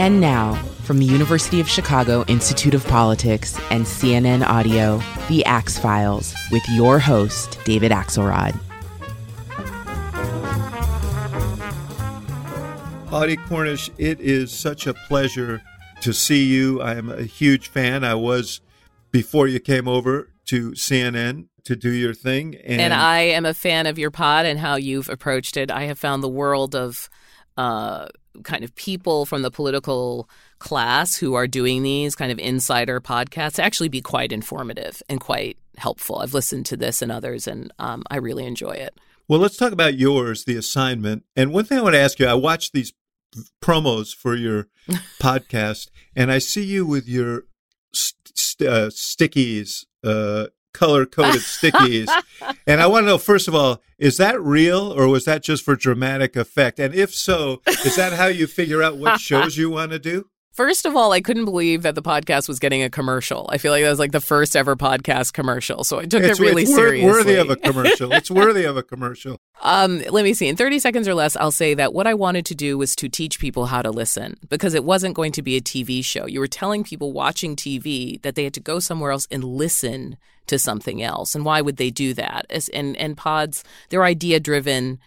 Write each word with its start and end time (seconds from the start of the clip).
And 0.00 0.18
now, 0.18 0.54
from 0.84 0.96
the 0.96 1.04
University 1.04 1.60
of 1.60 1.68
Chicago 1.68 2.24
Institute 2.26 2.72
of 2.72 2.86
Politics 2.86 3.60
and 3.70 3.84
CNN 3.84 4.42
Audio, 4.42 5.02
The 5.28 5.44
Axe 5.44 5.76
Files, 5.78 6.34
with 6.50 6.66
your 6.70 6.98
host, 6.98 7.58
David 7.66 7.92
Axelrod. 7.92 8.58
Audie 13.12 13.36
Cornish, 13.36 13.90
it 13.98 14.18
is 14.20 14.50
such 14.50 14.86
a 14.86 14.94
pleasure 14.94 15.60
to 16.00 16.14
see 16.14 16.44
you. 16.44 16.80
I 16.80 16.94
am 16.94 17.10
a 17.10 17.24
huge 17.24 17.68
fan. 17.68 18.02
I 18.02 18.14
was 18.14 18.62
before 19.10 19.48
you 19.48 19.60
came 19.60 19.86
over 19.86 20.30
to 20.46 20.70
CNN 20.70 21.48
to 21.64 21.76
do 21.76 21.90
your 21.90 22.14
thing. 22.14 22.56
And, 22.64 22.80
And 22.80 22.94
I 22.94 23.18
am 23.18 23.44
a 23.44 23.52
fan 23.52 23.86
of 23.86 23.98
your 23.98 24.10
pod 24.10 24.46
and 24.46 24.60
how 24.60 24.76
you've 24.76 25.10
approached 25.10 25.58
it. 25.58 25.70
I 25.70 25.82
have 25.82 25.98
found 25.98 26.22
the 26.22 26.28
world 26.28 26.74
of 26.74 27.10
uh, 27.60 28.08
kind 28.42 28.64
of 28.64 28.74
people 28.74 29.26
from 29.26 29.42
the 29.42 29.50
political 29.50 30.26
class 30.60 31.14
who 31.16 31.34
are 31.34 31.46
doing 31.46 31.82
these 31.82 32.14
kind 32.14 32.32
of 32.32 32.38
insider 32.38 33.02
podcasts 33.02 33.58
actually 33.58 33.90
be 33.90 34.00
quite 34.00 34.32
informative 34.32 35.02
and 35.10 35.20
quite 35.20 35.58
helpful. 35.76 36.20
I've 36.20 36.32
listened 36.32 36.64
to 36.66 36.76
this 36.78 37.02
and 37.02 37.12
others, 37.12 37.46
and 37.46 37.70
um, 37.78 38.02
I 38.10 38.16
really 38.16 38.46
enjoy 38.46 38.70
it. 38.70 38.98
well, 39.28 39.40
let's 39.40 39.58
talk 39.58 39.72
about 39.72 39.98
yours, 39.98 40.44
the 40.44 40.56
assignment. 40.56 41.24
And 41.36 41.52
one 41.52 41.66
thing 41.66 41.78
I 41.78 41.82
want 41.82 41.96
to 41.96 42.00
ask 42.00 42.18
you, 42.18 42.26
I 42.26 42.34
watched 42.34 42.72
these 42.72 42.94
promos 43.62 44.14
for 44.14 44.34
your 44.34 44.68
podcast, 45.20 45.90
and 46.16 46.32
I 46.32 46.38
see 46.38 46.64
you 46.64 46.86
with 46.86 47.06
your 47.06 47.44
st- 47.92 48.38
st- 48.38 48.70
uh, 48.70 48.88
stickies, 48.88 49.84
uh, 50.02 50.46
color 50.72 51.06
coded 51.06 51.40
stickies. 51.40 52.08
And 52.66 52.80
I 52.80 52.86
want 52.86 53.04
to 53.04 53.06
know, 53.08 53.18
first 53.18 53.48
of 53.48 53.54
all, 53.54 53.80
is 53.98 54.16
that 54.16 54.40
real 54.40 54.92
or 54.92 55.08
was 55.08 55.24
that 55.26 55.42
just 55.42 55.64
for 55.64 55.76
dramatic 55.76 56.36
effect? 56.36 56.78
And 56.78 56.94
if 56.94 57.14
so, 57.14 57.60
is 57.66 57.96
that 57.96 58.12
how 58.14 58.26
you 58.26 58.46
figure 58.46 58.82
out 58.82 58.96
what 58.98 59.20
shows 59.20 59.56
you 59.56 59.70
want 59.70 59.92
to 59.92 59.98
do? 59.98 60.28
First 60.52 60.84
of 60.84 60.96
all, 60.96 61.12
I 61.12 61.20
couldn't 61.20 61.44
believe 61.44 61.82
that 61.82 61.94
the 61.94 62.02
podcast 62.02 62.48
was 62.48 62.58
getting 62.58 62.82
a 62.82 62.90
commercial. 62.90 63.48
I 63.52 63.56
feel 63.56 63.70
like 63.70 63.84
that 63.84 63.88
was 63.88 64.00
like 64.00 64.10
the 64.10 64.20
first 64.20 64.56
ever 64.56 64.74
podcast 64.74 65.32
commercial, 65.32 65.84
so 65.84 66.00
I 66.00 66.06
took 66.06 66.24
It's, 66.24 66.40
it 66.40 66.42
really 66.42 66.66
seriously. 66.66 67.06
it's 67.06 67.16
seriously. 67.16 67.36
worthy 67.36 67.36
of 67.36 67.50
a 67.50 67.56
commercial. 67.56 68.12
It's 68.12 68.30
worthy 68.42 68.64
of 68.64 68.76
a 68.76 68.82
commercial. 68.82 69.38
Um, 69.62 70.02
let 70.10 70.24
me 70.24 70.34
see. 70.34 70.48
In 70.48 70.56
30 70.56 70.80
seconds 70.80 71.06
or 71.06 71.14
less, 71.14 71.36
I'll 71.36 71.52
say 71.52 71.74
that 71.74 71.94
what 71.94 72.08
I 72.08 72.14
wanted 72.14 72.44
to 72.46 72.54
do 72.56 72.76
was 72.76 72.96
to 72.96 73.08
teach 73.08 73.38
people 73.38 73.66
how 73.66 73.80
to 73.80 73.90
listen 73.92 74.38
because 74.48 74.74
it 74.74 74.84
wasn't 74.84 75.14
going 75.14 75.30
to 75.32 75.40
be 75.42 75.56
a 75.56 75.60
TV 75.60 76.04
show. 76.04 76.26
You 76.26 76.40
were 76.40 76.48
telling 76.48 76.82
people 76.82 77.12
watching 77.12 77.54
TV 77.54 78.20
that 78.22 78.34
they 78.34 78.42
had 78.44 78.54
to 78.54 78.60
go 78.60 78.80
somewhere 78.80 79.12
else 79.12 79.28
and 79.30 79.44
listen 79.44 80.16
to 80.50 80.58
something 80.58 81.02
else. 81.02 81.34
And 81.34 81.44
why 81.44 81.60
would 81.60 81.78
they 81.78 81.90
do 81.90 82.14
that? 82.14 82.46
As, 82.50 82.68
and, 82.68 82.96
and 82.96 83.16
pods, 83.16 83.64
they're 83.88 84.04
idea 84.04 84.38
driven. 84.38 84.98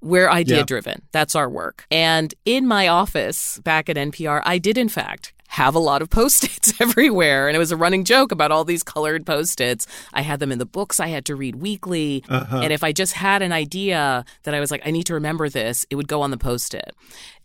We're 0.00 0.28
idea 0.28 0.64
driven. 0.64 1.02
That's 1.12 1.34
our 1.34 1.48
work. 1.48 1.86
And 1.90 2.34
in 2.44 2.66
my 2.66 2.88
office 2.88 3.58
back 3.60 3.88
at 3.88 3.96
NPR, 3.96 4.42
I 4.44 4.58
did, 4.58 4.76
in 4.76 4.88
fact, 4.88 5.32
have 5.48 5.74
a 5.74 5.78
lot 5.78 6.02
of 6.02 6.10
post 6.18 6.44
its 6.44 6.78
everywhere. 6.80 7.48
And 7.48 7.56
it 7.56 7.58
was 7.58 7.72
a 7.72 7.76
running 7.76 8.04
joke 8.04 8.32
about 8.32 8.50
all 8.50 8.64
these 8.64 8.82
colored 8.82 9.24
post 9.24 9.60
its. 9.60 9.86
I 10.12 10.22
had 10.22 10.40
them 10.40 10.50
in 10.50 10.58
the 10.58 10.66
books 10.66 11.00
I 11.00 11.06
had 11.06 11.24
to 11.26 11.36
read 11.36 11.56
weekly. 11.56 12.24
Uh-huh. 12.28 12.60
And 12.62 12.72
if 12.72 12.82
I 12.82 12.92
just 12.92 13.12
had 13.12 13.40
an 13.40 13.52
idea 13.52 14.24
that 14.42 14.54
I 14.54 14.60
was 14.60 14.70
like, 14.70 14.82
I 14.84 14.90
need 14.90 15.06
to 15.06 15.14
remember 15.14 15.48
this, 15.48 15.86
it 15.90 15.96
would 15.96 16.08
go 16.08 16.22
on 16.22 16.30
the 16.30 16.38
post 16.38 16.74
it. 16.74 16.94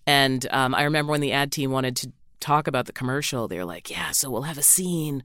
And 0.08 0.48
um, 0.52 0.74
I 0.74 0.84
remember 0.84 1.12
when 1.12 1.22
the 1.22 1.34
ad 1.34 1.52
team 1.52 1.72
wanted 1.72 1.96
to 1.98 2.12
talk 2.40 2.68
about 2.68 2.88
the 2.88 2.94
commercial, 2.94 3.48
they 3.48 3.58
were 3.58 3.66
like, 3.66 3.92
yeah, 3.92 4.12
so 4.12 4.30
we'll 4.30 4.44
have 4.44 4.58
a 4.58 4.64
scene 4.64 5.24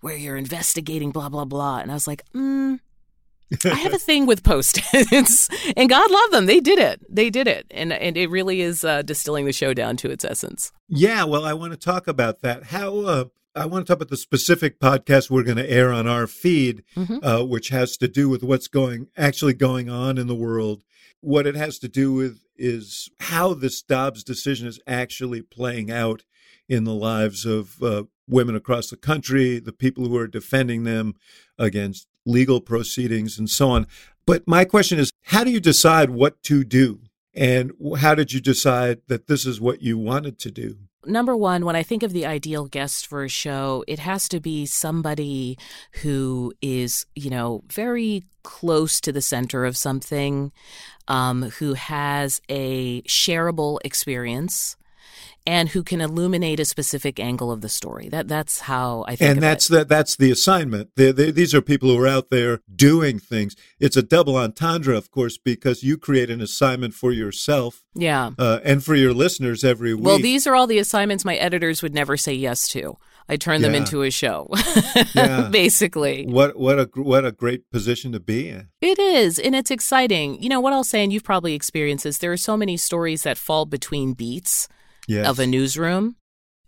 where 0.00 0.16
you're 0.16 0.36
investigating 0.36 1.10
blah, 1.10 1.28
blah, 1.28 1.44
blah. 1.44 1.78
And 1.78 1.90
I 1.90 1.94
was 1.94 2.06
like, 2.06 2.24
mm, 2.34 2.78
I 3.64 3.68
have 3.74 3.92
a 3.94 3.98
thing 3.98 4.26
with 4.26 4.44
post-its, 4.44 5.48
and 5.76 5.88
God 5.88 6.10
love 6.10 6.30
them. 6.30 6.46
They 6.46 6.60
did 6.60 6.78
it. 6.78 7.00
They 7.08 7.30
did 7.30 7.48
it, 7.48 7.66
and 7.70 7.92
and 7.92 8.16
it 8.16 8.28
really 8.30 8.60
is 8.60 8.84
uh, 8.84 9.02
distilling 9.02 9.44
the 9.46 9.52
show 9.52 9.74
down 9.74 9.96
to 9.98 10.10
its 10.10 10.24
essence. 10.24 10.72
Yeah, 10.88 11.24
well, 11.24 11.44
I 11.44 11.52
want 11.54 11.72
to 11.72 11.78
talk 11.78 12.06
about 12.06 12.42
that. 12.42 12.64
How 12.66 12.98
uh, 13.00 13.24
I 13.56 13.66
want 13.66 13.84
to 13.86 13.90
talk 13.90 13.96
about 13.96 14.08
the 14.10 14.16
specific 14.16 14.78
podcast 14.78 15.30
we're 15.30 15.42
going 15.42 15.56
to 15.56 15.68
air 15.68 15.92
on 15.92 16.06
our 16.06 16.28
feed, 16.28 16.84
Mhm. 16.96 17.18
uh, 17.24 17.44
which 17.44 17.70
has 17.70 17.96
to 17.96 18.06
do 18.06 18.28
with 18.28 18.44
what's 18.44 18.68
going 18.68 19.08
actually 19.16 19.54
going 19.54 19.90
on 19.90 20.16
in 20.16 20.28
the 20.28 20.34
world. 20.36 20.84
What 21.20 21.46
it 21.48 21.56
has 21.56 21.78
to 21.80 21.88
do 21.88 22.12
with 22.12 22.38
is 22.56 23.10
how 23.18 23.54
this 23.54 23.82
Dobbs 23.82 24.22
decision 24.22 24.68
is 24.68 24.78
actually 24.86 25.42
playing 25.42 25.90
out 25.90 26.22
in 26.70 26.84
the 26.84 26.94
lives 26.94 27.44
of 27.44 27.82
uh, 27.82 28.04
women 28.28 28.54
across 28.54 28.88
the 28.88 28.96
country, 28.96 29.58
the 29.58 29.72
people 29.72 30.06
who 30.06 30.16
are 30.16 30.28
defending 30.28 30.84
them 30.84 31.14
against 31.58 32.06
legal 32.24 32.60
proceedings, 32.60 33.38
and 33.38 33.50
so 33.50 33.70
on. 33.70 33.86
But 34.24 34.46
my 34.46 34.64
question 34.64 35.00
is, 35.00 35.10
how 35.24 35.42
do 35.42 35.50
you 35.50 35.58
decide 35.60 36.10
what 36.10 36.40
to 36.44 36.62
do? 36.62 37.00
And 37.34 37.72
how 37.98 38.14
did 38.14 38.32
you 38.32 38.40
decide 38.40 39.00
that 39.08 39.26
this 39.26 39.44
is 39.46 39.60
what 39.60 39.82
you 39.82 39.98
wanted 39.98 40.38
to 40.40 40.50
do? 40.52 40.76
Number 41.06 41.36
one, 41.36 41.64
when 41.64 41.74
I 41.74 41.82
think 41.82 42.02
of 42.02 42.12
the 42.12 42.26
ideal 42.26 42.66
guest 42.66 43.06
for 43.06 43.24
a 43.24 43.28
show, 43.28 43.82
it 43.88 43.98
has 43.98 44.28
to 44.28 44.38
be 44.38 44.66
somebody 44.66 45.58
who 46.02 46.52
is, 46.60 47.06
you 47.16 47.30
know, 47.30 47.64
very 47.72 48.24
close 48.42 49.00
to 49.00 49.10
the 49.10 49.22
center 49.22 49.64
of 49.64 49.76
something, 49.76 50.52
um, 51.08 51.50
who 51.58 51.74
has 51.74 52.40
a 52.48 53.02
shareable 53.02 53.78
experience. 53.82 54.76
And 55.50 55.70
who 55.70 55.82
can 55.82 56.00
illuminate 56.00 56.60
a 56.60 56.64
specific 56.64 57.18
angle 57.18 57.50
of 57.50 57.60
the 57.60 57.68
story? 57.68 58.08
That 58.08 58.28
that's 58.28 58.60
how 58.60 59.04
I 59.08 59.16
think. 59.16 59.30
and 59.30 59.38
of 59.38 59.42
that's 59.42 59.66
the, 59.66 59.84
that's 59.84 60.14
the 60.14 60.30
assignment. 60.30 60.90
they 60.94 61.10
they 61.10 61.32
these 61.32 61.52
are 61.56 61.60
people 61.60 61.88
who 61.88 62.00
are 62.00 62.06
out 62.06 62.30
there 62.30 62.60
doing 62.72 63.18
things. 63.18 63.56
It's 63.80 63.96
a 63.96 64.02
double 64.02 64.36
entendre, 64.36 64.96
of 64.96 65.10
course, 65.10 65.38
because 65.38 65.82
you 65.82 65.98
create 65.98 66.30
an 66.30 66.40
assignment 66.40 66.94
for 66.94 67.10
yourself 67.10 67.82
yeah. 67.94 68.30
uh, 68.38 68.60
and 68.62 68.84
for 68.84 68.94
your 68.94 69.12
listeners 69.12 69.64
every 69.64 69.92
week. 69.92 70.04
Well, 70.04 70.20
these 70.20 70.46
are 70.46 70.54
all 70.54 70.68
the 70.68 70.78
assignments 70.78 71.24
my 71.24 71.34
editors 71.34 71.82
would 71.82 71.94
never 71.94 72.16
say 72.16 72.32
yes 72.32 72.68
to. 72.68 72.96
I 73.28 73.36
turn 73.36 73.60
them 73.62 73.74
into 73.74 74.02
a 74.02 74.10
show, 74.10 74.48
Yeah. 75.14 75.48
basically. 75.50 76.26
what 76.26 76.56
what 76.56 76.78
a 76.78 76.88
what 76.94 77.24
a 77.24 77.32
great 77.32 77.68
position 77.72 78.12
to 78.12 78.20
be 78.20 78.48
in. 78.48 78.68
It 78.80 79.00
is, 79.00 79.40
and 79.40 79.56
it's 79.56 79.72
exciting. 79.72 80.40
You 80.40 80.48
know 80.48 80.60
what 80.60 80.72
I'll 80.72 80.84
say, 80.84 81.02
and 81.02 81.12
you've 81.12 81.24
probably 81.24 81.54
experienced 81.54 82.04
this. 82.04 82.18
There 82.18 82.30
are 82.30 82.36
so 82.36 82.56
many 82.56 82.76
stories 82.76 83.24
that 83.24 83.36
fall 83.36 83.66
between 83.66 84.12
beats 84.12 84.68
Yes. 85.08 85.26
of 85.26 85.38
a 85.38 85.46
newsroom 85.46 86.16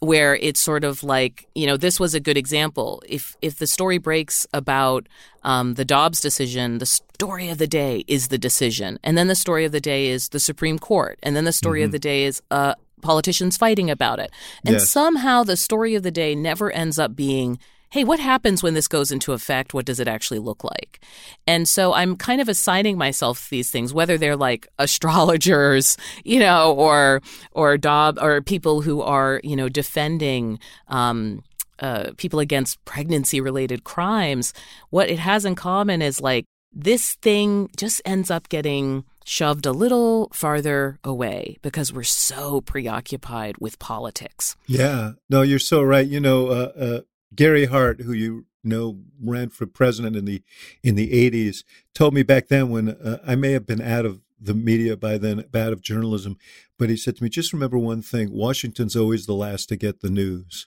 where 0.00 0.34
it's 0.34 0.59
sort 0.59 0.82
of 0.82 1.04
like 1.04 1.47
you 1.54 1.65
know 1.66 1.76
this 1.76 2.00
was 2.00 2.12
a 2.15 2.20
good 2.20 2.37
example. 2.37 3.03
If 3.09 3.37
if 3.41 3.59
the 3.59 3.66
story 3.69 3.98
breaks 3.98 4.47
about 4.53 5.09
um, 5.44 5.75
the 5.75 5.84
dobbs 5.84 6.20
decision 6.20 6.78
the 6.78 6.87
story 6.87 7.48
of 7.48 7.59
the 7.59 7.69
day 7.69 8.03
is 8.09 8.28
the 8.28 8.38
decision. 8.38 8.98
And 9.04 9.16
then 9.16 9.28
the 9.28 9.37
story 9.37 9.65
of 9.65 9.70
the 9.72 9.81
day 9.81 10.09
is 10.09 10.31
the 10.31 10.41
supreme 10.41 10.78
court. 10.78 11.19
And 11.22 11.37
then 11.37 11.44
the 11.44 11.53
story 11.53 11.82
of 11.84 11.93
the 11.93 11.98
day 12.00 12.25
is 12.25 12.43
uh, 12.50 12.75
politicians 13.00 13.56
fighting 13.56 13.91
about 13.91 14.19
it. 14.19 14.31
And 14.64 14.75
Yes. 14.75 14.88
somehow 14.88 15.44
the 15.44 15.56
story 15.56 15.94
of 15.94 16.03
the 16.03 16.10
day 16.10 16.34
never 16.34 16.70
ends 16.72 16.99
up 16.99 17.14
being 17.14 17.59
hey 17.93 18.05
what 18.05 18.19
happens 18.19 18.63
when 18.63 18.75
this 18.75 18.89
goes 18.89 19.13
into 19.13 19.33
effect? 19.33 19.75
What 19.75 19.85
does 19.85 20.01
it 20.01 20.09
actually 20.09 20.41
look 20.41 20.65
like? 20.65 21.01
And 21.47 21.69
so 21.69 21.93
i'm 21.93 22.17
kind 22.17 22.41
of 22.41 22.49
assigning 22.49 22.97
myself 22.99 23.49
these 23.51 23.71
things 23.71 23.93
whether 23.95 24.17
they're 24.19 24.37
like 24.37 24.67
astrologers 24.79 25.97
you 26.25 26.39
know 26.39 26.75
or 26.75 27.21
or 27.53 27.77
dob 27.79 28.19
or 28.21 28.41
people 28.41 28.81
who 28.83 29.03
are 29.03 29.41
you 29.44 29.56
know 29.56 29.69
defending 29.69 30.59
um 30.89 31.43
uh, 31.79 32.12
people 32.17 32.39
against 32.39 32.83
pregnancy 32.85 33.41
related 33.41 33.83
crimes. 33.83 34.55
What 34.91 35.11
it 35.11 35.19
has 35.19 35.45
in 35.45 35.56
common 35.56 36.00
is 36.00 36.21
like 36.21 36.45
this 36.73 37.15
thing 37.17 37.71
just 37.77 38.00
ends 38.05 38.31
up 38.31 38.49
getting 38.49 39.05
shoved 39.25 39.67
a 39.67 39.73
little 39.73 40.31
farther 40.33 40.99
away 41.05 41.59
because 41.62 41.93
we're 41.93 42.03
so 42.05 42.61
preoccupied 42.61 43.56
with 43.59 43.79
politics. 43.79 44.56
Yeah, 44.67 45.12
no, 45.29 45.43
you're 45.43 45.59
so 45.59 45.83
right. 45.83 46.06
You 46.06 46.21
know, 46.21 46.49
uh, 46.49 46.73
uh, 46.79 47.00
Gary 47.34 47.67
Hart, 47.67 48.02
who 48.02 48.12
you 48.12 48.46
know 48.64 49.00
ran 49.20 49.49
for 49.49 49.67
president 49.67 50.17
in 50.17 50.25
the 50.25 50.43
in 50.82 50.94
the 50.94 51.31
'80s, 51.31 51.64
told 51.94 52.14
me 52.14 52.23
back 52.23 52.49
then 52.49 52.70
when 52.70 52.90
uh, 52.90 53.19
I 53.26 53.34
may 53.34 53.52
have 53.52 53.67
been 53.67 53.82
out 53.82 54.06
of 54.06 54.20
the 54.40 54.55
media 54.55 54.96
by 54.96 55.19
then, 55.19 55.44
out 55.55 55.73
of 55.73 55.82
journalism, 55.82 56.37
but 56.79 56.90
he 56.90 56.96
said 56.96 57.17
to 57.17 57.23
me, 57.23 57.29
"Just 57.29 57.52
remember 57.52 57.79
one 57.79 58.02
thing: 58.02 58.32
Washington's 58.32 58.96
always 58.96 59.26
the 59.26 59.34
last 59.34 59.69
to 59.69 59.76
get 59.76 60.00
the 60.00 60.11
news." 60.11 60.67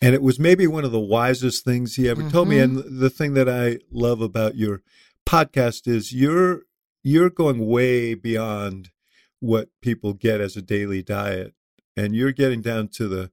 And 0.00 0.14
it 0.14 0.22
was 0.22 0.38
maybe 0.38 0.66
one 0.66 0.84
of 0.84 0.92
the 0.92 1.00
wisest 1.00 1.64
things 1.64 1.96
he 1.96 2.08
ever 2.08 2.28
told 2.30 2.48
me. 2.48 2.60
And 2.60 3.00
the 3.00 3.10
thing 3.10 3.34
that 3.34 3.48
I 3.48 3.78
love 3.90 4.20
about 4.20 4.54
your 4.54 4.82
podcast 5.26 5.88
is 5.88 6.12
you're 6.12 6.62
you're 7.02 7.30
going 7.30 7.66
way 7.66 8.14
beyond 8.14 8.90
what 9.40 9.68
people 9.80 10.12
get 10.12 10.40
as 10.40 10.56
a 10.56 10.62
daily 10.62 11.02
diet, 11.02 11.54
and 11.96 12.14
you're 12.14 12.32
getting 12.32 12.60
down 12.60 12.88
to 12.88 13.08
the 13.08 13.30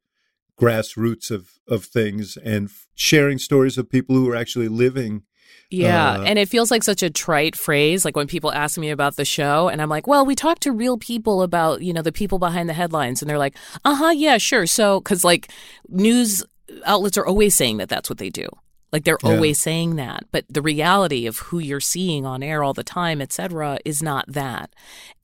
grassroots 0.59 1.31
of 1.31 1.49
of 1.67 1.85
things 1.85 2.37
and 2.37 2.69
sharing 2.95 3.37
stories 3.37 3.77
of 3.77 3.89
people 3.89 4.15
who 4.15 4.29
are 4.29 4.35
actually 4.35 4.67
living 4.67 5.23
yeah. 5.69 6.11
Uh, 6.11 6.23
and 6.23 6.39
it 6.39 6.49
feels 6.49 6.71
like 6.71 6.83
such 6.83 7.03
a 7.03 7.09
trite 7.09 7.55
phrase. 7.55 8.05
Like 8.05 8.15
when 8.15 8.27
people 8.27 8.51
ask 8.51 8.77
me 8.77 8.89
about 8.89 9.15
the 9.15 9.25
show, 9.25 9.67
and 9.67 9.81
I'm 9.81 9.89
like, 9.89 10.07
well, 10.07 10.25
we 10.25 10.35
talked 10.35 10.63
to 10.63 10.71
real 10.71 10.97
people 10.97 11.41
about, 11.41 11.81
you 11.81 11.93
know, 11.93 12.01
the 12.01 12.11
people 12.11 12.39
behind 12.39 12.69
the 12.69 12.73
headlines. 12.73 13.21
And 13.21 13.29
they're 13.29 13.39
like, 13.39 13.55
uh 13.83 13.95
huh, 13.95 14.11
yeah, 14.11 14.37
sure. 14.37 14.67
So, 14.67 14.99
because 14.99 15.23
like 15.23 15.51
news 15.89 16.43
outlets 16.85 17.17
are 17.17 17.25
always 17.25 17.55
saying 17.55 17.77
that 17.77 17.89
that's 17.89 18.09
what 18.09 18.19
they 18.19 18.29
do. 18.29 18.47
Like 18.91 19.03
they're 19.03 19.17
Yeah. 19.23 19.31
always 19.31 19.59
saying 19.59 19.95
that, 19.97 20.23
but 20.31 20.45
the 20.49 20.61
reality 20.61 21.25
of 21.27 21.37
who 21.39 21.59
you're 21.59 21.81
seeing 21.81 22.25
on 22.25 22.41
air 22.41 22.63
all 22.63 22.73
the 22.73 22.83
time, 22.83 23.19
et 23.21 23.33
cetera, 23.33 23.77
is 23.83 24.01
not 24.01 24.25
that. 24.27 24.69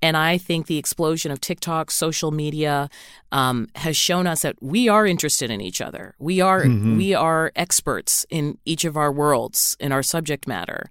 And 0.01 0.17
I 0.17 0.37
think 0.39 0.65
the 0.65 0.77
explosion 0.77 1.31
of 1.31 1.39
TikTok, 1.39 1.89
social 1.91 2.31
media, 2.31 2.89
um, 3.31 3.67
has 3.75 3.95
shown 3.95 4.27
us 4.27 4.41
that 4.41 4.55
we 4.61 4.89
are 4.89 5.05
interested 5.05 5.49
in 5.51 5.61
each 5.61 5.79
other. 5.79 6.15
We 6.19 6.41
are 6.41 6.63
Mhm. 6.65 6.97
we 6.97 7.13
are 7.13 7.51
experts 7.55 8.25
in 8.29 8.57
each 8.65 8.83
of 8.83 8.97
our 8.97 9.11
worlds 9.11 9.77
in 9.79 9.91
our 9.93 10.03
subject 10.03 10.47
matter, 10.47 10.89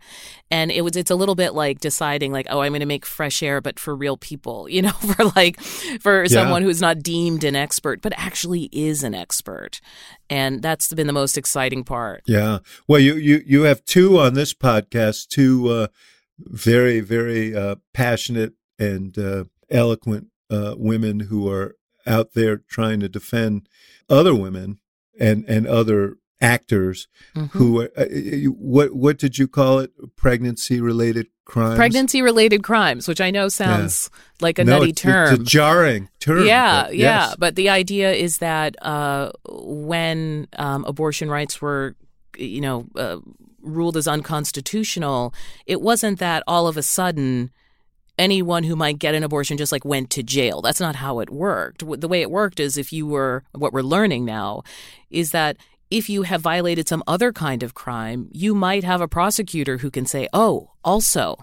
and 0.51 0.71
it 0.71 0.83
was 0.83 0.97
it's 0.97 1.11
a 1.11 1.17
little 1.17 1.35
bit 1.35 1.53
like 1.55 1.81
deciding 1.81 2.33
like 2.33 2.47
oh 2.49 2.61
I'm 2.61 2.71
going 2.71 2.81
to 2.81 2.87
make 2.87 3.05
fresh 3.05 3.43
air 3.43 3.61
but 3.61 3.79
for 3.79 3.95
real 3.95 4.17
people, 4.17 4.69
you 4.71 4.81
know, 4.81 4.93
for 4.93 5.25
like 5.37 5.61
for 5.61 6.27
someone 6.29 6.63
who's 6.63 6.81
not 6.81 7.03
deemed 7.03 7.45
an 7.45 7.57
expert 7.57 8.01
but 8.01 8.15
actually 8.17 8.71
is 8.73 9.03
an 9.03 9.15
expert, 9.15 9.81
and 10.31 10.63
that's 10.63 10.95
been 10.95 11.09
the 11.09 11.13
most 11.13 11.37
exciting 11.37 11.85
part. 11.85 12.23
Yeah. 12.27 12.59
Well, 12.89 13.01
you 13.01 13.15
you 13.17 13.43
you 13.47 13.63
have 13.63 13.85
two 13.85 14.19
on 14.19 14.35
this 14.35 14.55
podcast, 14.55 15.29
two 15.29 15.69
uh, 15.69 15.87
very 16.39 17.01
very 17.01 17.55
uh, 17.55 17.77
passionate 17.93 18.55
and 18.79 19.17
uh, 19.19 19.45
eloquent 19.71 20.29
uh, 20.51 20.75
women 20.77 21.21
who 21.21 21.49
are 21.51 21.77
out 22.07 22.33
there 22.35 22.57
trying 22.57 23.01
to 23.01 23.09
defend 23.09 23.69
other 24.09 24.35
women 24.35 24.79
and 25.19 25.45
and 25.49 25.67
other 25.67 26.17
actors 26.43 27.07
Mhm. 27.37 27.51
who 27.51 27.83
are, 27.83 27.91
uh, 27.97 28.07
what 28.51 28.95
what 28.95 29.19
did 29.19 29.39
you 29.39 29.47
call 29.47 29.79
it? 29.79 29.93
Pregnancy 30.17 30.81
related 30.81 31.27
crimes. 31.45 31.77
Pregnancy 31.77 32.23
related 32.23 32.63
crimes, 32.63 33.07
which 33.07 33.21
I 33.21 33.31
know 33.31 33.49
sounds 33.49 34.09
like 34.41 34.59
a 34.59 34.65
no, 34.65 34.79
nutty 34.79 34.91
it's, 34.91 35.03
term. 35.03 35.35
It's 35.35 35.43
a 35.43 35.45
jarring 35.45 36.09
term. 36.21 36.47
Yeah, 36.47 36.85
but 36.85 36.97
yeah. 36.97 37.35
But 37.39 37.57
the 37.57 37.69
idea 37.69 38.13
is 38.13 38.39
that 38.39 38.77
uh, 38.83 39.33
when 39.51 40.49
um, 40.57 40.85
abortion 40.87 41.29
rights 41.29 41.61
were, 41.61 41.95
you 42.41 42.61
know, 42.61 42.87
uh, 42.97 43.19
ruled 43.63 43.97
as 43.97 44.09
unconstitutional, 44.09 45.35
it 45.67 45.81
wasn't 45.81 46.19
that 46.19 46.43
all 46.47 46.67
of 46.67 46.77
a 46.77 46.83
sudden 46.83 47.51
anyone 48.19 48.65
who 48.65 48.77
might 48.77 48.99
get 48.99 49.15
an 49.15 49.23
abortion 49.23 49.57
just 49.57 49.73
like 49.73 49.85
went 49.85 50.11
to 50.11 50.23
jail. 50.23 50.61
That's 50.61 50.81
not 50.81 50.97
how 50.97 51.21
it 51.21 51.31
worked. 51.31 51.83
The 52.01 52.09
way 52.09 52.21
it 52.21 52.31
worked 52.31 52.61
is 52.61 52.77
if 52.77 52.93
you 52.93 53.07
were, 53.07 53.45
what 53.53 53.73
we're 53.73 53.83
learning 53.83 54.25
now 54.25 54.63
is 55.11 55.31
that 55.31 55.57
if 55.91 56.09
you 56.09 56.23
have 56.23 56.41
violated 56.41 56.87
some 56.87 57.03
other 57.07 57.33
kind 57.33 57.63
of 57.63 57.75
crime, 57.75 58.29
you 58.31 58.55
might 58.55 58.85
have 58.85 59.01
a 59.01 59.09
prosecutor 59.09 59.79
who 59.79 59.91
can 59.91 60.07
say, 60.07 60.29
oh, 60.33 60.71
also, 60.85 61.37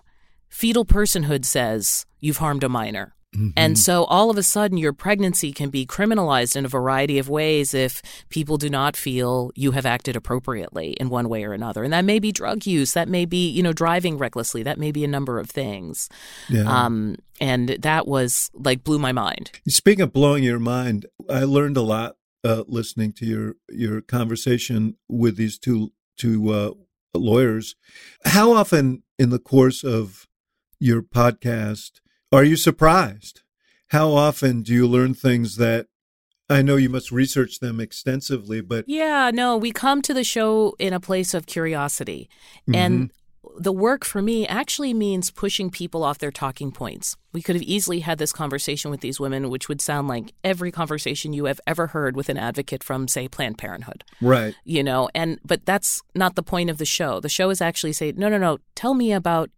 fetal 0.47 0.85
personhood 0.85 1.45
says 1.45 2.05
you've 2.19 2.37
harmed 2.37 2.63
a 2.63 2.69
minor. 2.69 3.16
Mm-hmm. 3.37 3.49
And 3.55 3.77
so 3.77 4.05
all 4.05 4.29
of 4.29 4.37
a 4.37 4.43
sudden, 4.43 4.77
your 4.77 4.93
pregnancy 4.93 5.51
can 5.51 5.69
be 5.69 5.85
criminalized 5.85 6.55
in 6.55 6.65
a 6.65 6.67
variety 6.67 7.19
of 7.19 7.29
ways 7.29 7.73
if 7.73 8.01
people 8.29 8.57
do 8.57 8.69
not 8.69 8.97
feel 8.97 9.51
you 9.55 9.71
have 9.71 9.85
acted 9.85 10.15
appropriately 10.15 10.91
in 10.93 11.09
one 11.09 11.29
way 11.29 11.43
or 11.43 11.53
another. 11.53 11.83
And 11.83 11.93
that 11.93 12.05
may 12.05 12.19
be 12.19 12.31
drug 12.31 12.65
use, 12.65 12.93
that 12.93 13.07
may 13.07 13.25
be, 13.25 13.47
you 13.49 13.61
know, 13.61 13.73
driving 13.73 14.17
recklessly, 14.17 14.63
that 14.63 14.79
may 14.79 14.91
be 14.91 15.03
a 15.03 15.07
number 15.07 15.39
of 15.39 15.49
things. 15.49 16.09
Yeah. 16.49 16.63
Um, 16.63 17.17
and 17.39 17.69
that 17.69 18.07
was 18.07 18.49
like 18.53 18.83
blew 18.83 18.97
my 18.97 19.11
mind. 19.11 19.51
Speaking 19.67 20.01
of 20.01 20.13
blowing 20.13 20.43
your 20.43 20.59
mind, 20.59 21.05
I 21.29 21.43
learned 21.43 21.77
a 21.77 21.81
lot 21.81 22.15
uh, 22.43 22.63
listening 22.67 23.13
to 23.13 23.25
your 23.25 23.55
your 23.69 24.01
conversation 24.01 24.95
with 25.07 25.37
these 25.37 25.59
two 25.59 25.91
two 26.17 26.49
uh, 26.51 26.71
lawyers. 27.13 27.75
How 28.25 28.53
often 28.53 29.03
in 29.19 29.29
the 29.29 29.39
course 29.39 29.83
of 29.83 30.27
your 30.79 31.01
podcast 31.01 31.99
are 32.31 32.43
you 32.43 32.55
surprised? 32.55 33.41
How 33.89 34.11
often 34.11 34.61
do 34.63 34.73
you 34.73 34.87
learn 34.87 35.13
things 35.13 35.55
that 35.57 35.87
I 36.49 36.61
know 36.61 36.77
you 36.77 36.89
must 36.89 37.11
research 37.11 37.59
them 37.59 37.79
extensively, 37.79 38.61
but 38.61 38.85
Yeah, 38.87 39.31
no, 39.33 39.57
we 39.57 39.71
come 39.71 40.01
to 40.03 40.13
the 40.13 40.23
show 40.23 40.75
in 40.79 40.93
a 40.93 40.99
place 40.99 41.33
of 41.33 41.45
curiosity. 41.45 42.29
And 42.73 43.09
mm-hmm. 43.09 43.61
the 43.61 43.73
work 43.73 44.05
for 44.05 44.21
me 44.21 44.47
actually 44.47 44.93
means 44.93 45.29
pushing 45.29 45.69
people 45.69 46.03
off 46.03 46.19
their 46.19 46.31
talking 46.31 46.71
points. 46.71 47.17
We 47.33 47.41
could 47.41 47.55
have 47.55 47.63
easily 47.63 47.99
had 47.99 48.17
this 48.17 48.31
conversation 48.31 48.91
with 48.91 49.01
these 49.01 49.19
women, 49.19 49.49
which 49.49 49.67
would 49.67 49.81
sound 49.81 50.07
like 50.07 50.33
every 50.43 50.71
conversation 50.71 51.33
you 51.33 51.45
have 51.45 51.59
ever 51.67 51.87
heard 51.87 52.15
with 52.15 52.29
an 52.29 52.37
advocate 52.37 52.83
from, 52.83 53.09
say, 53.09 53.27
Planned 53.27 53.57
Parenthood. 53.57 54.05
right, 54.21 54.55
You 54.63 54.83
know, 54.83 55.09
and 55.13 55.39
but 55.45 55.65
that's 55.65 56.01
not 56.15 56.35
the 56.35 56.43
point 56.43 56.69
of 56.69 56.77
the 56.77 56.85
show. 56.85 57.19
The 57.19 57.29
show 57.29 57.49
is 57.49 57.61
actually 57.61 57.93
say, 57.93 58.13
no, 58.15 58.29
no, 58.29 58.37
no, 58.37 58.59
tell 58.73 58.93
me 58.93 59.11
about 59.11 59.49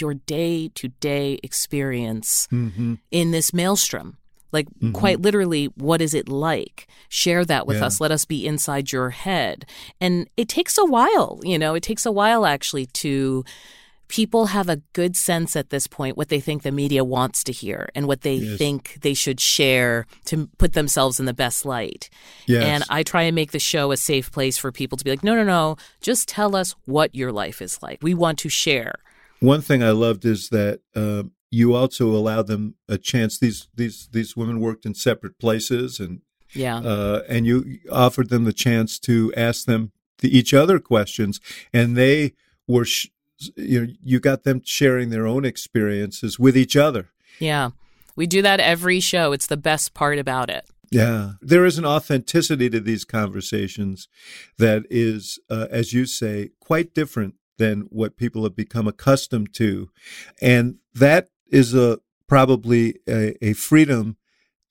your 0.00 0.14
day 0.14 0.68
to 0.74 0.88
day 1.00 1.38
experience 1.42 2.46
hmm 2.50 2.94
in 3.10 3.30
this 3.30 3.52
maelstrom. 3.52 4.18
Like, 4.52 4.66
quite 4.92 5.20
literally, 5.20 5.66
what 5.76 6.00
is 6.00 6.14
it 6.14 6.28
like? 6.28 6.86
Share 7.08 7.44
that 7.44 7.66
with 7.66 7.78
Yeah. 7.78 7.86
us. 7.86 8.00
Let 8.00 8.12
us 8.12 8.24
be 8.24 8.46
inside 8.46 8.92
your 8.92 9.10
head. 9.10 9.66
And 10.00 10.28
it 10.36 10.48
takes 10.48 10.78
a 10.78 10.84
while, 10.84 11.40
you 11.42 11.58
know, 11.58 11.74
it 11.74 11.82
takes 11.82 12.06
a 12.06 12.12
while 12.12 12.46
actually 12.46 12.86
to. 13.02 13.44
People 14.06 14.46
have 14.46 14.68
a 14.68 14.82
good 14.92 15.16
sense 15.16 15.56
at 15.56 15.70
this 15.70 15.86
point 15.86 16.16
what 16.16 16.28
they 16.28 16.38
think 16.38 16.62
the 16.62 16.70
media 16.70 17.02
wants 17.02 17.42
to 17.44 17.52
hear 17.52 17.88
and 17.94 18.06
what 18.06 18.20
they 18.20 18.36
Yes. 18.36 18.58
think 18.58 18.98
they 19.00 19.14
should 19.14 19.40
share 19.40 20.06
to 20.26 20.46
put 20.58 20.74
themselves 20.74 21.18
in 21.18 21.24
the 21.26 21.32
best 21.32 21.64
light. 21.64 22.10
yes, 22.46 22.62
And 22.62 22.84
I 22.90 23.02
try 23.02 23.22
and 23.22 23.34
make 23.34 23.52
the 23.52 23.58
show 23.58 23.92
a 23.92 23.96
safe 23.96 24.30
place 24.30 24.58
for 24.58 24.70
people 24.70 24.98
to 24.98 25.04
be 25.04 25.10
like, 25.10 25.24
no, 25.24 25.34
no, 25.34 25.42
no, 25.42 25.76
just 26.02 26.28
tell 26.28 26.54
us 26.54 26.76
what 26.84 27.14
your 27.14 27.32
life 27.32 27.62
is 27.62 27.82
like. 27.82 27.98
We 28.02 28.12
want 28.14 28.38
to 28.40 28.50
share. 28.50 28.96
One 29.40 29.60
thing 29.60 29.82
I 29.82 29.90
loved 29.90 30.24
is 30.24 30.48
that 30.50 30.80
uh, 30.94 31.24
you 31.50 31.74
also 31.74 32.08
allowed 32.08 32.46
them 32.46 32.74
a 32.88 32.98
chance. 32.98 33.38
These 33.38 33.68
these 33.74 34.08
these 34.12 34.36
women 34.36 34.60
worked 34.60 34.86
in 34.86 34.94
separate 34.94 35.38
places, 35.38 36.00
and 36.00 36.20
Yeah. 36.54 36.78
uh, 36.78 37.22
and 37.28 37.46
you 37.46 37.78
offered 37.90 38.28
them 38.30 38.44
the 38.44 38.52
chance 38.52 38.98
to 39.00 39.32
ask 39.36 39.66
them 39.66 39.92
the, 40.18 40.36
each 40.36 40.54
other 40.54 40.78
questions, 40.78 41.40
and 41.72 41.96
they 41.96 42.32
were, 42.66 42.84
sh- 42.84 43.08
you 43.56 43.80
know, 43.86 43.92
you 44.02 44.20
got 44.20 44.44
them 44.44 44.62
sharing 44.64 45.10
their 45.10 45.26
own 45.26 45.44
experiences 45.44 46.38
with 46.38 46.56
each 46.56 46.76
other. 46.76 47.10
yeah. 47.38 47.70
We 48.16 48.28
do 48.28 48.42
that 48.42 48.60
every 48.60 49.00
show. 49.00 49.32
It's 49.32 49.48
the 49.48 49.56
best 49.56 49.92
part 49.92 50.20
about 50.20 50.48
it. 50.48 50.64
Yeah, 50.88 51.32
there 51.40 51.64
is 51.66 51.78
an 51.78 51.84
authenticity 51.84 52.70
to 52.70 52.78
these 52.78 53.04
conversations 53.04 54.06
that 54.56 54.84
is, 54.88 55.40
uh, 55.50 55.66
as 55.68 55.92
you 55.92 56.06
say, 56.06 56.50
quite 56.60 56.94
different 56.94 57.34
than 57.58 57.82
what 57.90 58.16
people 58.16 58.42
have 58.44 58.56
become 58.56 58.88
accustomed 58.88 59.54
to, 59.54 59.90
and 60.40 60.76
that 60.94 61.28
is 61.48 61.74
a 61.74 61.98
probably 62.28 62.96
a, 63.08 63.36
a 63.44 63.52
freedom 63.52 64.16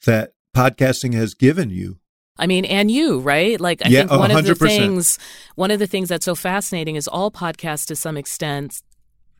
that 0.06 0.34
podcasting 0.56 1.14
has 1.14 1.34
given 1.34 1.70
you. 1.70 2.00
I 2.38 2.48
mean, 2.48 2.66
and 2.66 2.90
you, 2.90 3.20
right? 3.20 3.60
Like, 3.62 3.86
I 3.86 3.90
Yeah, 3.90 4.00
think 4.02 4.12
one 4.12 4.32
of 4.32 4.44
the 4.44 4.56
things, 4.56 5.20
one 5.56 5.70
of 5.70 5.80
the 5.80 5.88
things 5.88 6.10
that's 6.10 6.26
so 6.26 6.36
fascinating 6.36 6.96
is 6.96 7.08
all 7.08 7.30
podcasts, 7.30 7.86
to 7.88 7.96
some 7.96 8.18
extent, 8.18 8.82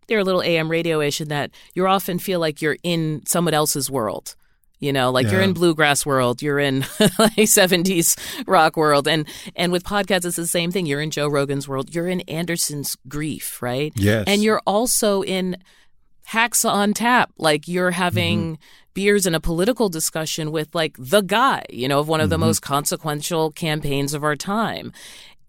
they're 0.08 0.20
a 0.20 0.24
little 0.24 0.44
AM 0.44 0.70
radio-ish 0.70 1.20
in 1.22 1.30
that 1.30 1.52
you 1.74 1.88
often 1.88 2.20
feel 2.20 2.40
like 2.40 2.62
you're 2.62 2.78
in 2.84 3.24
someone 3.26 3.54
else's 3.54 3.90
world. 3.90 4.36
You 4.80 4.92
know, 4.92 5.12
like 5.12 5.32
you're 5.32 5.42
in 5.42 5.54
bluegrass 5.54 6.06
world, 6.06 6.42
you're 6.42 6.60
in 6.60 6.82
like 7.00 7.38
70s 7.38 8.18
rock 8.48 8.76
world, 8.76 9.08
and 9.08 9.26
and 9.56 9.72
with 9.72 9.84
podcasts, 9.84 10.26
it's 10.26 10.36
the 10.36 10.46
same 10.46 10.72
thing. 10.72 10.86
You're 10.86 11.00
in 11.00 11.10
Joe 11.10 11.30
Rogan's 11.30 11.68
world, 11.68 11.96
you're 11.96 12.10
in 12.10 12.20
Anderson's 12.22 12.98
grief, 13.08 13.62
right? 13.62 13.94
Yes, 13.96 14.26
And 14.28 14.44
you're 14.44 14.62
also 14.68 15.24
in 15.24 15.58
hacks 16.26 16.66
on 16.66 16.94
tap. 16.94 17.32
Like 17.38 17.68
you're 17.68 17.92
having 17.92 18.56
mm-hmm. 18.56 18.62
beers 18.94 19.26
in 19.26 19.36
a 19.36 19.40
political 19.40 19.90
discussion 19.90 20.52
with 20.52 20.74
like 20.74 20.96
the 20.98 21.22
guy, 21.22 21.64
you 21.70 21.88
know, 21.88 22.00
of 22.00 22.08
one 22.08 22.22
of 22.22 22.30
the 22.30 22.36
mm-hmm. 22.36 22.46
most 22.46 22.62
consequential 22.62 23.52
campaigns 23.52 24.14
of 24.14 24.24
our 24.24 24.36
time. 24.36 24.92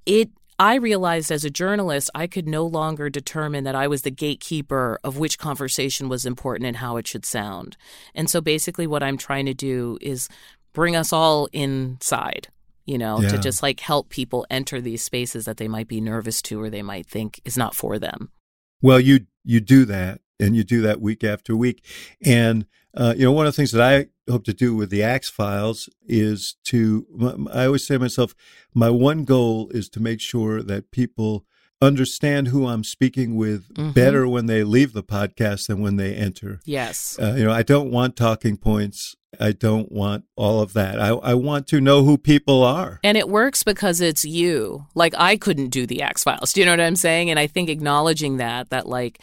It 0.06 0.30
I 0.58 0.76
realized 0.76 1.32
as 1.32 1.44
a 1.44 1.50
journalist, 1.50 2.10
I 2.14 2.26
could 2.26 2.46
no 2.46 2.64
longer 2.64 3.10
determine 3.10 3.64
that 3.64 3.74
I 3.74 3.88
was 3.88 4.02
the 4.02 4.10
gatekeeper 4.10 4.98
of 5.02 5.18
which 5.18 5.38
conversation 5.38 6.08
was 6.08 6.24
important 6.24 6.66
and 6.66 6.76
how 6.76 6.96
it 6.96 7.06
should 7.08 7.26
sound. 7.26 7.76
And 8.14 8.30
so 8.30 8.40
basically, 8.40 8.86
what 8.86 9.02
I'm 9.02 9.16
trying 9.18 9.46
to 9.46 9.54
do 9.54 9.98
is 10.00 10.28
bring 10.72 10.94
us 10.94 11.12
all 11.12 11.48
inside, 11.52 12.48
you 12.86 12.98
know, 12.98 13.20
Yeah. 13.20 13.30
to 13.30 13.38
just 13.38 13.62
like 13.62 13.80
help 13.80 14.08
people 14.10 14.46
enter 14.48 14.80
these 14.80 15.02
spaces 15.02 15.44
that 15.44 15.56
they 15.56 15.68
might 15.68 15.88
be 15.88 16.00
nervous 16.00 16.40
to 16.42 16.60
or 16.60 16.70
they 16.70 16.82
might 16.82 17.06
think 17.06 17.40
is 17.44 17.56
not 17.56 17.74
for 17.74 17.98
them. 17.98 18.30
Well, 18.80 19.00
you 19.00 19.26
you 19.44 19.60
do 19.60 19.84
that, 19.86 20.20
and 20.40 20.56
you 20.56 20.64
do 20.64 20.80
that 20.82 21.00
week 21.00 21.22
after 21.24 21.54
week, 21.56 21.84
and 22.24 22.66
uh, 22.96 23.14
you 23.16 23.24
know 23.24 23.32
one 23.32 23.46
of 23.46 23.52
the 23.52 23.56
things 23.56 23.72
that 23.72 23.82
I 23.82 24.06
hope 24.30 24.44
to 24.44 24.54
do 24.54 24.74
with 24.74 24.90
the 24.90 25.02
Axe 25.02 25.28
Files 25.30 25.88
is 26.06 26.56
to. 26.64 27.06
I 27.52 27.66
always 27.66 27.86
say 27.86 27.94
to 27.94 27.98
myself, 28.00 28.34
my 28.74 28.90
one 28.90 29.24
goal 29.24 29.68
is 29.70 29.88
to 29.90 30.00
make 30.00 30.20
sure 30.20 30.62
that 30.62 30.90
people 30.90 31.44
understand 31.82 32.48
who 32.48 32.66
I'm 32.66 32.82
speaking 32.84 33.36
with 33.36 33.68
Mhm. 33.74 33.92
better 33.92 34.26
when 34.26 34.46
they 34.46 34.64
leave 34.64 34.92
the 34.94 35.02
podcast 35.02 35.66
than 35.66 35.80
when 35.80 35.96
they 35.96 36.14
enter. 36.14 36.60
Yes. 36.64 37.18
Uh, 37.20 37.34
you 37.36 37.44
know, 37.44 37.52
I 37.52 37.62
don't 37.62 37.90
want 37.90 38.16
talking 38.16 38.56
points. 38.56 39.14
I 39.38 39.52
don't 39.52 39.90
want 39.92 40.24
all 40.36 40.60
of 40.62 40.72
that. 40.74 40.98
I, 41.00 41.08
I 41.08 41.34
want 41.34 41.66
to 41.68 41.80
know 41.82 42.04
who 42.04 42.16
people 42.16 42.62
are. 42.62 43.00
And 43.02 43.18
it 43.18 43.28
works 43.28 43.62
because 43.64 44.00
it's 44.00 44.24
you. 44.24 44.86
Like 44.94 45.12
I 45.18 45.36
couldn't 45.36 45.70
do 45.70 45.86
the 45.86 46.00
Axe 46.00 46.22
Files. 46.24 46.52
Do 46.54 46.60
you 46.60 46.66
know 46.66 46.72
what 46.72 46.80
I'm 46.80 46.96
saying? 46.96 47.28
And 47.28 47.38
I 47.38 47.48
think 47.48 47.68
acknowledging 47.68 48.38
that, 48.38 48.70
that 48.70 48.88
like 48.88 49.20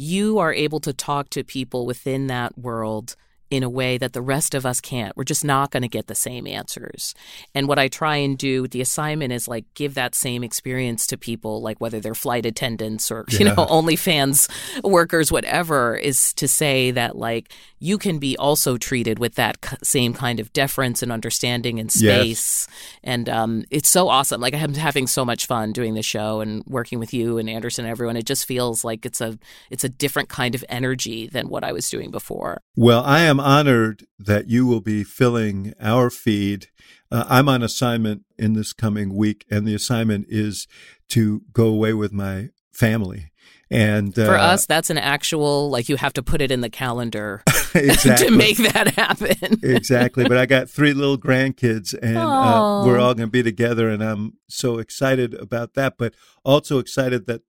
you 0.00 0.38
are 0.38 0.54
able 0.54 0.80
to 0.80 0.94
talk 0.94 1.28
to 1.28 1.44
people 1.44 1.84
within 1.84 2.26
that 2.28 2.56
world 2.56 3.16
in 3.50 3.62
a 3.62 3.68
way 3.68 3.98
that 3.98 4.12
the 4.12 4.22
rest 4.22 4.54
of 4.54 4.64
us 4.64 4.80
can't. 4.80 5.16
We're 5.16 5.24
just 5.24 5.44
not 5.44 5.70
going 5.72 5.82
to 5.82 5.88
get 5.88 6.06
the 6.06 6.14
same 6.14 6.46
answers. 6.46 7.14
And 7.54 7.66
what 7.66 7.78
I 7.80 7.88
try 7.88 8.16
and 8.16 8.38
do 8.38 8.62
with 8.62 8.70
the 8.70 8.80
assignment 8.80 9.32
is 9.32 9.48
like 9.48 9.64
give 9.74 9.94
that 9.94 10.14
same 10.14 10.44
experience 10.44 11.06
to 11.08 11.18
people, 11.18 11.60
like 11.60 11.80
whether 11.80 11.98
they're 12.00 12.14
flight 12.14 12.46
attendants 12.46 13.10
or, 13.10 13.24
you 13.30 13.40
Yeah. 13.40 13.54
know, 13.54 13.66
OnlyFans 13.66 14.48
workers, 14.84 15.32
whatever, 15.32 15.96
is 15.96 16.32
to 16.34 16.46
say 16.46 16.90
that 16.92 17.16
like 17.16 17.52
you 17.80 17.98
can 17.98 18.18
be 18.18 18.36
also 18.36 18.76
treated 18.76 19.18
with 19.18 19.34
that 19.34 19.56
same 19.82 20.12
kind 20.14 20.38
of 20.38 20.52
deference 20.52 21.02
and 21.02 21.10
understanding 21.10 21.80
and 21.80 21.90
Yes. 21.94 21.98
space. 22.38 22.68
And 23.02 23.28
um, 23.28 23.64
it's 23.70 23.88
so 23.88 24.08
awesome. 24.08 24.40
Like 24.40 24.54
I'm 24.54 24.74
having 24.74 25.06
so 25.08 25.24
much 25.24 25.46
fun 25.46 25.72
doing 25.72 25.94
the 25.94 26.02
show 26.02 26.40
and 26.40 26.62
working 26.66 26.98
with 27.00 27.12
you 27.12 27.38
and 27.38 27.50
Anderson 27.50 27.84
and 27.84 27.90
everyone. 27.90 28.16
It 28.16 28.26
just 28.26 28.46
feels 28.46 28.84
like 28.84 29.04
it's 29.04 29.20
a 29.20 29.38
it's 29.70 29.82
a 29.82 29.88
different 29.88 30.28
kind 30.28 30.54
of 30.54 30.64
energy 30.68 31.26
than 31.26 31.48
what 31.48 31.64
I 31.64 31.72
was 31.72 31.90
doing 31.90 32.10
before. 32.12 32.60
Well, 32.76 33.02
I 33.04 33.20
am 33.22 33.39
honored 33.40 34.06
that 34.18 34.48
you 34.48 34.66
will 34.66 34.80
be 34.80 35.04
filling 35.04 35.74
our 35.80 36.10
feed. 36.10 36.68
Uh, 37.10 37.24
I'm 37.28 37.48
on 37.48 37.62
assignment 37.62 38.22
in 38.38 38.52
this 38.54 38.72
coming 38.72 39.14
week, 39.14 39.44
and 39.50 39.66
the 39.66 39.74
assignment 39.74 40.26
is 40.28 40.68
to 41.08 41.42
go 41.52 41.66
away 41.66 41.92
with 41.92 42.12
my 42.12 42.50
family. 42.72 43.30
And 43.72 44.18
uh, 44.18 44.26
For 44.26 44.36
us, 44.36 44.66
that's 44.66 44.90
an 44.90 44.98
actual 44.98 45.70
like 45.70 45.88
you 45.88 45.96
have 45.96 46.12
to 46.14 46.22
put 46.22 46.40
it 46.40 46.50
in 46.50 46.60
the 46.60 46.70
calendar 46.70 47.42
to 47.72 48.30
make 48.32 48.56
that 48.56 48.94
happen. 48.96 49.60
exactly. 49.62 50.26
But 50.26 50.38
I 50.38 50.46
got 50.46 50.68
three 50.68 50.92
little 50.92 51.16
grandkids, 51.16 51.94
and 51.94 52.16
uh, 52.16 52.82
we're 52.84 52.98
all 52.98 53.14
going 53.14 53.28
to 53.28 53.30
be 53.30 53.44
together, 53.44 53.88
and 53.88 54.02
I'm 54.02 54.38
so 54.48 54.78
excited 54.78 55.34
about 55.34 55.74
that. 55.74 55.98
But 55.98 56.14
also 56.44 56.78
excited 56.78 57.26
that 57.26 57.42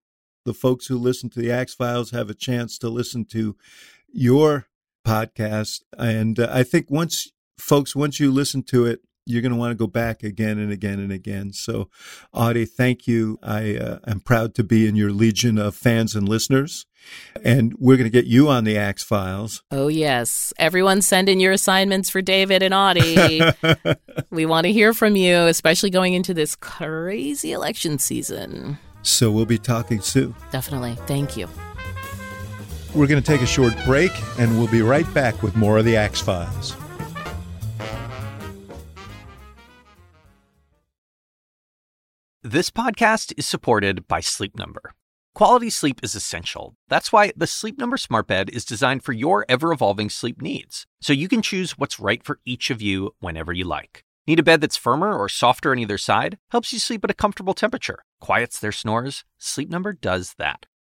the 0.45 0.53
folks 0.53 0.87
who 0.87 0.97
listen 0.97 1.29
to 1.31 1.39
the 1.39 1.51
Axe 1.51 1.73
Files 1.73 2.11
have 2.11 2.29
a 2.29 2.35
chance 2.35 2.77
to 2.79 2.89
listen 2.89 3.25
to 3.25 3.55
your 4.11 4.67
podcast. 5.05 5.81
And 5.97 6.39
uh, 6.39 6.49
I 6.51 6.63
think 6.63 6.89
once, 6.89 7.31
folks, 7.57 7.95
once 7.95 8.19
you 8.19 8.31
listen 8.31 8.63
to 8.63 8.85
it, 8.85 9.01
you're 9.25 9.41
going 9.41 9.51
to 9.51 9.57
want 9.57 9.71
to 9.71 9.75
go 9.75 9.87
back 9.87 10.23
again 10.23 10.57
and 10.57 10.71
again 10.71 10.99
and 10.99 11.11
again. 11.11 11.53
So, 11.53 11.89
Audie, 12.33 12.65
thank 12.65 13.07
you. 13.07 13.37
I 13.43 13.75
uh, 13.75 13.99
am 14.07 14.19
proud 14.19 14.55
to 14.55 14.63
be 14.63 14.87
in 14.87 14.95
your 14.95 15.11
legion 15.11 15.57
of 15.57 15.75
fans 15.75 16.15
and 16.15 16.27
listeners. 16.27 16.85
And 17.43 17.73
we're 17.79 17.97
going 17.97 18.09
to 18.09 18.11
get 18.11 18.25
you 18.25 18.49
on 18.49 18.63
the 18.63 18.77
Axe 18.77 19.03
Files. 19.03 19.63
Oh 19.71 19.87
yes, 19.87 20.53
everyone 20.57 21.01
send 21.01 21.29
in 21.29 21.39
your 21.39 21.51
assignments 21.51 22.09
for 22.09 22.21
David 22.21 22.61
and 22.61 22.73
Audie. 22.73 23.41
we 24.29 24.45
want 24.45 24.65
to 24.65 24.73
hear 24.73 24.93
from 24.93 25.15
you, 25.15 25.35
especially 25.35 25.89
going 25.89 26.13
into 26.13 26.33
this 26.33 26.55
crazy 26.55 27.53
election 27.53 27.97
season. 27.97 28.77
so, 29.01 29.31
we'll 29.31 29.45
be 29.45 29.57
talking 29.57 30.01
soon. 30.01 30.35
Definitely. 30.51 30.95
Thank 31.07 31.37
you. 31.37 31.47
We're 32.93 33.07
going 33.07 33.21
to 33.21 33.27
take 33.27 33.41
a 33.41 33.45
short 33.45 33.73
break 33.85 34.11
and 34.37 34.57
we'll 34.57 34.67
be 34.67 34.81
right 34.81 35.11
back 35.13 35.41
with 35.41 35.55
more 35.55 35.77
of 35.77 35.85
the 35.85 35.95
Axe 35.95 36.19
Files. 36.19 36.75
This 42.43 42.69
podcast 42.69 43.33
is 43.37 43.47
supported 43.47 44.07
by 44.09 44.19
Sleep 44.19 44.57
Number. 44.57 44.93
Quality 45.33 45.69
sleep 45.69 46.01
is 46.03 46.15
essential. 46.15 46.75
That's 46.89 47.13
why 47.13 47.31
the 47.37 47.47
Sleep 47.47 47.77
Number 47.77 47.95
Smart 47.95 48.27
Bed 48.27 48.49
is 48.49 48.65
designed 48.65 49.03
for 49.05 49.13
your 49.13 49.45
ever 49.47 49.71
evolving 49.71 50.09
sleep 50.09 50.41
needs, 50.41 50.85
so 50.99 51.13
you 51.13 51.29
can 51.29 51.41
choose 51.41 51.77
what's 51.77 52.01
right 52.01 52.21
for 52.21 52.39
each 52.43 52.69
of 52.69 52.81
you 52.81 53.15
whenever 53.21 53.53
you 53.53 53.63
like. 53.63 54.03
Need 54.27 54.39
a 54.39 54.43
bed 54.43 54.59
that's 54.59 54.75
firmer 54.75 55.17
or 55.17 55.29
softer 55.29 55.71
on 55.71 55.79
either 55.79 55.97
side? 55.97 56.37
Helps 56.49 56.73
you 56.73 56.79
sleep 56.79 57.05
at 57.05 57.11
a 57.11 57.13
comfortable 57.13 57.53
temperature, 57.53 58.03
quiets 58.19 58.59
their 58.59 58.73
snores? 58.73 59.23
Sleep 59.37 59.69
Number 59.69 59.93
does 59.93 60.35
that. 60.37 60.65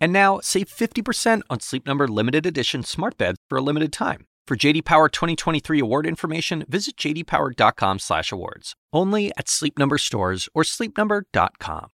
And 0.00 0.12
now, 0.12 0.40
save 0.40 0.68
50% 0.68 1.42
on 1.50 1.60
Sleep 1.60 1.86
Number 1.86 2.08
limited 2.08 2.46
edition 2.46 2.82
smart 2.82 3.18
beds 3.18 3.38
for 3.48 3.58
a 3.58 3.62
limited 3.62 3.92
time. 3.92 4.26
For 4.46 4.56
JD 4.56 4.84
Power 4.84 5.08
2023 5.08 5.78
award 5.78 6.06
information, 6.06 6.64
visit 6.68 6.96
jdpower.com/awards. 6.96 8.74
Only 8.92 9.32
at 9.36 9.48
Sleep 9.48 9.78
Number 9.78 9.98
stores 9.98 10.48
or 10.54 10.64
sleepnumber.com. 10.64 11.88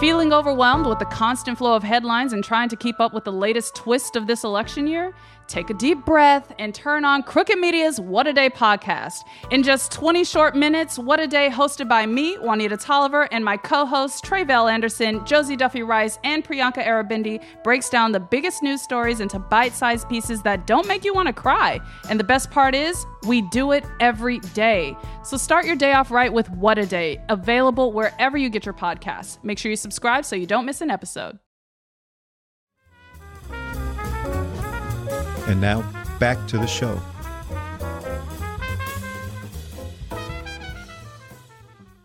Feeling 0.00 0.32
overwhelmed 0.32 0.86
with 0.86 0.98
the 0.98 1.04
constant 1.06 1.56
flow 1.56 1.74
of 1.74 1.82
headlines 1.82 2.32
and 2.32 2.42
trying 2.42 2.68
to 2.68 2.76
keep 2.76 3.00
up 3.00 3.14
with 3.14 3.24
the 3.24 3.32
latest 3.32 3.74
twist 3.74 4.16
of 4.16 4.26
this 4.26 4.42
election 4.42 4.86
year? 4.86 5.14
Take 5.46 5.70
a 5.70 5.74
deep 5.74 6.04
breath 6.04 6.54
and 6.58 6.74
turn 6.74 7.04
on 7.04 7.22
Crooked 7.22 7.58
Media's 7.58 8.00
What 8.00 8.26
a 8.26 8.32
Day 8.32 8.48
podcast. 8.48 9.24
In 9.50 9.62
just 9.62 9.92
20 9.92 10.24
short 10.24 10.56
minutes, 10.56 10.98
What 10.98 11.20
a 11.20 11.26
Day, 11.26 11.48
hosted 11.50 11.88
by 11.88 12.06
me, 12.06 12.36
Juanita 12.38 12.76
Tolliver, 12.76 13.28
and 13.32 13.44
my 13.44 13.56
co 13.56 13.84
hosts, 13.84 14.20
Tre'vell 14.20 14.70
Anderson, 14.72 15.24
Josie 15.26 15.56
Duffy 15.56 15.82
Rice, 15.82 16.18
and 16.24 16.44
Priyanka 16.44 16.84
Aribindi, 16.84 17.42
breaks 17.62 17.90
down 17.90 18.12
the 18.12 18.20
biggest 18.20 18.62
news 18.62 18.82
stories 18.82 19.20
into 19.20 19.38
bite 19.38 19.74
sized 19.74 20.08
pieces 20.08 20.42
that 20.42 20.66
don't 20.66 20.88
make 20.88 21.04
you 21.04 21.14
want 21.14 21.26
to 21.26 21.32
cry. 21.32 21.80
And 22.08 22.18
the 22.18 22.24
best 22.24 22.50
part 22.50 22.74
is, 22.74 23.04
we 23.26 23.42
do 23.42 23.72
it 23.72 23.84
every 24.00 24.38
day. 24.54 24.96
So 25.22 25.36
start 25.36 25.66
your 25.66 25.76
day 25.76 25.92
off 25.92 26.10
right 26.10 26.32
with 26.32 26.50
What 26.50 26.78
a 26.78 26.86
Day, 26.86 27.22
available 27.28 27.92
wherever 27.92 28.36
you 28.36 28.48
get 28.48 28.64
your 28.64 28.74
podcasts. 28.74 29.42
Make 29.42 29.58
sure 29.58 29.70
you 29.70 29.76
subscribe 29.76 30.24
so 30.24 30.36
you 30.36 30.46
don't 30.46 30.66
miss 30.66 30.80
an 30.80 30.90
episode. 30.90 31.38
And 35.46 35.60
now, 35.60 35.82
back 36.18 36.46
to 36.48 36.58
the 36.58 36.66
show. 36.66 37.00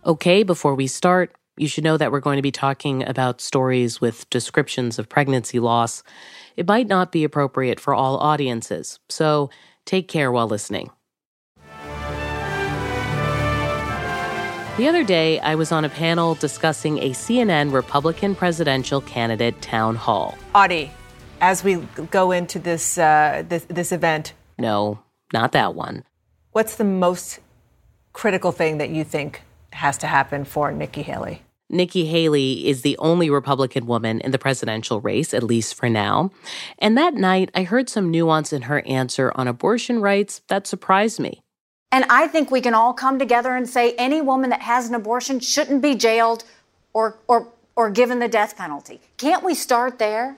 Okay, 0.06 0.44
before 0.44 0.76
we 0.76 0.88
start, 0.88 1.36
you 1.56 1.68
should 1.68 1.84
know 1.84 1.98
that 1.98 2.12
we're 2.12 2.20
going 2.20 2.38
to 2.38 2.42
be 2.42 2.52
talking 2.52 3.08
about 3.08 3.42
stories 3.42 4.02
with 4.02 4.30
descriptions 4.30 4.98
of 4.98 5.10
pregnancy 5.10 5.60
loss. 5.60 6.04
It 6.56 6.68
might 6.68 6.88
not 6.88 7.12
be 7.12 7.24
appropriate 7.24 7.80
for 7.80 7.94
all 7.94 8.18
audiences, 8.18 9.00
so 9.10 9.50
take 9.86 10.08
care 10.08 10.32
while 10.32 10.48
listening. 10.48 10.90
The 14.78 14.88
other 14.88 15.04
day, 15.04 15.40
I 15.42 15.56
was 15.56 15.74
on 15.74 15.84
a 15.84 15.90
panel 15.90 16.36
discussing 16.36 17.00
a 17.00 17.10
CNN 17.10 17.74
Republican 17.74 18.34
presidential 18.34 19.02
candidate 19.02 19.62
town 19.62 19.98
hall. 19.98 20.38
Audie, 20.56 20.90
as 21.42 21.64
we 21.64 21.76
go 22.12 22.32
into 22.32 22.60
this, 22.60 22.98
uh, 22.98 23.44
this 23.48 23.66
this 23.66 23.92
event, 23.92 24.34
No, 24.58 25.00
not 25.34 25.52
that 25.54 25.76
one. 25.76 26.04
what's 26.52 26.76
the 26.76 26.84
most 26.84 27.40
critical 28.14 28.52
thing 28.52 28.78
that 28.80 28.90
you 28.90 29.04
think 29.04 29.42
has 29.74 29.98
to 30.00 30.08
happen 30.08 30.46
for 30.46 30.72
Nikki 30.72 31.04
Haley? 31.04 31.42
Nikki 31.70 32.06
Haley 32.06 32.68
is 32.68 32.82
the 32.82 32.98
only 32.98 33.30
Republican 33.30 33.86
woman 33.86 34.20
in 34.22 34.32
the 34.32 34.40
presidential 34.40 35.00
race, 35.02 35.34
at 35.36 35.44
least 35.44 35.76
for 35.76 35.88
now. 35.88 36.32
And 36.80 36.98
that 36.98 37.14
night, 37.14 37.52
I 37.54 37.62
heard 37.64 37.90
some 37.90 38.10
nuance 38.10 38.52
in 38.52 38.64
her 38.64 38.82
answer 38.88 39.32
on 39.36 39.48
abortion 39.48 40.02
rights 40.02 40.42
that 40.48 40.66
surprised 40.66 41.20
me. 41.20 41.42
And 41.92 42.06
I 42.10 42.28
think 42.28 42.50
we 42.50 42.62
can 42.62 42.74
all 42.74 42.94
come 42.94 43.20
together 43.20 43.56
and 43.56 43.70
say 43.70 43.94
any 44.00 44.20
woman 44.20 44.50
that 44.50 44.62
has 44.62 44.90
an 44.90 44.96
abortion 44.96 45.40
shouldn't 45.40 45.84
be 45.84 45.94
jailed 45.94 46.44
or, 46.94 47.20
or, 47.28 47.48
or 47.76 47.92
given 47.92 48.18
the 48.18 48.28
death 48.28 48.58
penalty. 48.58 49.00
Can't 49.18 49.44
we 49.44 49.54
start 49.54 50.00
there? 50.00 50.38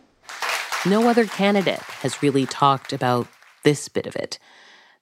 No 0.85 1.07
other 1.07 1.25
candidate 1.25 1.79
has 2.01 2.23
really 2.23 2.47
talked 2.47 2.91
about 2.91 3.27
this 3.63 3.87
bit 3.87 4.07
of 4.07 4.15
it. 4.15 4.39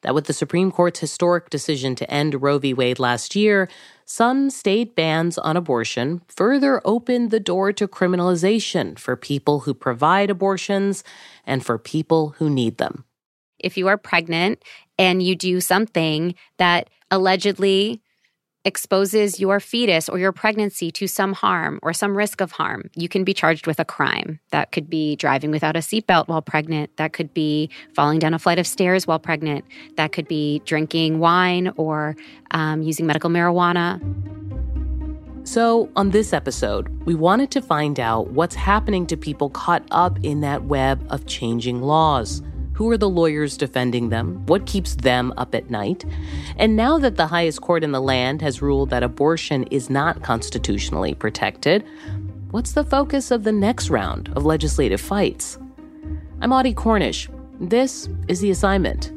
That 0.01 0.13
with 0.13 0.25
the 0.25 0.33
Supreme 0.33 0.71
Court's 0.71 0.99
historic 0.99 1.49
decision 1.49 1.95
to 1.95 2.11
end 2.11 2.41
Roe 2.41 2.57
v. 2.59 2.73
Wade 2.73 2.99
last 2.99 3.35
year, 3.35 3.69
some 4.05 4.49
state 4.49 4.93
bans 4.95 5.37
on 5.37 5.55
abortion 5.55 6.21
further 6.27 6.81
opened 6.83 7.31
the 7.31 7.39
door 7.39 7.71
to 7.73 7.87
criminalization 7.87 8.99
for 8.99 9.15
people 9.15 9.61
who 9.61 9.73
provide 9.73 10.29
abortions 10.29 11.03
and 11.45 11.65
for 11.65 11.77
people 11.77 12.29
who 12.37 12.49
need 12.49 12.77
them. 12.77 13.05
if 13.59 13.77
you 13.77 13.87
are 13.87 13.97
pregnant 13.97 14.63
and 14.97 15.21
you 15.21 15.35
do 15.35 15.59
something 15.61 16.33
that 16.57 16.89
allegedly 17.11 18.01
exposes 18.69 19.39
your 19.39 19.59
fetus 19.59 20.07
or 20.07 20.19
your 20.19 20.31
pregnancy 20.31 20.91
to 20.91 21.07
some 21.07 21.33
harm 21.33 21.79
or 21.81 21.91
some 21.91 22.15
risk 22.15 22.39
of 22.39 22.51
harm, 22.51 22.89
you 22.95 23.09
can 23.09 23.23
be 23.23 23.33
charged 23.33 23.65
with 23.65 23.79
a 23.79 23.85
crime. 23.85 24.39
That 24.51 24.71
could 24.71 24.89
be 24.89 25.15
driving 25.15 25.49
without 25.49 25.75
a 25.75 25.79
seatbelt 25.79 26.27
while 26.27 26.43
pregnant. 26.43 26.95
That 26.97 27.11
could 27.11 27.33
be 27.33 27.69
falling 27.95 28.19
down 28.19 28.35
a 28.35 28.39
flight 28.39 28.59
of 28.59 28.67
stairs 28.67 29.07
while 29.07 29.19
pregnant. 29.19 29.65
That 29.97 30.11
could 30.11 30.27
be 30.27 30.61
drinking 30.65 31.17
wine 31.17 31.73
or 31.77 32.15
um, 32.51 32.83
using 32.83 33.07
medical 33.07 33.31
marijuana. 33.31 33.99
So, 35.47 35.89
on 35.95 36.11
this 36.11 36.31
episode, 36.31 36.89
we 37.07 37.15
wanted 37.15 37.49
to 37.51 37.61
find 37.61 37.99
out 37.99 38.29
what's 38.31 38.53
happening 38.53 39.07
to 39.07 39.17
people 39.17 39.49
caught 39.49 39.83
up 39.89 40.19
in 40.21 40.41
that 40.41 40.65
web 40.65 41.03
of 41.09 41.25
changing 41.25 41.81
laws. 41.81 42.43
Who 42.79 42.89
are 42.91 42.97
the 42.97 43.09
lawyers 43.09 43.57
defending 43.57 44.07
them? 44.07 44.45
What 44.45 44.65
keeps 44.65 44.95
them 44.95 45.33
up 45.35 45.53
at 45.53 45.69
night? 45.69 46.05
And 46.55 46.77
now 46.77 46.97
that 46.99 47.17
the 47.17 47.27
highest 47.27 47.59
court 47.59 47.83
in 47.83 47.91
the 47.91 47.99
land 47.99 48.41
has 48.41 48.61
ruled 48.61 48.89
that 48.91 49.03
abortion 49.03 49.63
is 49.63 49.89
not 49.89 50.23
constitutionally 50.23 51.13
protected, 51.13 51.83
what's 52.51 52.71
the 52.71 52.85
focus 52.85 53.31
of 53.31 53.43
the 53.43 53.51
next 53.51 53.89
round 53.89 54.29
of 54.29 54.45
legislative 54.45 55.01
fights? 55.01 55.57
I'm 56.39 56.53
Audie 56.53 56.73
Cornish. 56.73 57.27
This 57.59 58.07
is 58.29 58.39
The 58.39 58.49
Assignment. 58.49 59.11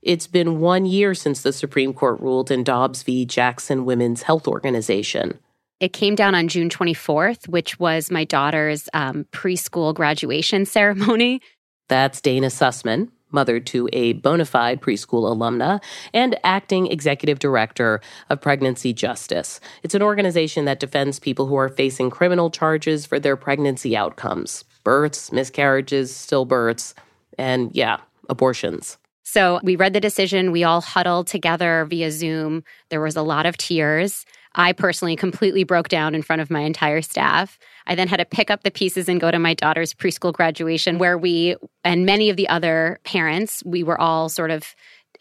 It's 0.00 0.28
been 0.28 0.60
one 0.60 0.86
year 0.86 1.12
since 1.12 1.42
the 1.42 1.52
Supreme 1.52 1.92
Court 1.92 2.20
ruled 2.20 2.52
in 2.52 2.62
Dobbs 2.62 3.02
v. 3.02 3.26
Jackson 3.26 3.84
Women's 3.84 4.22
Health 4.22 4.46
Organization. 4.46 5.40
It 5.80 5.94
came 5.94 6.14
down 6.14 6.34
on 6.34 6.48
June 6.48 6.68
24th, 6.68 7.48
which 7.48 7.80
was 7.80 8.10
my 8.10 8.24
daughter's 8.24 8.88
um, 8.92 9.24
preschool 9.32 9.94
graduation 9.94 10.66
ceremony. 10.66 11.40
That's 11.88 12.20
Dana 12.20 12.48
Sussman, 12.48 13.08
mother 13.32 13.58
to 13.60 13.88
a 13.92 14.12
bona 14.12 14.44
fide 14.44 14.80
preschool 14.80 15.24
alumna 15.34 15.82
and 16.12 16.38
acting 16.44 16.86
executive 16.86 17.38
director 17.38 18.00
of 18.28 18.40
Pregnancy 18.40 18.92
Justice. 18.92 19.58
It's 19.82 19.94
an 19.94 20.02
organization 20.02 20.66
that 20.66 20.80
defends 20.80 21.18
people 21.18 21.46
who 21.46 21.56
are 21.56 21.70
facing 21.70 22.10
criminal 22.10 22.50
charges 22.50 23.06
for 23.06 23.18
their 23.18 23.36
pregnancy 23.36 23.96
outcomes 23.96 24.64
births, 24.82 25.30
miscarriages, 25.30 26.10
stillbirths, 26.10 26.94
and 27.36 27.70
yeah, 27.74 27.98
abortions. 28.30 28.96
So 29.24 29.60
we 29.62 29.76
read 29.76 29.92
the 29.92 30.00
decision. 30.00 30.52
We 30.52 30.64
all 30.64 30.80
huddled 30.80 31.26
together 31.26 31.86
via 31.88 32.10
Zoom. 32.10 32.64
There 32.88 33.00
was 33.00 33.14
a 33.14 33.22
lot 33.22 33.46
of 33.46 33.56
tears. 33.56 34.24
I 34.54 34.72
personally 34.72 35.16
completely 35.16 35.64
broke 35.64 35.88
down 35.88 36.14
in 36.14 36.22
front 36.22 36.42
of 36.42 36.50
my 36.50 36.60
entire 36.60 37.02
staff. 37.02 37.58
I 37.86 37.94
then 37.94 38.08
had 38.08 38.16
to 38.18 38.24
pick 38.24 38.50
up 38.50 38.62
the 38.62 38.70
pieces 38.70 39.08
and 39.08 39.20
go 39.20 39.30
to 39.30 39.38
my 39.38 39.54
daughter's 39.54 39.94
preschool 39.94 40.32
graduation, 40.32 40.98
where 40.98 41.16
we 41.16 41.56
and 41.84 42.04
many 42.04 42.30
of 42.30 42.36
the 42.36 42.48
other 42.48 42.98
parents, 43.04 43.62
we 43.64 43.82
were 43.82 44.00
all 44.00 44.28
sort 44.28 44.50
of 44.50 44.74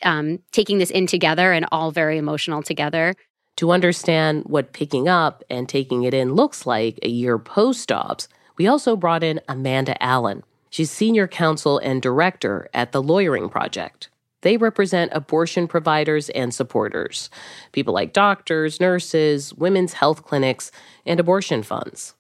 um, 0.04 0.40
taking 0.52 0.80
this 0.80 0.92
in 0.92 1.08
together 1.08 1.52
and 1.52 1.66
all 1.72 1.92
very 1.92 2.18
emotional 2.18 2.64
together. 2.64 3.14
To 3.58 3.72
understand 3.72 4.46
what 4.46 4.74
picking 4.74 5.08
up 5.10 5.44
and 5.50 5.68
taking 5.68 6.04
it 6.04 6.14
in 6.14 6.34
looks 6.34 6.66
like 6.66 6.98
a 7.04 7.10
year 7.10 7.38
post 7.38 7.90
Dobbs, 7.90 8.30
we 8.58 8.68
also 8.68 8.96
brought 8.96 9.24
in 9.24 9.42
Amanda 9.48 10.02
Allen. 10.02 10.44
She's 10.70 10.92
senior 10.92 11.28
counsel 11.28 11.78
and 11.80 12.02
director 12.02 12.70
at 12.74 12.92
the 12.92 13.02
Lawyering 13.02 13.50
Project. 13.50 14.10
They 14.42 14.58
represent 14.58 15.12
abortion 15.14 15.68
providers 15.68 16.30
and 16.30 16.54
supporters, 16.54 17.30
people 17.72 17.94
like 17.94 18.14
doctors, 18.14 18.80
nurses, 18.80 19.54
women's 19.54 19.94
health 19.94 20.24
clinics, 20.24 20.72
and 21.06 21.20
abortion 21.20 21.64
funds. 21.64 22.16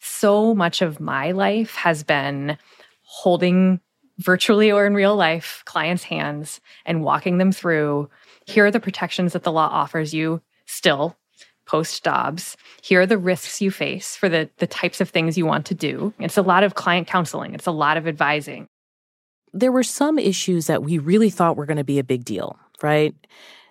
So 0.00 0.54
much 0.54 0.82
of 0.82 1.00
my 1.00 1.32
life 1.32 1.74
has 1.76 2.02
been 2.02 2.58
holding 3.02 3.80
virtually 4.18 4.70
or 4.70 4.86
in 4.86 4.94
real 4.94 5.16
life 5.16 5.62
clients' 5.64 6.04
hands 6.04 6.60
and 6.84 7.02
walking 7.02 7.38
them 7.38 7.50
through 7.50 8.08
here 8.46 8.66
are 8.66 8.70
the 8.70 8.80
protections 8.80 9.32
that 9.32 9.42
the 9.42 9.52
law 9.52 9.68
offers 9.70 10.12
you 10.12 10.42
still 10.66 11.16
post 11.66 12.04
Dobbs. 12.04 12.56
Here 12.82 13.00
are 13.00 13.06
the 13.06 13.18
risks 13.18 13.62
you 13.62 13.70
face 13.70 14.16
for 14.16 14.28
the, 14.28 14.50
the 14.58 14.66
types 14.66 15.00
of 15.00 15.08
things 15.08 15.38
you 15.38 15.46
want 15.46 15.64
to 15.66 15.74
do. 15.74 16.12
It's 16.18 16.36
a 16.36 16.42
lot 16.42 16.62
of 16.62 16.74
client 16.74 17.06
counseling, 17.06 17.54
it's 17.54 17.66
a 17.66 17.72
lot 17.72 17.96
of 17.96 18.06
advising 18.06 18.68
there 19.54 19.72
were 19.72 19.84
some 19.84 20.18
issues 20.18 20.66
that 20.66 20.82
we 20.82 20.98
really 20.98 21.30
thought 21.30 21.56
were 21.56 21.64
going 21.64 21.78
to 21.78 21.84
be 21.84 21.98
a 21.98 22.04
big 22.04 22.24
deal, 22.24 22.58
right? 22.82 23.14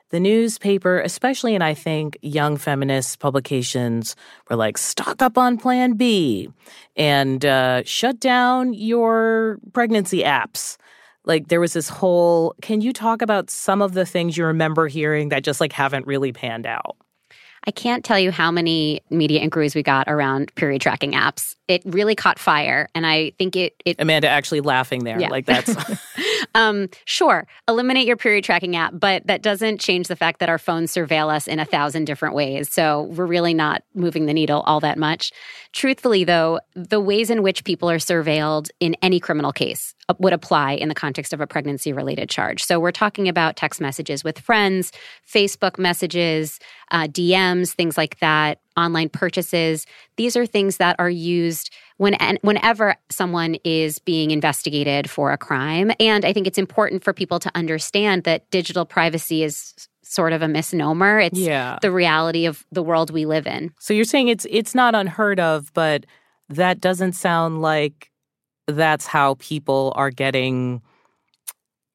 The 0.10 0.20
newspaper, 0.20 1.00
especially 1.02 1.56
and 1.56 1.64
I 1.64 1.74
think 1.74 2.18
young 2.22 2.58
feminist 2.58 3.20
publications, 3.20 4.16
were 4.50 4.56
like, 4.56 4.78
stock 4.78 5.22
up 5.22 5.38
on 5.38 5.58
Plan 5.58 5.94
B 5.94 6.50
and 6.96 7.44
uh, 7.44 7.84
shut 7.84 8.20
down 8.20 8.74
your 8.74 9.60
pregnancy 9.74 10.24
apps. 10.24 10.78
Like 11.26 11.48
there 11.48 11.60
was 11.60 11.74
this 11.74 11.90
whole. 11.90 12.54
Can 12.62 12.82
you 12.82 12.94
talk 12.94 13.22
about 13.22 13.50
some 13.50 13.82
of 13.82 13.94
the 13.94 14.06
things 14.06 14.38
you 14.38 14.46
remember 14.46 14.88
hearing 14.88 15.30
that 15.30 15.44
just 15.44 15.62
like 15.62 15.72
haven't 15.72 16.06
really 16.06 16.34
panned 16.34 16.66
out? 16.66 16.98
I 17.66 17.72
can't 17.72 18.04
tell 18.04 18.20
you 18.20 18.32
how 18.32 18.52
many 18.52 19.02
media 19.10 19.40
inquiries 19.40 19.74
we 19.74 19.84
got 19.84 20.08
around 20.10 20.54
period 20.56 20.82
tracking 20.82 21.14
apps. 21.14 21.56
It 21.70 21.82
really 21.86 22.14
caught 22.14 22.38
fire, 22.38 22.90
and 22.94 23.06
I 23.08 23.32
think 23.40 23.56
it. 23.56 23.74
it 23.86 23.96
Amanda 24.00 24.28
actually 24.28 24.60
laughing 24.60 25.06
there, 25.06 25.20
yeah. 25.20 25.30
like 25.30 25.46
that's. 25.46 25.74
um, 26.56 26.90
sure, 27.06 27.48
eliminate 27.68 28.06
your 28.06 28.18
period 28.18 28.44
tracking 28.44 28.76
app, 28.76 28.94
but 28.94 29.26
that 29.28 29.42
doesn't 29.42 29.80
change 29.80 30.10
the 30.10 30.16
fact 30.16 30.40
that 30.40 30.50
our 30.50 30.58
phones 30.58 30.94
surveil 30.94 31.34
us 31.34 31.48
in 31.48 31.60
a 31.60 31.66
thousand 31.66 32.06
different 32.06 32.36
ways. 32.36 32.70
So 32.70 33.04
we're 33.04 33.26
really 33.26 33.54
not 33.54 33.84
moving 33.94 34.26
the 34.26 34.34
needle 34.34 34.62
all 34.62 34.82
that 34.82 34.98
much. 34.98 35.32
Truthfully, 35.72 36.26
though, 36.26 36.60
the 36.76 37.00
ways 37.00 37.30
in 37.30 37.44
which 37.44 37.64
people 37.64 37.90
are 37.90 37.98
surveilled 37.98 38.70
in 38.82 38.96
any 39.02 39.20
criminal 39.20 39.54
case 39.54 39.96
would 40.20 40.34
apply 40.34 40.74
in 40.74 40.90
the 40.90 40.96
context 40.96 41.34
of 41.34 41.42
a 41.42 41.48
pregnancy 41.48 41.94
related 41.94 42.30
charge. 42.30 42.64
So 42.64 42.80
we're 42.80 42.92
talking 42.92 43.28
about 43.28 43.56
text 43.56 43.80
messages 43.80 44.24
with 44.24 44.40
friends, 44.40 44.92
Facebook 45.28 45.78
messages, 45.78 46.60
uh, 46.92 47.08
DMs, 47.08 47.72
things 47.72 47.98
like 47.98 48.20
that, 48.20 48.60
online 48.76 49.10
purchases. 49.10 49.86
These 50.18 50.36
are 50.36 50.46
things 50.46 50.78
that 50.78 50.96
are 51.00 51.10
used 51.10 51.74
when 51.98 52.16
whenever 52.42 52.96
someone 53.10 53.56
is 53.64 54.00
being 54.00 54.32
investigated 54.32 55.10
for 55.10 55.32
a 55.32 55.38
crime. 55.38 55.92
And 56.00 56.26
I 56.26 56.34
think 56.34 56.48
it's 56.48 56.58
important 56.58 57.04
for 57.04 57.14
people 57.14 57.40
to 57.40 57.52
understand 57.56 58.24
that 58.24 58.50
digital 58.50 58.86
privacy 58.86 59.44
is 59.44 59.74
sort 60.04 60.34
of 60.34 60.42
a 60.42 60.48
misnomer. 60.48 61.20
It's 61.20 61.40
yeah. 61.40 61.80
the 61.82 61.92
reality 61.92 62.46
of 62.46 62.66
the 62.72 62.84
world 62.84 63.10
we 63.10 63.26
live 63.26 63.48
in. 63.48 63.72
So 63.80 63.94
you're 63.94 64.04
saying 64.06 64.28
it's 64.28 64.46
it's 64.50 64.76
not 64.76 64.96
unheard 64.96 65.40
of, 65.40 65.72
but 65.74 66.06
that 66.50 66.82
doesn't 66.82 67.14
sound 67.14 67.62
like 67.62 68.12
that's 68.68 69.06
how 69.06 69.36
people 69.36 69.94
are 69.96 70.10
getting 70.10 70.82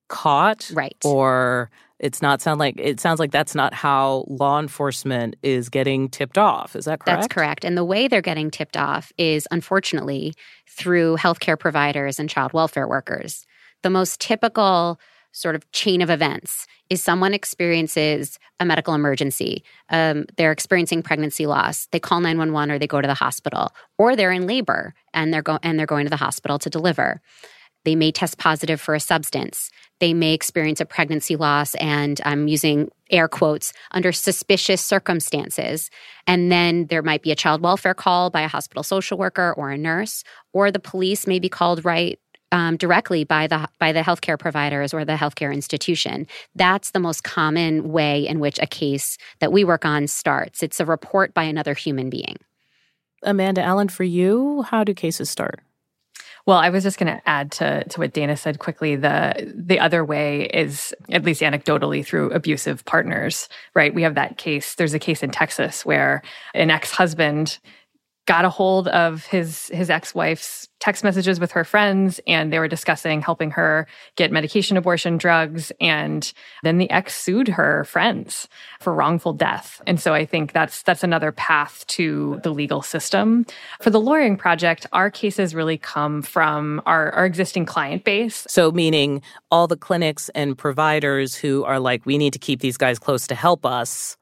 caught 0.08 0.70
right. 0.74 0.96
or 1.04 1.70
it's 1.98 2.22
not 2.22 2.40
sound 2.40 2.60
like 2.60 2.74
it 2.78 3.00
sounds 3.00 3.18
like 3.18 3.32
that's 3.32 3.54
not 3.54 3.74
how 3.74 4.24
law 4.28 4.58
enforcement 4.60 5.36
is 5.42 5.68
getting 5.68 6.08
tipped 6.08 6.38
off. 6.38 6.76
Is 6.76 6.84
that 6.84 7.00
correct? 7.00 7.06
that's 7.06 7.26
correct. 7.26 7.64
And 7.64 7.76
the 7.76 7.84
way 7.84 8.08
they're 8.08 8.22
getting 8.22 8.50
tipped 8.50 8.76
off 8.76 9.12
is 9.18 9.48
unfortunately 9.50 10.34
through 10.68 11.16
healthcare 11.16 11.58
providers 11.58 12.18
and 12.18 12.30
child 12.30 12.52
welfare 12.52 12.86
workers. 12.86 13.44
The 13.82 13.90
most 13.90 14.20
typical 14.20 15.00
sort 15.32 15.54
of 15.54 15.70
chain 15.72 16.00
of 16.00 16.10
events 16.10 16.66
is 16.90 17.02
someone 17.02 17.34
experiences 17.34 18.38
a 18.60 18.64
medical 18.64 18.94
emergency 18.94 19.62
um, 19.90 20.24
they're 20.36 20.52
experiencing 20.52 21.02
pregnancy 21.02 21.46
loss 21.46 21.86
they 21.92 22.00
call 22.00 22.20
911 22.20 22.70
or 22.70 22.78
they 22.78 22.86
go 22.86 23.00
to 23.00 23.08
the 23.08 23.14
hospital 23.14 23.70
or 23.98 24.16
they're 24.16 24.32
in 24.32 24.46
labor 24.46 24.94
and 25.14 25.32
they're, 25.32 25.42
go- 25.42 25.58
and 25.62 25.78
they're 25.78 25.86
going 25.86 26.06
to 26.06 26.10
the 26.10 26.16
hospital 26.16 26.58
to 26.58 26.70
deliver. 26.70 27.20
They 27.84 27.94
may 27.94 28.12
test 28.12 28.38
positive 28.38 28.80
for 28.80 28.94
a 28.94 29.00
substance. 29.00 29.70
They 30.00 30.12
may 30.12 30.34
experience 30.34 30.80
a 30.80 30.84
pregnancy 30.84 31.36
loss 31.36 31.74
and 31.76 32.20
i'm 32.24 32.46
using 32.46 32.90
air 33.10 33.28
quotes 33.28 33.72
under 33.92 34.12
suspicious 34.12 34.82
circumstances. 34.82 35.90
And 36.26 36.52
then 36.52 36.86
there 36.86 37.02
might 37.02 37.22
be 37.22 37.32
a 37.32 37.36
child 37.36 37.62
welfare 37.62 37.94
call 37.94 38.30
by 38.30 38.42
a 38.42 38.48
hospital 38.48 38.82
social 38.82 39.16
worker 39.16 39.54
or 39.56 39.70
a 39.70 39.78
nurse 39.78 40.22
or 40.52 40.70
the 40.70 40.78
police 40.78 41.26
may 41.26 41.38
be 41.38 41.48
called 41.48 41.84
right 41.84 42.18
um, 42.52 42.76
directly 42.76 43.24
by 43.24 43.46
the 43.46 43.68
by 43.78 43.92
the 43.92 44.02
healthcare 44.02 44.38
providers 44.38 44.94
or 44.94 45.04
the 45.04 45.14
healthcare 45.14 45.52
institution. 45.52 46.26
That's 46.54 46.90
the 46.90 47.00
most 47.00 47.24
common 47.24 47.90
way 47.90 48.26
in 48.26 48.40
which 48.40 48.58
a 48.60 48.66
case 48.66 49.18
that 49.40 49.52
we 49.52 49.64
work 49.64 49.84
on 49.84 50.06
starts. 50.06 50.62
It's 50.62 50.80
a 50.80 50.86
report 50.86 51.34
by 51.34 51.44
another 51.44 51.74
human 51.74 52.10
being. 52.10 52.36
Amanda 53.22 53.62
Allen, 53.62 53.88
for 53.88 54.04
you, 54.04 54.62
how 54.62 54.84
do 54.84 54.94
cases 54.94 55.28
start? 55.28 55.60
Well, 56.46 56.56
I 56.56 56.70
was 56.70 56.82
just 56.82 56.98
going 56.98 57.14
to 57.14 57.28
add 57.28 57.52
to 57.52 57.84
to 57.84 58.00
what 58.00 58.14
Dana 58.14 58.36
said 58.36 58.58
quickly. 58.58 58.96
The 58.96 59.52
the 59.54 59.80
other 59.80 60.02
way 60.04 60.44
is 60.44 60.94
at 61.10 61.24
least 61.24 61.42
anecdotally 61.42 62.06
through 62.06 62.30
abusive 62.30 62.84
partners, 62.86 63.50
right? 63.74 63.94
We 63.94 64.02
have 64.02 64.14
that 64.14 64.38
case. 64.38 64.74
There's 64.74 64.94
a 64.94 64.98
case 64.98 65.22
in 65.22 65.30
Texas 65.30 65.84
where 65.84 66.22
an 66.54 66.70
ex 66.70 66.90
husband 66.90 67.58
got 68.28 68.44
a 68.44 68.50
hold 68.50 68.88
of 68.88 69.24
his 69.24 69.68
his 69.68 69.88
ex-wife's 69.88 70.68
text 70.80 71.02
messages 71.02 71.40
with 71.40 71.50
her 71.50 71.64
friends 71.64 72.20
and 72.26 72.52
they 72.52 72.58
were 72.58 72.68
discussing 72.68 73.22
helping 73.22 73.50
her 73.50 73.86
get 74.16 74.30
medication 74.30 74.76
abortion 74.76 75.16
drugs 75.16 75.72
and 75.80 76.34
then 76.62 76.76
the 76.76 76.90
ex 76.90 77.16
sued 77.16 77.48
her 77.48 77.84
friends 77.84 78.46
for 78.80 78.92
wrongful 78.92 79.32
death. 79.32 79.80
And 79.86 79.98
so 79.98 80.12
i 80.12 80.26
think 80.26 80.52
that's 80.52 80.82
that's 80.82 81.02
another 81.02 81.32
path 81.32 81.86
to 81.86 82.38
the 82.42 82.52
legal 82.52 82.82
system. 82.82 83.46
For 83.80 83.88
the 83.88 83.98
lawyering 83.98 84.36
project 84.36 84.84
our 84.92 85.10
cases 85.10 85.54
really 85.54 85.78
come 85.78 86.20
from 86.20 86.82
our, 86.84 87.10
our 87.12 87.24
existing 87.24 87.64
client 87.64 88.04
base. 88.04 88.46
So 88.46 88.70
meaning 88.70 89.22
all 89.50 89.66
the 89.66 89.76
clinics 89.78 90.28
and 90.34 90.56
providers 90.56 91.34
who 91.34 91.64
are 91.64 91.80
like 91.80 92.04
we 92.04 92.18
need 92.18 92.34
to 92.34 92.38
keep 92.38 92.60
these 92.60 92.76
guys 92.76 92.98
close 92.98 93.26
to 93.28 93.34
help 93.34 93.64
us 93.64 94.17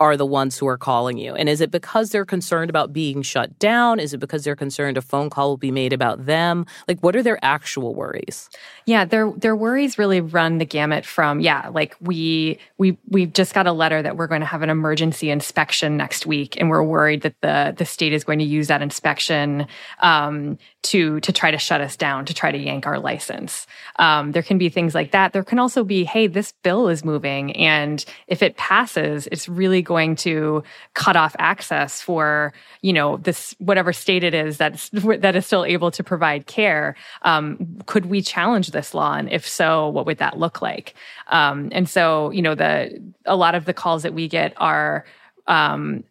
are 0.00 0.16
the 0.16 0.26
ones 0.26 0.56
who 0.56 0.66
are 0.66 0.78
calling 0.78 1.18
you? 1.18 1.34
And 1.34 1.48
is 1.48 1.60
it 1.60 1.70
because 1.70 2.10
they're 2.10 2.24
concerned 2.24 2.70
about 2.70 2.92
being 2.92 3.22
shut 3.22 3.58
down? 3.58 3.98
Is 3.98 4.14
it 4.14 4.18
because 4.18 4.44
they're 4.44 4.56
concerned 4.56 4.96
a 4.96 5.02
phone 5.02 5.28
call 5.30 5.50
will 5.50 5.56
be 5.56 5.70
made 5.70 5.92
about 5.92 6.26
them? 6.26 6.66
Like 6.86 7.00
what 7.00 7.16
are 7.16 7.22
their 7.22 7.38
actual 7.42 7.94
worries? 7.94 8.48
Yeah, 8.86 9.04
their 9.04 9.30
their 9.32 9.56
worries 9.56 9.98
really 9.98 10.20
run 10.20 10.58
the 10.58 10.64
gamut 10.64 11.04
from 11.04 11.40
yeah, 11.40 11.68
like 11.68 11.96
we 12.00 12.58
we 12.78 12.96
we've 13.08 13.32
just 13.32 13.54
got 13.54 13.66
a 13.66 13.72
letter 13.72 14.02
that 14.02 14.16
we're 14.16 14.26
going 14.28 14.40
to 14.40 14.46
have 14.46 14.62
an 14.62 14.70
emergency 14.70 15.30
inspection 15.30 15.96
next 15.96 16.26
week 16.26 16.56
and 16.58 16.70
we're 16.70 16.82
worried 16.82 17.22
that 17.22 17.34
the 17.40 17.74
the 17.76 17.84
state 17.84 18.12
is 18.12 18.24
going 18.24 18.38
to 18.38 18.44
use 18.44 18.68
that 18.68 18.82
inspection 18.82 19.66
um, 20.00 20.58
to 20.82 21.20
to 21.20 21.32
try 21.32 21.50
to 21.50 21.58
shut 21.58 21.80
us 21.80 21.96
down, 21.96 22.24
to 22.24 22.34
try 22.34 22.52
to 22.52 22.58
yank 22.58 22.86
our 22.86 22.98
license. 22.98 23.66
Um, 23.96 24.32
there 24.32 24.42
can 24.42 24.58
be 24.58 24.68
things 24.68 24.94
like 24.94 25.10
that. 25.10 25.32
There 25.32 25.44
can 25.44 25.58
also 25.58 25.84
be, 25.84 26.04
hey, 26.04 26.26
this 26.26 26.52
bill 26.62 26.88
is 26.88 27.04
moving, 27.04 27.54
and 27.56 28.04
if 28.26 28.42
it 28.42 28.56
passes, 28.56 29.26
it's 29.32 29.48
really 29.48 29.82
going 29.88 30.14
to 30.14 30.62
cut 30.92 31.16
off 31.16 31.34
access 31.38 32.02
for 32.02 32.52
you 32.82 32.92
know 32.92 33.16
this 33.16 33.56
whatever 33.58 33.92
state 33.92 34.22
it 34.22 34.34
is 34.34 34.58
that's 34.58 34.90
that 34.90 35.34
is 35.34 35.46
still 35.46 35.64
able 35.64 35.90
to 35.90 36.04
provide 36.04 36.46
care. 36.46 36.94
Um, 37.22 37.78
could 37.86 38.06
we 38.06 38.20
challenge 38.20 38.68
this 38.68 38.92
law, 38.92 39.14
and 39.14 39.32
if 39.32 39.48
so, 39.48 39.88
what 39.88 40.04
would 40.04 40.18
that 40.18 40.38
look 40.38 40.60
like? 40.60 40.94
Um, 41.28 41.70
and 41.72 41.88
so 41.88 42.30
you 42.30 42.42
know 42.42 42.54
the 42.54 43.02
a 43.24 43.34
lot 43.34 43.54
of 43.54 43.64
the 43.64 43.74
calls 43.74 44.02
that 44.02 44.12
we 44.12 44.28
get 44.28 44.52
are 44.58 45.06
um, 45.46 46.04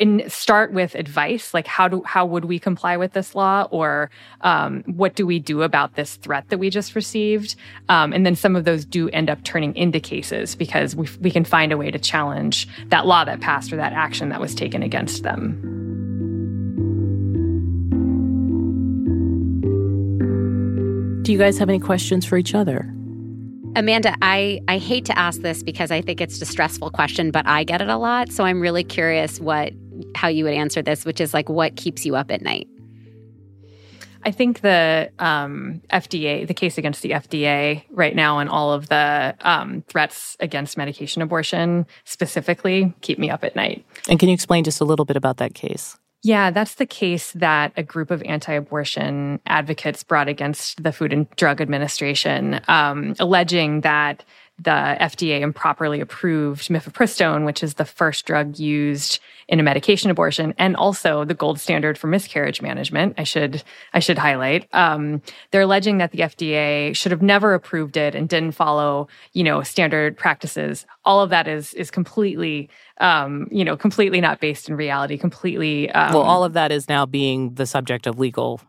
in 0.00 0.28
start 0.28 0.72
with 0.72 0.94
advice 0.94 1.52
like 1.52 1.66
how 1.66 1.86
do 1.86 2.02
how 2.04 2.24
would 2.24 2.46
we 2.46 2.58
comply 2.58 2.96
with 2.96 3.12
this 3.12 3.34
law? 3.34 3.68
Or 3.70 4.10
um, 4.40 4.82
what 4.86 5.14
do 5.14 5.26
we 5.26 5.38
do 5.38 5.62
about 5.62 5.94
this 5.94 6.16
threat 6.16 6.48
that 6.48 6.58
we 6.58 6.70
just 6.70 6.94
received? 6.94 7.54
Um, 7.90 8.12
and 8.14 8.24
then 8.24 8.34
some 8.34 8.56
of 8.56 8.64
those 8.64 8.84
do 8.86 9.10
end 9.10 9.28
up 9.28 9.44
turning 9.44 9.76
into 9.76 10.00
cases 10.00 10.56
because 10.56 10.96
we, 10.96 11.06
we 11.20 11.30
can 11.30 11.44
find 11.44 11.70
a 11.70 11.76
way 11.76 11.90
to 11.90 11.98
challenge 11.98 12.66
that 12.88 13.06
law 13.06 13.24
that 13.24 13.40
passed 13.40 13.72
or 13.72 13.76
that 13.76 13.92
action 13.92 14.30
that 14.30 14.40
was 14.40 14.54
taken 14.54 14.82
against 14.82 15.22
them. 15.22 15.60
Do 21.22 21.32
you 21.32 21.38
guys 21.38 21.58
have 21.58 21.68
any 21.68 21.78
questions 21.78 22.24
for 22.24 22.38
each 22.38 22.54
other? 22.54 22.92
Amanda, 23.76 24.16
I, 24.20 24.60
I 24.66 24.78
hate 24.78 25.04
to 25.04 25.16
ask 25.16 25.42
this 25.42 25.62
because 25.62 25.90
I 25.92 26.00
think 26.00 26.20
it's 26.20 26.40
a 26.42 26.46
stressful 26.46 26.90
question, 26.90 27.30
but 27.30 27.46
I 27.46 27.62
get 27.62 27.80
it 27.80 27.88
a 27.88 27.98
lot. 27.98 28.32
So 28.32 28.44
I'm 28.44 28.60
really 28.60 28.82
curious 28.82 29.38
what 29.38 29.72
how 30.14 30.28
you 30.28 30.44
would 30.44 30.54
answer 30.54 30.82
this, 30.82 31.04
which 31.04 31.20
is 31.20 31.34
like 31.34 31.48
what 31.48 31.76
keeps 31.76 32.04
you 32.04 32.16
up 32.16 32.30
at 32.30 32.42
night? 32.42 32.68
I 34.22 34.30
think 34.30 34.60
the 34.60 35.10
um, 35.18 35.80
FDA, 35.90 36.46
the 36.46 36.54
case 36.54 36.76
against 36.76 37.02
the 37.02 37.12
FDA 37.12 37.84
right 37.90 38.14
now, 38.14 38.38
and 38.38 38.50
all 38.50 38.72
of 38.72 38.88
the 38.88 39.34
um, 39.40 39.82
threats 39.88 40.36
against 40.40 40.76
medication 40.76 41.22
abortion 41.22 41.86
specifically 42.04 42.94
keep 43.00 43.18
me 43.18 43.30
up 43.30 43.44
at 43.44 43.56
night. 43.56 43.84
And 44.08 44.18
can 44.18 44.28
you 44.28 44.34
explain 44.34 44.64
just 44.64 44.80
a 44.80 44.84
little 44.84 45.06
bit 45.06 45.16
about 45.16 45.38
that 45.38 45.54
case? 45.54 45.96
Yeah, 46.22 46.50
that's 46.50 46.74
the 46.74 46.84
case 46.84 47.32
that 47.32 47.72
a 47.78 47.82
group 47.82 48.10
of 48.10 48.22
anti 48.24 48.52
abortion 48.52 49.40
advocates 49.46 50.02
brought 50.02 50.28
against 50.28 50.82
the 50.82 50.92
Food 50.92 51.14
and 51.14 51.30
Drug 51.36 51.62
Administration, 51.62 52.60
um, 52.68 53.14
alleging 53.18 53.80
that 53.82 54.22
the 54.62 54.96
FDA 55.00 55.40
improperly 55.40 56.00
approved 56.00 56.68
mifepristone, 56.68 57.46
which 57.46 57.62
is 57.62 57.74
the 57.74 57.84
first 57.84 58.26
drug 58.26 58.58
used 58.58 59.18
in 59.48 59.58
a 59.58 59.62
medication 59.62 60.10
abortion, 60.10 60.54
and 60.58 60.76
also 60.76 61.24
the 61.24 61.34
gold 61.34 61.58
standard 61.58 61.96
for 61.96 62.08
miscarriage 62.08 62.60
management. 62.60 63.14
I 63.16 63.24
should 63.24 63.62
I 63.94 64.00
should 64.00 64.18
highlight. 64.18 64.68
Um, 64.74 65.22
they're 65.50 65.62
alleging 65.62 65.98
that 65.98 66.12
the 66.12 66.18
FDA 66.18 66.94
should 66.94 67.10
have 67.10 67.22
never 67.22 67.54
approved 67.54 67.96
it 67.96 68.14
and 68.14 68.28
didn't 68.28 68.52
follow, 68.52 69.08
you 69.32 69.42
know, 69.42 69.62
standard 69.62 70.16
practices. 70.16 70.84
All 71.04 71.22
of 71.22 71.30
that 71.30 71.48
is 71.48 71.72
is 71.74 71.90
completely, 71.90 72.68
um, 72.98 73.48
you 73.50 73.64
know, 73.64 73.76
completely 73.76 74.20
not 74.20 74.40
based 74.40 74.68
in 74.68 74.76
reality. 74.76 75.16
Completely. 75.16 75.90
Um, 75.90 76.12
well, 76.12 76.22
all 76.22 76.44
of 76.44 76.52
that 76.52 76.70
is 76.70 76.88
now 76.88 77.06
being 77.06 77.54
the 77.54 77.66
subject 77.66 78.06
of 78.06 78.18
legal 78.18 78.60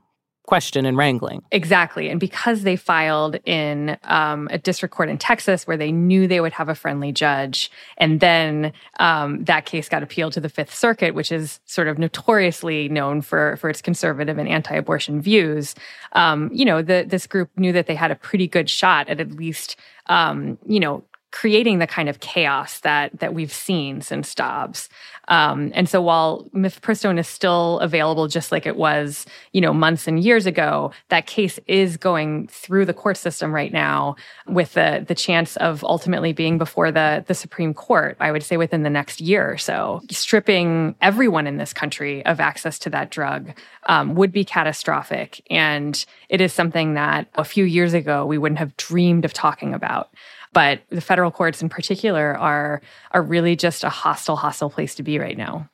question 0.43 0.85
and 0.85 0.97
wrangling. 0.97 1.41
Exactly. 1.51 2.09
And 2.09 2.19
because 2.19 2.63
they 2.63 2.75
filed 2.75 3.37
in 3.45 3.97
um, 4.03 4.47
a 4.51 4.57
district 4.57 4.93
court 4.93 5.09
in 5.09 5.17
Texas 5.17 5.67
where 5.67 5.77
they 5.77 5.91
knew 5.91 6.27
they 6.27 6.41
would 6.41 6.53
have 6.53 6.67
a 6.67 6.75
friendly 6.75 7.11
judge, 7.11 7.71
and 7.97 8.19
then 8.19 8.73
um, 8.99 9.43
that 9.45 9.65
case 9.65 9.87
got 9.87 10.03
appealed 10.03 10.33
to 10.33 10.41
the 10.41 10.49
Fifth 10.49 10.73
Circuit, 10.73 11.13
which 11.13 11.31
is 11.31 11.59
sort 11.65 11.87
of 11.87 11.97
notoriously 11.97 12.89
known 12.89 13.21
for, 13.21 13.55
for 13.57 13.69
its 13.69 13.81
conservative 13.81 14.37
and 14.37 14.49
anti 14.49 14.75
abortion 14.75 15.21
views, 15.21 15.75
um, 16.13 16.49
you 16.51 16.65
know, 16.65 16.81
the, 16.81 17.05
this 17.07 17.27
group 17.27 17.49
knew 17.57 17.71
that 17.71 17.87
they 17.87 17.95
had 17.95 18.11
a 18.11 18.15
pretty 18.15 18.47
good 18.47 18.69
shot 18.69 19.07
at 19.09 19.19
at 19.19 19.31
least, 19.31 19.77
um, 20.07 20.57
you 20.65 20.79
know, 20.79 21.03
creating 21.31 21.79
the 21.79 21.87
kind 21.87 22.09
of 22.09 22.19
chaos 22.19 22.79
that 22.81 23.19
that 23.19 23.33
we've 23.33 23.53
seen 23.53 24.01
since 24.01 24.33
Dobbs. 24.35 24.89
Um, 25.27 25.71
and 25.73 25.87
so 25.87 26.01
while 26.01 26.49
mifepristone 26.53 27.17
is 27.17 27.27
still 27.27 27.79
available 27.79 28.27
just 28.27 28.51
like 28.51 28.65
it 28.65 28.75
was, 28.75 29.25
you 29.53 29.61
know, 29.61 29.73
months 29.73 30.07
and 30.07 30.21
years 30.21 30.45
ago, 30.45 30.91
that 31.07 31.25
case 31.25 31.57
is 31.67 31.95
going 31.95 32.47
through 32.47 32.85
the 32.85 32.93
court 32.93 33.15
system 33.15 33.53
right 33.53 33.71
now 33.71 34.15
with 34.47 34.73
the 34.73 35.05
the 35.07 35.15
chance 35.15 35.55
of 35.57 35.83
ultimately 35.85 36.33
being 36.33 36.57
before 36.57 36.91
the 36.91 37.23
the 37.27 37.33
Supreme 37.33 37.73
Court, 37.73 38.17
I 38.19 38.31
would 38.31 38.43
say 38.43 38.57
within 38.57 38.83
the 38.83 38.89
next 38.89 39.21
year 39.21 39.49
or 39.49 39.57
so. 39.57 40.01
Stripping 40.09 40.95
everyone 41.01 41.47
in 41.47 41.57
this 41.57 41.71
country 41.71 42.25
of 42.25 42.39
access 42.39 42.77
to 42.79 42.89
that 42.89 43.09
drug 43.09 43.53
um, 43.87 44.15
would 44.15 44.31
be 44.31 44.43
catastrophic. 44.43 45.41
And 45.49 46.03
it 46.29 46.41
is 46.41 46.51
something 46.51 46.95
that 46.95 47.27
a 47.35 47.43
few 47.43 47.63
years 47.63 47.93
ago 47.93 48.25
we 48.25 48.37
wouldn't 48.37 48.59
have 48.59 48.75
dreamed 48.75 49.23
of 49.23 49.33
talking 49.33 49.73
about. 49.73 50.09
But 50.53 50.81
the 50.89 51.01
federal 51.01 51.31
courts 51.31 51.61
in 51.61 51.69
particular 51.69 52.37
are 52.37 52.81
are 53.11 53.21
really 53.21 53.55
just 53.55 53.83
a 53.83 53.89
hostile, 53.89 54.35
hostile 54.35 54.69
place 54.69 54.95
to 54.95 55.03
be 55.03 55.17
right 55.17 55.37
now. 55.37 55.69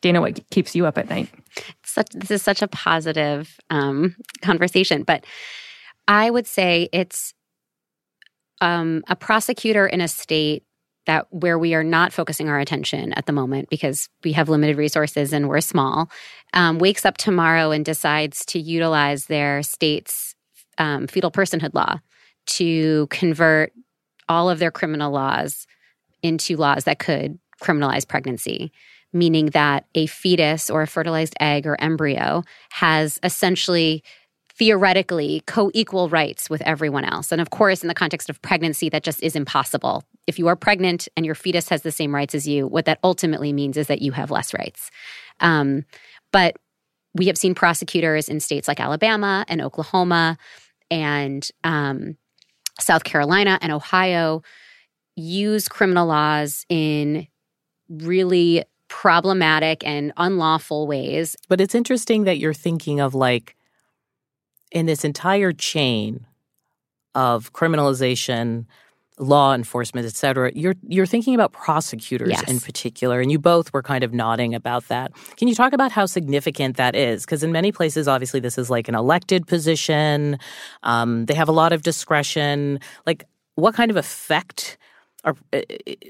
Dana, 0.00 0.20
what 0.20 0.38
keeps 0.50 0.76
you 0.76 0.86
up 0.86 0.98
at 0.98 1.08
night? 1.08 1.28
Such, 1.84 2.10
this 2.10 2.30
is 2.30 2.42
such 2.42 2.62
a 2.62 2.68
positive 2.68 3.58
um, 3.70 4.14
conversation, 4.42 5.02
but 5.02 5.24
I 6.06 6.30
would 6.30 6.46
say 6.46 6.88
it's 6.92 7.34
um, 8.60 9.02
a 9.08 9.16
prosecutor 9.16 9.86
in 9.86 10.00
a 10.00 10.08
state 10.08 10.64
that 11.06 11.26
where 11.30 11.58
we 11.58 11.74
are 11.74 11.82
not 11.82 12.12
focusing 12.12 12.48
our 12.48 12.60
attention 12.60 13.14
at 13.14 13.26
the 13.26 13.32
moment 13.32 13.70
because 13.70 14.08
we 14.24 14.32
have 14.32 14.48
limited 14.48 14.76
resources 14.76 15.32
and 15.32 15.48
we're 15.48 15.60
small, 15.60 16.10
um, 16.52 16.78
wakes 16.78 17.06
up 17.06 17.16
tomorrow 17.16 17.70
and 17.70 17.84
decides 17.84 18.44
to 18.44 18.60
utilize 18.60 19.26
their 19.26 19.62
state's 19.62 20.34
um, 20.76 21.06
fetal 21.06 21.30
personhood 21.30 21.74
law 21.74 21.98
to 22.46 23.06
convert 23.08 23.72
all 24.28 24.50
of 24.50 24.58
their 24.58 24.70
criminal 24.70 25.10
laws 25.12 25.66
into 26.22 26.56
laws 26.56 26.84
that 26.84 26.98
could 26.98 27.38
criminalize 27.62 28.06
pregnancy, 28.06 28.72
meaning 29.12 29.46
that 29.46 29.86
a 29.94 30.06
fetus 30.06 30.70
or 30.70 30.82
a 30.82 30.86
fertilized 30.86 31.34
egg 31.40 31.66
or 31.66 31.80
embryo 31.80 32.42
has 32.70 33.18
essentially 33.22 34.02
theoretically 34.58 35.42
co 35.46 35.70
equal 35.72 36.08
rights 36.08 36.50
with 36.50 36.60
everyone 36.62 37.04
else. 37.04 37.30
And 37.30 37.40
of 37.40 37.50
course, 37.50 37.82
in 37.82 37.88
the 37.88 37.94
context 37.94 38.28
of 38.28 38.42
pregnancy, 38.42 38.88
that 38.88 39.04
just 39.04 39.22
is 39.22 39.36
impossible. 39.36 40.02
If 40.26 40.38
you 40.38 40.48
are 40.48 40.56
pregnant 40.56 41.08
and 41.16 41.24
your 41.24 41.34
fetus 41.34 41.68
has 41.68 41.82
the 41.82 41.92
same 41.92 42.14
rights 42.14 42.34
as 42.34 42.46
you, 42.46 42.66
what 42.66 42.84
that 42.86 42.98
ultimately 43.02 43.52
means 43.52 43.76
is 43.76 43.86
that 43.86 44.02
you 44.02 44.12
have 44.12 44.30
less 44.30 44.52
rights. 44.52 44.90
Um, 45.40 45.84
but 46.32 46.56
we 47.14 47.26
have 47.26 47.38
seen 47.38 47.54
prosecutors 47.54 48.28
in 48.28 48.40
states 48.40 48.68
like 48.68 48.80
Alabama 48.80 49.44
and 49.48 49.62
Oklahoma 49.62 50.36
and 50.90 51.48
um, 51.64 52.16
South 52.80 53.04
Carolina 53.04 53.58
and 53.60 53.72
Ohio 53.72 54.42
use 55.16 55.68
criminal 55.68 56.06
laws 56.06 56.64
in 56.68 57.26
really 57.88 58.64
problematic 58.88 59.86
and 59.86 60.12
unlawful 60.16 60.86
ways. 60.86 61.36
But 61.48 61.60
it's 61.60 61.74
interesting 61.74 62.24
that 62.24 62.38
you're 62.38 62.54
thinking 62.54 63.00
of 63.00 63.14
like 63.14 63.56
in 64.72 64.86
this 64.86 65.04
entire 65.04 65.52
chain 65.52 66.26
of 67.14 67.52
criminalization, 67.52 68.66
law 69.18 69.54
enforcement, 69.54 70.06
et 70.06 70.14
cetera, 70.14 70.52
you're 70.54 70.74
you're 70.86 71.06
thinking 71.06 71.34
about 71.34 71.52
prosecutors 71.52 72.30
yes. 72.30 72.50
in 72.50 72.60
particular, 72.60 73.20
and 73.20 73.30
you 73.30 73.38
both 73.38 73.72
were 73.72 73.82
kind 73.82 74.04
of 74.04 74.12
nodding 74.12 74.54
about 74.54 74.88
that. 74.88 75.12
Can 75.36 75.48
you 75.48 75.54
talk 75.54 75.72
about 75.72 75.92
how 75.92 76.06
significant 76.06 76.76
that 76.76 76.94
is? 76.94 77.24
Because 77.24 77.42
in 77.42 77.52
many 77.52 77.72
places, 77.72 78.08
obviously, 78.08 78.40
this 78.40 78.58
is 78.58 78.70
like 78.70 78.88
an 78.88 78.94
elected 78.94 79.46
position. 79.46 80.38
Um, 80.82 81.26
they 81.26 81.34
have 81.34 81.48
a 81.48 81.52
lot 81.52 81.72
of 81.72 81.82
discretion. 81.82 82.80
Like, 83.06 83.24
what 83.54 83.74
kind 83.74 83.90
of 83.90 83.96
effect? 83.96 84.78
Are, 85.24 85.34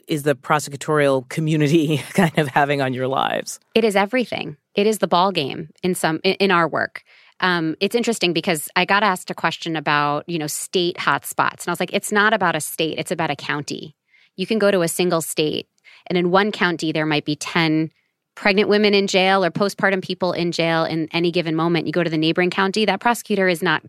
is 0.06 0.24
the 0.24 0.34
prosecutorial 0.34 1.26
community 1.30 1.96
kind 2.12 2.38
of 2.38 2.46
having 2.46 2.82
on 2.82 2.92
your 2.92 3.08
lives? 3.08 3.58
It 3.74 3.82
is 3.82 3.96
everything 3.96 4.58
it 4.78 4.86
is 4.86 4.98
the 4.98 5.08
ball 5.08 5.32
game 5.32 5.70
in 5.82 5.96
some 5.96 6.20
in, 6.22 6.34
in 6.34 6.50
our 6.52 6.68
work. 6.68 7.02
Um, 7.40 7.76
it's 7.80 7.94
interesting 7.94 8.32
because 8.32 8.68
I 8.74 8.84
got 8.84 9.02
asked 9.02 9.30
a 9.30 9.34
question 9.34 9.76
about 9.76 10.28
you 10.28 10.38
know 10.38 10.46
state 10.46 10.96
hotspots, 10.96 11.64
and 11.64 11.68
I 11.68 11.70
was 11.72 11.80
like, 11.80 11.92
it's 11.92 12.12
not 12.12 12.34
about 12.34 12.56
a 12.56 12.60
state; 12.60 12.98
it's 12.98 13.10
about 13.10 13.30
a 13.30 13.36
county. 13.36 13.94
You 14.36 14.46
can 14.46 14.58
go 14.58 14.70
to 14.70 14.82
a 14.82 14.88
single 14.88 15.20
state, 15.20 15.68
and 16.06 16.18
in 16.18 16.30
one 16.30 16.52
county 16.52 16.92
there 16.92 17.06
might 17.06 17.24
be 17.24 17.36
ten 17.36 17.90
pregnant 18.34 18.68
women 18.68 18.94
in 18.94 19.08
jail 19.08 19.44
or 19.44 19.50
postpartum 19.50 20.02
people 20.02 20.32
in 20.32 20.52
jail 20.52 20.84
in 20.84 21.08
any 21.12 21.32
given 21.32 21.56
moment. 21.56 21.86
You 21.86 21.92
go 21.92 22.04
to 22.04 22.10
the 22.10 22.18
neighboring 22.18 22.50
county, 22.50 22.84
that 22.84 23.00
prosecutor 23.00 23.48
is 23.48 23.62
not 23.62 23.82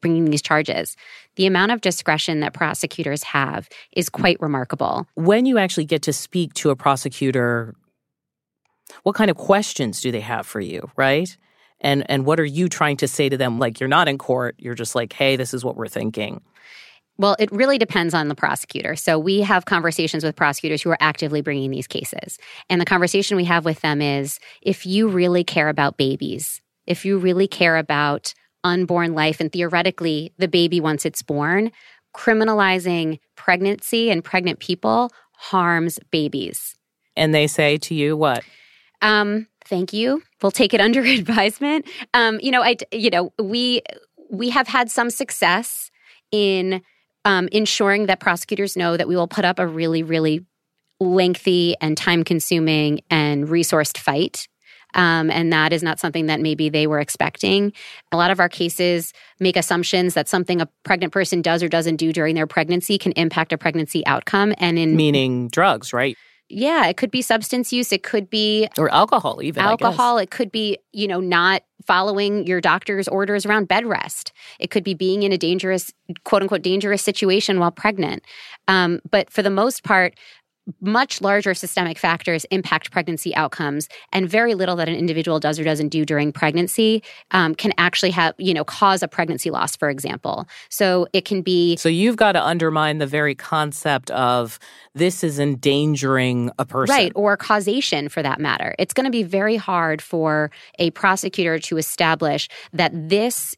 bringing 0.00 0.26
these 0.26 0.42
charges. 0.42 0.96
The 1.34 1.46
amount 1.46 1.72
of 1.72 1.80
discretion 1.80 2.40
that 2.40 2.52
prosecutors 2.52 3.24
have 3.24 3.68
is 3.92 4.08
quite 4.08 4.40
remarkable. 4.40 5.06
When 5.14 5.46
you 5.46 5.58
actually 5.58 5.86
get 5.86 6.02
to 6.02 6.12
speak 6.12 6.54
to 6.54 6.70
a 6.70 6.76
prosecutor, 6.76 7.74
what 9.02 9.16
kind 9.16 9.30
of 9.30 9.36
questions 9.36 10.00
do 10.00 10.12
they 10.12 10.20
have 10.20 10.46
for 10.46 10.60
you, 10.60 10.90
right? 10.96 11.36
And 11.80 12.08
and 12.10 12.24
what 12.24 12.40
are 12.40 12.44
you 12.44 12.68
trying 12.68 12.96
to 12.98 13.08
say 13.08 13.28
to 13.28 13.36
them 13.36 13.58
like 13.58 13.80
you're 13.80 13.88
not 13.88 14.08
in 14.08 14.18
court, 14.18 14.56
you're 14.58 14.74
just 14.74 14.94
like, 14.94 15.12
"Hey, 15.12 15.36
this 15.36 15.52
is 15.52 15.64
what 15.64 15.76
we're 15.76 15.88
thinking." 15.88 16.40
Well, 17.18 17.36
it 17.38 17.50
really 17.50 17.78
depends 17.78 18.12
on 18.12 18.28
the 18.28 18.34
prosecutor. 18.34 18.94
So 18.94 19.18
we 19.18 19.40
have 19.40 19.64
conversations 19.64 20.22
with 20.22 20.36
prosecutors 20.36 20.82
who 20.82 20.90
are 20.90 20.98
actively 21.00 21.40
bringing 21.40 21.70
these 21.70 21.86
cases. 21.86 22.38
And 22.68 22.80
the 22.80 22.84
conversation 22.84 23.36
we 23.36 23.44
have 23.44 23.64
with 23.64 23.80
them 23.80 24.02
is 24.02 24.38
if 24.60 24.84
you 24.84 25.08
really 25.08 25.42
care 25.42 25.70
about 25.70 25.96
babies, 25.96 26.60
if 26.86 27.06
you 27.06 27.18
really 27.18 27.48
care 27.48 27.78
about 27.78 28.34
unborn 28.64 29.14
life 29.14 29.40
and 29.40 29.50
theoretically 29.50 30.32
the 30.38 30.48
baby 30.48 30.78
once 30.80 31.06
it's 31.06 31.22
born, 31.22 31.70
criminalizing 32.14 33.18
pregnancy 33.34 34.10
and 34.10 34.22
pregnant 34.22 34.58
people 34.58 35.10
harms 35.32 35.98
babies. 36.10 36.74
And 37.16 37.34
they 37.34 37.46
say 37.46 37.78
to 37.78 37.94
you 37.94 38.16
what? 38.16 38.44
Um, 39.02 39.46
thank 39.64 39.92
you. 39.92 40.22
We'll 40.42 40.52
take 40.52 40.74
it 40.74 40.80
under 40.80 41.02
advisement. 41.04 41.86
Um, 42.14 42.38
you 42.42 42.50
know, 42.50 42.62
I 42.62 42.76
you 42.92 43.10
know, 43.10 43.32
we 43.38 43.82
we 44.30 44.50
have 44.50 44.68
had 44.68 44.90
some 44.90 45.10
success 45.10 45.90
in 46.32 46.82
um, 47.24 47.48
ensuring 47.50 48.06
that 48.06 48.20
prosecutors 48.20 48.76
know 48.76 48.96
that 48.96 49.08
we 49.08 49.16
will 49.16 49.28
put 49.28 49.44
up 49.44 49.58
a 49.58 49.66
really, 49.66 50.02
really 50.02 50.44
lengthy 51.00 51.74
and 51.80 51.96
time 51.96 52.24
consuming 52.24 53.00
and 53.10 53.48
resourced 53.48 53.98
fight. 53.98 54.48
Um, 54.94 55.30
and 55.30 55.52
that 55.52 55.72
is 55.72 55.82
not 55.82 56.00
something 56.00 56.26
that 56.26 56.40
maybe 56.40 56.68
they 56.68 56.86
were 56.86 57.00
expecting. 57.00 57.72
A 58.12 58.16
lot 58.16 58.30
of 58.30 58.40
our 58.40 58.48
cases 58.48 59.12
make 59.40 59.56
assumptions 59.56 60.14
that 60.14 60.28
something 60.28 60.60
a 60.60 60.68
pregnant 60.84 61.12
person 61.12 61.42
does 61.42 61.62
or 61.62 61.68
doesn't 61.68 61.96
do 61.96 62.12
during 62.12 62.34
their 62.34 62.46
pregnancy 62.46 62.96
can 62.96 63.12
impact 63.12 63.52
a 63.52 63.58
pregnancy 63.58 64.06
outcome. 64.06 64.54
And 64.56 64.78
in 64.78 64.96
meaning 64.96 65.48
drugs, 65.48 65.92
right? 65.92 66.16
Yeah, 66.48 66.86
it 66.86 66.96
could 66.96 67.10
be 67.10 67.22
substance 67.22 67.72
use. 67.72 67.92
It 67.92 68.02
could 68.02 68.30
be 68.30 68.68
or 68.78 68.92
alcohol, 68.92 69.42
even 69.42 69.62
alcohol. 69.62 70.18
It 70.18 70.30
could 70.30 70.52
be 70.52 70.78
you 70.92 71.08
know 71.08 71.20
not 71.20 71.62
following 71.86 72.46
your 72.46 72.60
doctor's 72.60 73.08
orders 73.08 73.46
around 73.46 73.68
bed 73.68 73.86
rest. 73.86 74.32
It 74.58 74.70
could 74.70 74.84
be 74.84 74.94
being 74.94 75.22
in 75.22 75.32
a 75.32 75.38
dangerous, 75.38 75.92
quote 76.24 76.42
unquote, 76.42 76.62
dangerous 76.62 77.02
situation 77.02 77.58
while 77.58 77.70
pregnant. 77.70 78.24
Um, 78.68 79.00
but 79.10 79.30
for 79.30 79.42
the 79.42 79.50
most 79.50 79.84
part, 79.84 80.14
much 80.80 81.20
larger 81.20 81.54
systemic 81.54 81.98
factors 81.98 82.44
impact 82.50 82.90
pregnancy 82.90 83.34
outcomes 83.36 83.88
and 84.12 84.28
very 84.28 84.54
little 84.54 84.76
that 84.76 84.88
an 84.88 84.94
individual 84.94 85.38
does 85.38 85.58
or 85.58 85.64
doesn't 85.64 85.88
do 85.88 86.04
during 86.04 86.32
pregnancy 86.32 87.02
um, 87.30 87.54
can 87.54 87.72
actually 87.78 88.10
have 88.10 88.34
you 88.38 88.52
know 88.52 88.64
cause 88.64 89.02
a 89.02 89.08
pregnancy 89.08 89.50
loss 89.50 89.76
for 89.76 89.88
example. 89.88 90.46
So 90.68 91.06
it 91.12 91.24
can 91.24 91.42
be 91.42 91.76
so 91.76 91.88
you've 91.88 92.16
got 92.16 92.32
to 92.32 92.44
undermine 92.44 92.98
the 92.98 93.06
very 93.06 93.34
concept 93.34 94.10
of 94.10 94.58
this 94.94 95.22
is 95.22 95.38
endangering 95.38 96.50
a 96.58 96.64
person. 96.64 96.94
Right 96.94 97.12
or 97.14 97.36
causation 97.36 98.08
for 98.08 98.22
that 98.22 98.40
matter. 98.40 98.74
It's 98.78 98.94
going 98.94 99.04
to 99.04 99.10
be 99.10 99.22
very 99.22 99.56
hard 99.56 100.02
for 100.02 100.50
a 100.78 100.90
prosecutor 100.92 101.58
to 101.60 101.76
establish 101.76 102.48
that 102.72 102.92
this 102.94 103.54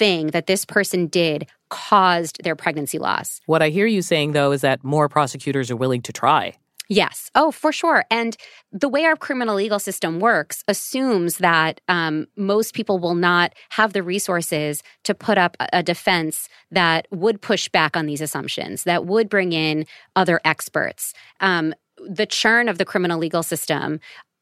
thing 0.00 0.28
that 0.28 0.46
this 0.46 0.64
person 0.64 1.06
did 1.06 1.46
caused 1.68 2.42
their 2.42 2.56
pregnancy 2.56 2.98
loss. 2.98 3.40
What 3.44 3.62
I 3.62 3.68
hear 3.68 3.86
you 3.86 4.00
saying, 4.00 4.32
though, 4.32 4.50
is 4.50 4.62
that 4.62 4.82
more 4.82 5.08
prosecutors 5.08 5.70
are 5.70 5.76
willing 5.76 6.02
to 6.02 6.12
try. 6.12 6.54
Yes. 6.88 7.30
Oh, 7.36 7.52
for 7.52 7.70
sure. 7.70 8.04
And 8.10 8.36
the 8.72 8.88
way 8.88 9.04
our 9.04 9.14
criminal 9.14 9.54
legal 9.54 9.78
system 9.78 10.18
works 10.18 10.64
assumes 10.66 11.38
that 11.38 11.80
um, 11.86 12.26
most 12.34 12.74
people 12.74 12.98
will 12.98 13.14
not 13.14 13.54
have 13.68 13.92
the 13.92 14.02
resources 14.02 14.82
to 15.04 15.14
put 15.14 15.38
up 15.38 15.56
a 15.72 15.84
defense 15.84 16.48
that 16.72 17.06
would 17.12 17.40
push 17.40 17.68
back 17.68 17.96
on 17.96 18.06
these 18.06 18.20
assumptions, 18.20 18.82
that 18.84 19.06
would 19.06 19.28
bring 19.28 19.52
in 19.52 19.86
other 20.16 20.40
experts. 20.44 21.14
Um, 21.38 21.74
the 22.08 22.26
churn 22.26 22.68
of 22.68 22.78
the 22.78 22.84
criminal 22.84 23.20
legal 23.20 23.44
system 23.44 24.00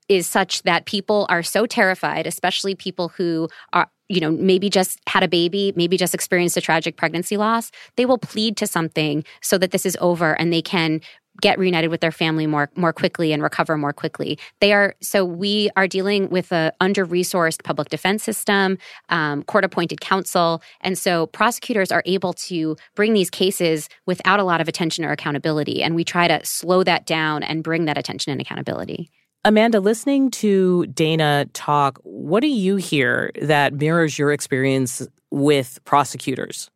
is 0.09 0.27
such 0.27 0.63
that 0.63 0.87
people 0.87 1.27
are 1.29 1.43
so 1.43 1.67
terrified, 1.67 2.27
especially 2.27 2.75
people 2.75 3.09
who 3.09 3.49
are 3.75 3.91
you 4.09 4.21
know, 4.21 4.31
maybe 4.31 4.71
just 4.71 5.01
had 5.07 5.23
a 5.23 5.29
baby, 5.29 5.73
maybe 5.77 5.97
just 5.97 6.15
experienced 6.15 6.57
a 6.57 6.61
tragic 6.61 6.97
pregnancy 6.97 7.37
loss, 7.37 7.71
they 7.97 8.07
will 8.07 8.19
plead 8.19 8.57
to 8.57 8.67
something 8.67 9.25
so 9.43 9.59
that 9.59 9.71
this 9.71 9.85
is 9.85 9.97
over 10.01 10.39
and 10.41 10.53
they 10.53 10.63
can 10.63 11.01
get 11.41 11.59
reunited 11.59 11.91
with 11.91 12.01
their 12.01 12.11
family 12.11 12.47
more 12.47 12.69
more 12.75 12.93
quickly 12.93 13.33
and 13.33 13.43
recover 13.43 13.77
more 13.77 13.93
quickly. 13.93 14.39
They 14.61 14.73
are 14.73 14.97
so 15.01 15.25
we 15.25 15.71
are 15.77 15.87
dealing 15.87 16.31
with 16.31 16.51
a 16.53 16.73
under 16.81 17.07
resourced 17.07 17.63
public 17.63 17.89
defense 17.89 18.25
system, 18.25 18.79
um, 19.09 19.45
court 19.45 19.65
appointed 19.65 20.01
counsel, 20.01 20.63
and 20.81 20.99
so 20.99 21.27
prosecutors 21.29 21.93
are 21.93 22.03
able 22.07 22.33
to 22.33 22.77
bring 22.97 23.13
these 23.13 23.31
cases 23.31 23.89
without 24.07 24.41
a 24.41 24.45
lot 24.45 24.61
of 24.61 24.69
attention 24.69 25.05
or 25.05 25.13
accountability, 25.13 25.83
and 25.83 25.95
we 25.95 26.05
try 26.05 26.27
to 26.27 26.45
slow 26.45 26.83
that 26.83 27.07
down 27.07 27.43
and 27.43 27.63
bring 27.63 27.85
that 27.85 27.99
attention 27.99 28.33
and 28.33 28.41
accountability. 28.41 29.11
Amanda, 29.45 29.81
listening 29.81 30.31
to 30.33 30.87
Dana 30.87 31.47
talk, 31.53 31.99
what 32.03 32.41
do 32.41 32.49
you 32.49 32.77
hear 32.77 33.31
that 33.41 33.73
mirrors 33.73 34.19
your 34.19 34.33
experience 34.33 35.07
with 35.31 35.79
prosecutors? 35.85 36.71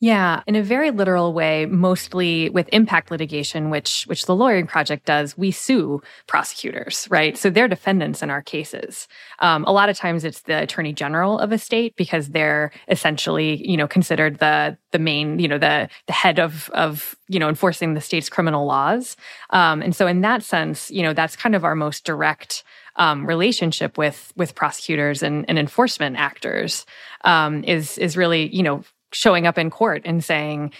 Yeah, 0.00 0.42
in 0.46 0.54
a 0.54 0.62
very 0.62 0.90
literal 0.90 1.32
way, 1.32 1.64
mostly 1.64 2.50
with 2.50 2.68
impact 2.72 3.10
litigation, 3.10 3.70
which 3.70 4.04
which 4.04 4.26
the 4.26 4.34
Lawyering 4.34 4.66
Project 4.66 5.06
does, 5.06 5.38
we 5.38 5.50
sue 5.50 6.02
prosecutors, 6.26 7.06
right? 7.10 7.38
So 7.38 7.48
they're 7.48 7.68
defendants 7.68 8.22
in 8.22 8.28
our 8.28 8.42
cases. 8.42 9.08
Um, 9.38 9.64
a 9.64 9.72
lot 9.72 9.88
of 9.88 9.96
times, 9.96 10.24
it's 10.24 10.42
the 10.42 10.60
attorney 10.62 10.92
general 10.92 11.38
of 11.38 11.52
a 11.52 11.58
state 11.58 11.96
because 11.96 12.28
they're 12.28 12.70
essentially, 12.88 13.66
you 13.66 13.78
know, 13.78 13.88
considered 13.88 14.40
the 14.40 14.76
the 14.92 14.98
main, 14.98 15.38
you 15.38 15.48
know, 15.48 15.58
the 15.58 15.88
the 16.06 16.12
head 16.12 16.38
of 16.38 16.68
of 16.74 17.14
you 17.28 17.38
know 17.38 17.48
enforcing 17.48 17.94
the 17.94 18.00
state's 18.02 18.28
criminal 18.28 18.66
laws. 18.66 19.16
Um, 19.50 19.80
and 19.80 19.96
so, 19.96 20.06
in 20.06 20.20
that 20.20 20.42
sense, 20.42 20.90
you 20.90 21.02
know, 21.02 21.14
that's 21.14 21.36
kind 21.36 21.54
of 21.54 21.64
our 21.64 21.74
most 21.74 22.04
direct 22.04 22.62
um, 22.96 23.26
relationship 23.26 23.96
with 23.96 24.32
with 24.36 24.54
prosecutors 24.54 25.22
and, 25.22 25.44
and 25.48 25.58
enforcement 25.58 26.16
actors 26.16 26.84
um, 27.24 27.64
is 27.64 27.96
is 27.98 28.16
really 28.16 28.54
you 28.54 28.62
know 28.62 28.84
showing 29.14 29.46
up 29.46 29.58
in 29.58 29.70
court 29.70 30.02
and 30.04 30.22
saying, 30.22 30.72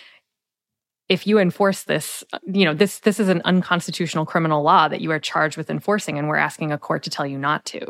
if 1.09 1.27
you 1.27 1.39
enforce 1.39 1.85
this, 1.85 2.25
you 2.47 2.65
know, 2.65 2.75
this 2.75 3.01
this 3.01 3.21
is 3.21 3.29
an 3.29 3.43
unconstitutional 3.45 4.25
criminal 4.27 4.63
law 4.63 4.89
that 4.89 5.01
you 5.01 5.11
are 5.11 5.19
charged 5.19 5.57
with 5.57 5.71
enforcing, 5.71 6.19
and 6.19 6.29
we're 6.29 6.37
asking 6.37 6.73
a 6.73 6.79
court 6.79 7.03
to 7.03 7.11
tell 7.11 7.27
you 7.27 7.39
not 7.39 7.65
to. 7.67 7.87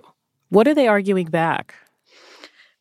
What 0.48 0.66
are 0.66 0.74
they 0.74 0.88
arguing 0.88 1.26
back? 1.26 1.74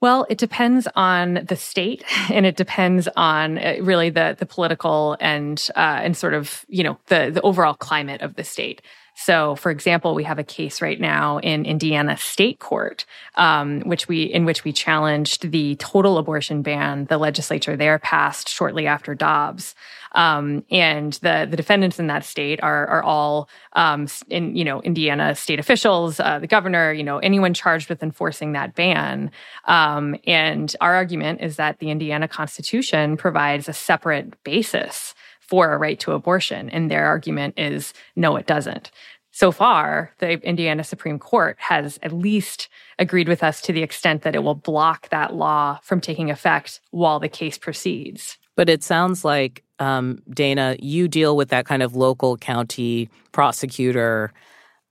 Well, 0.01 0.25
it 0.29 0.37
depends 0.37 0.87
on 0.95 1.45
the 1.47 1.55
state, 1.55 2.03
and 2.29 2.45
it 2.45 2.57
depends 2.57 3.07
on 3.15 3.57
uh, 3.57 3.75
really 3.81 4.09
the 4.09 4.35
the 4.37 4.45
political 4.45 5.15
and 5.19 5.65
uh, 5.75 6.01
and 6.03 6.17
sort 6.17 6.33
of 6.33 6.65
you 6.67 6.83
know 6.83 6.97
the 7.07 7.31
the 7.33 7.41
overall 7.41 7.75
climate 7.75 8.21
of 8.21 8.35
the 8.35 8.43
state. 8.43 8.81
So, 9.15 9.55
for 9.55 9.69
example, 9.69 10.15
we 10.15 10.23
have 10.23 10.39
a 10.39 10.43
case 10.43 10.81
right 10.81 10.99
now 10.99 11.37
in 11.39 11.65
Indiana 11.65 12.17
State 12.17 12.59
Court, 12.59 13.05
um, 13.35 13.81
which 13.81 14.07
we 14.07 14.23
in 14.23 14.45
which 14.45 14.63
we 14.63 14.73
challenged 14.73 15.51
the 15.51 15.75
total 15.75 16.17
abortion 16.17 16.61
ban 16.61 17.05
the 17.05 17.17
legislature 17.17 17.77
there 17.77 17.99
passed 17.99 18.49
shortly 18.49 18.87
after 18.87 19.13
Dobbs. 19.13 19.75
Um, 20.15 20.63
and 20.69 21.13
the 21.13 21.47
the 21.49 21.57
defendants 21.57 21.99
in 21.99 22.07
that 22.07 22.25
state 22.25 22.61
are 22.63 22.87
are 22.87 23.03
all 23.03 23.49
um, 23.73 24.07
in 24.29 24.55
you 24.55 24.63
know 24.63 24.81
Indiana 24.81 25.35
state 25.35 25.59
officials, 25.59 26.19
uh, 26.19 26.39
the 26.39 26.47
governor, 26.47 26.91
you 26.91 27.03
know 27.03 27.19
anyone 27.19 27.53
charged 27.53 27.89
with 27.89 28.01
enforcing 28.01 28.53
that 28.53 28.73
ban. 28.73 29.31
Um, 29.65 30.15
and 30.25 30.75
our 30.81 30.95
argument 30.95 31.41
is 31.41 31.55
that 31.57 31.79
the 31.79 31.91
Indiana 31.91 32.27
Constitution 32.27 33.15
provides 33.15 33.69
a 33.69 33.73
separate 33.73 34.43
basis 34.43 35.13
for 35.53 35.71
a 35.71 35.77
right 35.77 35.99
to 35.99 36.13
abortion. 36.13 36.67
And 36.71 36.89
their 36.89 37.05
argument 37.05 37.53
is 37.59 37.93
no, 38.15 38.37
it 38.37 38.47
doesn't. 38.47 38.89
So 39.29 39.51
far, 39.51 40.11
the 40.17 40.39
Indiana 40.41 40.83
Supreme 40.83 41.19
Court 41.19 41.57
has 41.59 41.99
at 42.01 42.11
least 42.11 42.69
agreed 42.97 43.27
with 43.27 43.43
us 43.43 43.61
to 43.61 43.71
the 43.71 43.83
extent 43.83 44.23
that 44.23 44.33
it 44.33 44.39
will 44.39 44.55
block 44.55 45.09
that 45.09 45.35
law 45.35 45.77
from 45.83 46.01
taking 46.01 46.31
effect 46.31 46.79
while 46.89 47.19
the 47.19 47.29
case 47.29 47.55
proceeds. 47.59 48.39
But 48.55 48.67
it 48.67 48.83
sounds 48.83 49.23
like, 49.23 49.63
um, 49.77 50.23
Dana, 50.27 50.75
you 50.79 51.07
deal 51.07 51.37
with 51.37 51.49
that 51.49 51.67
kind 51.67 51.83
of 51.83 51.95
local 51.95 52.35
county 52.35 53.11
prosecutor 53.31 54.33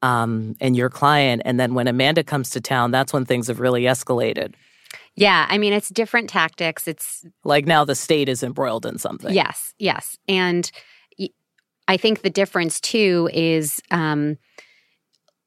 um, 0.00 0.54
and 0.60 0.76
your 0.76 0.90
client. 0.90 1.42
And 1.44 1.58
then 1.58 1.74
when 1.74 1.88
Amanda 1.88 2.22
comes 2.22 2.50
to 2.50 2.60
town, 2.60 2.92
that's 2.92 3.12
when 3.12 3.24
things 3.24 3.48
have 3.48 3.58
really 3.58 3.82
escalated. 3.82 4.54
Yeah, 5.14 5.46
I 5.48 5.58
mean, 5.58 5.72
it's 5.72 5.90
different 5.90 6.30
tactics. 6.30 6.88
It's 6.88 7.24
like 7.44 7.66
now 7.66 7.84
the 7.84 7.94
state 7.94 8.28
is 8.28 8.42
embroiled 8.42 8.86
in 8.86 8.98
something. 8.98 9.34
Yes, 9.34 9.74
yes. 9.78 10.16
And 10.26 10.70
I 11.88 11.96
think 11.96 12.22
the 12.22 12.30
difference 12.30 12.80
too 12.80 13.28
is 13.32 13.80
um, 13.90 14.38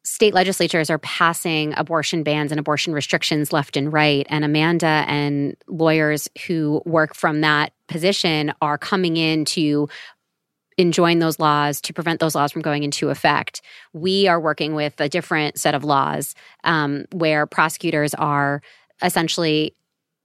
state 0.04 0.34
legislatures 0.34 0.90
are 0.90 1.00
passing 1.00 1.74
abortion 1.76 2.22
bans 2.22 2.52
and 2.52 2.60
abortion 2.60 2.94
restrictions 2.94 3.52
left 3.52 3.76
and 3.76 3.92
right. 3.92 4.28
And 4.30 4.46
Amanda 4.46 5.06
and 5.08 5.56
lawyers 5.68 6.30
who 6.46 6.82
work 6.86 7.16
from 7.16 7.42
that 7.42 7.74
position 7.88 8.54
are 8.62 8.78
coming 8.78 9.18
in 9.18 9.46
to 9.46 9.90
enjoin 10.78 11.20
those 11.20 11.40
laws 11.40 11.80
to 11.82 11.94
prevent 11.94 12.20
those 12.20 12.36
laws 12.36 12.52
from 12.52 12.62
going 12.62 12.84
into 12.84 13.10
effect. 13.10 13.62
We 13.94 14.28
are 14.28 14.40
working 14.40 14.76
with 14.76 15.00
a 15.00 15.10
different 15.10 15.58
set 15.58 15.74
of 15.74 15.84
laws 15.84 16.36
um, 16.64 17.06
where 17.14 17.48
prosecutors 17.48 18.14
are 18.14 18.62
essentially 19.02 19.76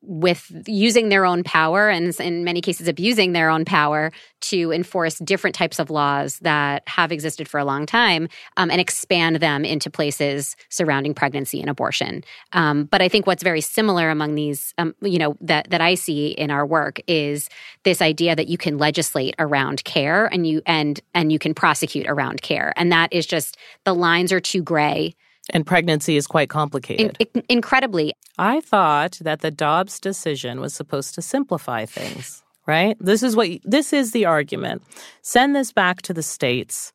with 0.02 0.50
using 0.66 1.10
their 1.10 1.26
own 1.26 1.44
power 1.44 1.90
and 1.90 2.18
in 2.20 2.42
many 2.42 2.62
cases 2.62 2.88
abusing 2.88 3.32
their 3.32 3.50
own 3.50 3.66
power 3.66 4.10
to 4.40 4.72
enforce 4.72 5.18
different 5.18 5.54
types 5.54 5.78
of 5.78 5.90
laws 5.90 6.38
that 6.38 6.82
have 6.88 7.12
existed 7.12 7.46
for 7.46 7.60
a 7.60 7.64
long 7.64 7.84
time 7.84 8.26
um, 8.56 8.70
and 8.70 8.80
expand 8.80 9.36
them 9.36 9.62
into 9.62 9.90
places 9.90 10.56
surrounding 10.70 11.12
pregnancy 11.12 11.60
and 11.60 11.68
abortion. 11.68 12.24
Um, 12.52 12.84
but 12.84 13.02
I 13.02 13.08
think 13.08 13.26
what's 13.26 13.42
very 13.42 13.60
similar 13.60 14.08
among 14.08 14.36
these, 14.36 14.72
um, 14.78 14.94
you 15.02 15.18
know, 15.18 15.36
that 15.42 15.68
that 15.68 15.82
I 15.82 15.94
see 15.94 16.28
in 16.28 16.50
our 16.50 16.64
work 16.64 16.98
is 17.06 17.50
this 17.84 18.00
idea 18.00 18.34
that 18.34 18.48
you 18.48 18.56
can 18.56 18.78
legislate 18.78 19.34
around 19.38 19.84
care 19.84 20.26
and 20.26 20.46
you 20.46 20.62
and 20.64 20.98
and 21.14 21.30
you 21.30 21.38
can 21.38 21.52
prosecute 21.52 22.06
around 22.08 22.40
care, 22.40 22.72
and 22.76 22.90
that 22.90 23.12
is 23.12 23.26
just 23.26 23.58
the 23.84 23.94
lines 23.94 24.32
are 24.32 24.40
too 24.40 24.62
gray 24.62 25.14
and 25.52 25.66
pregnancy 25.66 26.16
is 26.16 26.26
quite 26.26 26.48
complicated. 26.48 27.16
In- 27.34 27.42
incredibly. 27.48 28.12
I 28.38 28.60
thought 28.60 29.18
that 29.20 29.40
the 29.40 29.50
Dobbs 29.50 30.00
decision 30.00 30.60
was 30.60 30.74
supposed 30.74 31.14
to 31.14 31.22
simplify 31.22 31.84
things, 31.86 32.42
right? 32.66 32.96
This 33.00 33.22
is 33.22 33.36
what 33.36 33.48
this 33.64 33.92
is 33.92 34.12
the 34.12 34.24
argument. 34.24 34.82
Send 35.22 35.54
this 35.54 35.72
back 35.72 36.02
to 36.02 36.14
the 36.14 36.22
states 36.22 36.92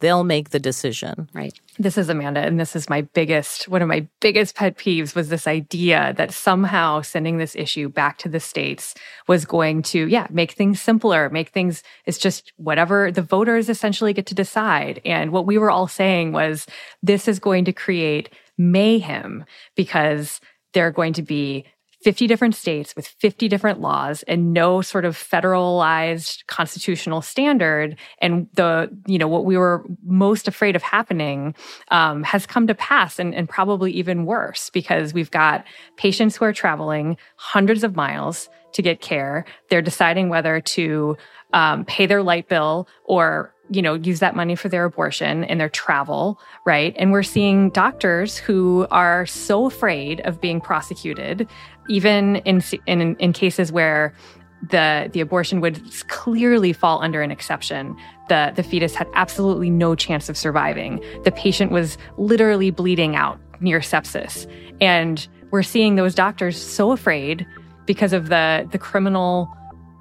they'll 0.00 0.24
make 0.24 0.50
the 0.50 0.58
decision. 0.58 1.28
Right. 1.32 1.58
This 1.78 1.96
is 1.96 2.08
Amanda, 2.08 2.40
and 2.40 2.60
this 2.60 2.76
is 2.76 2.88
my 2.88 3.02
biggest, 3.02 3.68
one 3.68 3.82
of 3.82 3.88
my 3.88 4.06
biggest 4.20 4.54
pet 4.54 4.76
peeves 4.76 5.14
was 5.14 5.28
this 5.28 5.46
idea 5.46 6.14
that 6.16 6.32
somehow 6.32 7.02
sending 7.02 7.38
this 7.38 7.56
issue 7.56 7.88
back 7.88 8.18
to 8.18 8.28
the 8.28 8.40
states 8.40 8.94
was 9.26 9.44
going 9.44 9.82
to, 9.82 10.06
yeah, 10.06 10.26
make 10.30 10.52
things 10.52 10.80
simpler, 10.80 11.30
make 11.30 11.50
things, 11.50 11.82
it's 12.04 12.18
just 12.18 12.52
whatever 12.56 13.10
the 13.10 13.22
voters 13.22 13.68
essentially 13.68 14.12
get 14.12 14.26
to 14.26 14.34
decide. 14.34 15.00
And 15.04 15.32
what 15.32 15.46
we 15.46 15.58
were 15.58 15.70
all 15.70 15.88
saying 15.88 16.32
was 16.32 16.66
this 17.02 17.28
is 17.28 17.38
going 17.38 17.64
to 17.66 17.72
create 17.72 18.30
mayhem 18.58 19.44
because 19.74 20.40
they're 20.72 20.90
going 20.90 21.14
to 21.14 21.22
be 21.22 21.64
50 22.06 22.28
different 22.28 22.54
states 22.54 22.94
with 22.94 23.08
50 23.08 23.48
different 23.48 23.80
laws 23.80 24.22
and 24.28 24.52
no 24.52 24.80
sort 24.80 25.04
of 25.04 25.16
federalized 25.16 26.46
constitutional 26.46 27.20
standard. 27.20 27.98
And 28.20 28.46
the 28.54 28.96
you 29.08 29.18
know 29.18 29.26
what 29.26 29.44
we 29.44 29.56
were 29.56 29.84
most 30.04 30.46
afraid 30.46 30.76
of 30.76 30.82
happening 30.82 31.56
um, 31.90 32.22
has 32.22 32.46
come 32.46 32.68
to 32.68 32.76
pass 32.76 33.18
and, 33.18 33.34
and 33.34 33.48
probably 33.48 33.90
even 33.90 34.24
worse 34.24 34.70
because 34.70 35.12
we've 35.12 35.32
got 35.32 35.64
patients 35.96 36.36
who 36.36 36.44
are 36.44 36.52
traveling 36.52 37.16
hundreds 37.34 37.82
of 37.82 37.96
miles 37.96 38.48
to 38.74 38.82
get 38.82 39.00
care. 39.00 39.44
They're 39.68 39.82
deciding 39.82 40.28
whether 40.28 40.60
to 40.60 41.16
um, 41.54 41.84
pay 41.86 42.06
their 42.06 42.22
light 42.22 42.48
bill 42.48 42.86
or 43.02 43.52
you 43.68 43.82
know, 43.82 43.94
use 43.94 44.20
that 44.20 44.36
money 44.36 44.54
for 44.54 44.68
their 44.68 44.84
abortion 44.84 45.44
and 45.44 45.60
their 45.60 45.68
travel, 45.68 46.40
right? 46.64 46.94
And 46.98 47.12
we're 47.12 47.22
seeing 47.22 47.70
doctors 47.70 48.36
who 48.36 48.86
are 48.90 49.26
so 49.26 49.66
afraid 49.66 50.20
of 50.20 50.40
being 50.40 50.60
prosecuted, 50.60 51.48
even 51.88 52.36
in 52.36 52.62
in, 52.86 53.16
in 53.16 53.32
cases 53.32 53.72
where 53.72 54.14
the 54.70 55.10
the 55.12 55.20
abortion 55.20 55.60
would 55.60 55.80
clearly 56.08 56.72
fall 56.72 57.02
under 57.02 57.22
an 57.22 57.30
exception. 57.30 57.96
The 58.28 58.52
the 58.54 58.62
fetus 58.62 58.94
had 58.94 59.08
absolutely 59.14 59.70
no 59.70 59.94
chance 59.94 60.28
of 60.28 60.36
surviving. 60.36 61.02
The 61.24 61.32
patient 61.32 61.72
was 61.72 61.98
literally 62.16 62.70
bleeding 62.70 63.16
out 63.16 63.38
near 63.60 63.80
sepsis. 63.80 64.50
And 64.80 65.26
we're 65.50 65.62
seeing 65.62 65.94
those 65.94 66.14
doctors 66.14 66.60
so 66.60 66.92
afraid 66.92 67.46
because 67.86 68.12
of 68.12 68.28
the 68.28 68.68
the 68.70 68.78
criminal 68.78 69.48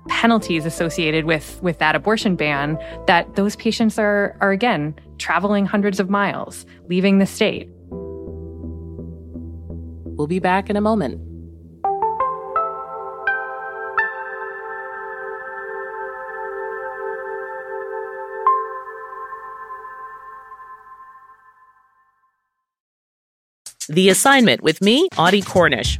penalties 0.08 0.65
associated 0.65 1.26
with 1.26 1.60
with 1.62 1.80
that 1.80 1.96
abortion 1.96 2.36
ban 2.36 2.78
that 3.08 3.36
those 3.36 3.56
patients 3.56 3.98
are 3.98 4.38
are 4.39 4.52
again 4.52 4.94
traveling 5.18 5.65
hundreds 5.65 6.00
of 6.00 6.10
miles 6.10 6.65
leaving 6.88 7.18
the 7.18 7.26
state 7.26 7.70
we'll 10.18 10.28
be 10.28 10.39
back 10.39 10.70
in 10.70 10.76
a 10.76 10.82
moment 10.82 11.22
The 23.88 24.10
assignment 24.10 24.63
with 24.63 24.82
me, 24.82 25.08
Audie 25.15 25.44
Cornish. 25.44 26.00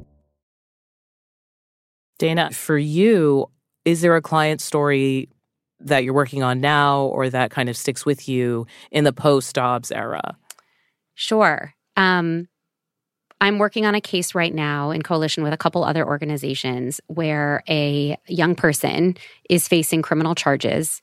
Dana, 2.21 2.51
for 2.51 2.77
you, 2.77 3.47
is 3.83 4.01
there 4.01 4.15
a 4.15 4.21
client 4.21 4.61
story 4.61 5.27
that 5.79 6.03
you're 6.03 6.13
working 6.13 6.43
on 6.43 6.61
now 6.61 7.05
or 7.05 7.27
that 7.31 7.49
kind 7.49 7.67
of 7.67 7.75
sticks 7.75 8.05
with 8.05 8.29
you 8.29 8.67
in 8.91 9.05
the 9.05 9.11
post 9.11 9.55
Dobbs 9.55 9.91
era? 9.91 10.37
Sure. 11.15 11.73
Um, 11.97 12.47
I'm 13.41 13.57
working 13.57 13.87
on 13.87 13.95
a 13.95 14.01
case 14.01 14.35
right 14.35 14.53
now 14.53 14.91
in 14.91 15.01
coalition 15.01 15.41
with 15.41 15.51
a 15.51 15.57
couple 15.57 15.83
other 15.83 16.05
organizations 16.05 17.01
where 17.07 17.63
a 17.67 18.15
young 18.27 18.53
person 18.53 19.17
is 19.49 19.67
facing 19.67 20.03
criminal 20.03 20.35
charges 20.35 21.01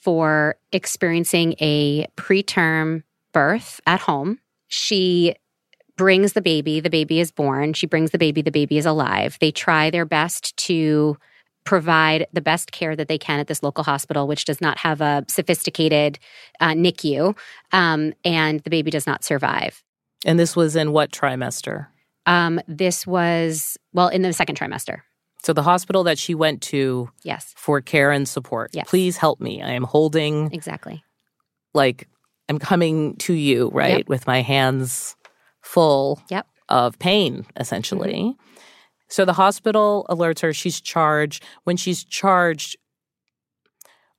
for 0.00 0.56
experiencing 0.72 1.54
a 1.60 2.08
preterm 2.16 3.04
birth 3.32 3.80
at 3.86 4.00
home. 4.00 4.40
She 4.66 5.36
brings 5.96 6.34
the 6.34 6.42
baby, 6.42 6.80
the 6.80 6.90
baby 6.90 7.20
is 7.20 7.30
born. 7.30 7.72
She 7.72 7.86
brings 7.86 8.10
the 8.10 8.18
baby, 8.18 8.42
the 8.42 8.50
baby 8.50 8.78
is 8.78 8.86
alive. 8.86 9.38
They 9.40 9.50
try 9.50 9.90
their 9.90 10.04
best 10.04 10.56
to 10.58 11.16
provide 11.64 12.26
the 12.32 12.40
best 12.40 12.70
care 12.72 12.94
that 12.94 13.08
they 13.08 13.18
can 13.18 13.40
at 13.40 13.48
this 13.48 13.62
local 13.62 13.82
hospital, 13.82 14.26
which 14.26 14.44
does 14.44 14.60
not 14.60 14.78
have 14.78 15.00
a 15.00 15.24
sophisticated 15.28 16.18
uh, 16.60 16.70
NICU, 16.70 17.36
um, 17.72 18.12
and 18.24 18.60
the 18.60 18.70
baby 18.70 18.90
does 18.90 19.06
not 19.06 19.24
survive. 19.24 19.82
And 20.24 20.38
this 20.38 20.54
was 20.54 20.76
in 20.76 20.92
what 20.92 21.10
trimester? 21.10 21.88
Um, 22.24 22.60
this 22.68 23.06
was, 23.06 23.76
well, 23.92 24.08
in 24.08 24.22
the 24.22 24.32
second 24.32 24.58
trimester. 24.58 25.00
So 25.42 25.52
the 25.52 25.62
hospital 25.62 26.04
that 26.04 26.18
she 26.18 26.34
went 26.34 26.62
to 26.62 27.10
yes. 27.22 27.52
for 27.56 27.80
care 27.80 28.10
and 28.10 28.28
support. 28.28 28.70
Yes. 28.72 28.88
Please 28.88 29.16
help 29.16 29.40
me. 29.40 29.62
I 29.62 29.70
am 29.70 29.84
holding 29.84 30.52
Exactly. 30.52 31.04
Like 31.74 32.08
I'm 32.48 32.58
coming 32.58 33.16
to 33.16 33.32
you, 33.32 33.70
right? 33.72 33.98
Yep. 33.98 34.08
With 34.08 34.26
my 34.26 34.42
hands 34.42 35.15
full 35.66 36.22
yep. 36.30 36.46
of 36.68 36.98
pain, 36.98 37.44
essentially. 37.56 38.14
Mm-hmm. 38.14 38.58
So 39.08 39.24
the 39.24 39.32
hospital 39.32 40.06
alerts 40.08 40.40
her 40.40 40.52
she's 40.52 40.80
charged. 40.80 41.42
When 41.64 41.76
she's 41.76 42.04
charged, 42.04 42.76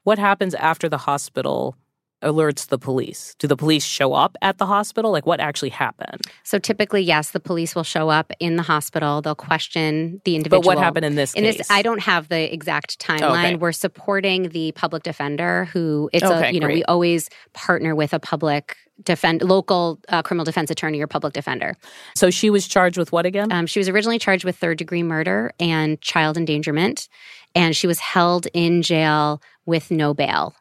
what 0.04 0.20
happens 0.20 0.54
after 0.56 0.90
the 0.90 0.98
hospital 0.98 1.76
alerts 2.21 2.67
the 2.67 2.77
police? 2.77 3.36
Do 3.39 3.47
the 3.47 3.56
police 3.56 3.84
show 3.84 4.13
up 4.13 4.36
at 4.41 4.58
the 4.58 4.65
hospital? 4.65 5.12
Like 5.12 5.25
what 5.25 5.39
actually 5.39 5.69
happened? 5.69 6.21
So 6.43 6.58
typically, 6.60 7.01
yes, 7.01 7.32
the 7.32 7.39
police 7.39 7.75
will 7.75 7.84
show 7.84 8.10
up 8.10 8.32
in 8.39 8.56
the 8.56 8.63
hospital. 8.63 9.21
They'll 9.21 9.36
question 9.36 10.21
the 10.25 10.36
individual. 10.36 10.62
But 10.62 10.67
what 10.67 10.77
happened 10.77 11.06
in 11.06 11.15
this 11.15 11.34
in 11.34 11.43
case? 11.43 11.58
This, 11.58 11.71
I 11.71 11.82
don't 11.82 12.01
have 12.01 12.30
the 12.30 12.51
exact 12.53 12.99
timeline. 12.99 13.45
Okay. 13.45 13.56
We're 13.56 13.71
supporting 13.71 14.49
the 14.49 14.71
public 14.73 15.03
defender 15.03 15.65
who 15.65 16.10
it's 16.13 16.23
Okay, 16.23 16.49
a 16.49 16.51
you 16.51 16.60
know, 16.60 16.67
great. 16.67 16.75
we 16.75 16.84
always 16.86 17.30
partner 17.53 17.95
with 17.95 18.13
a 18.13 18.19
public 18.19 18.75
defend 19.03 19.43
local 19.43 19.99
uh, 20.10 20.23
criminal 20.23 20.43
defense 20.43 20.71
attorney 20.71 20.99
or 20.99 21.06
public 21.06 21.34
defender. 21.34 21.75
So 22.15 22.32
she 22.32 22.49
was 22.49 22.67
charged 22.67 22.97
with 22.97 23.12
what 23.12 23.27
again? 23.27 23.51
Um, 23.51 23.67
she 23.67 23.80
was 23.80 23.88
originally 23.88 24.17
charged 24.17 24.43
with 24.43 24.58
third 24.58 24.80
degree 24.80 25.03
murder 25.03 25.51
and 25.60 26.01
child 26.01 26.36
endangerment, 26.36 27.08
and 27.53 27.75
she 27.75 27.86
was 27.86 27.99
held 27.99 28.47
in 28.53 28.82
jail 28.82 29.39
with 29.67 29.91
no 29.91 30.15
bail. 30.15 30.56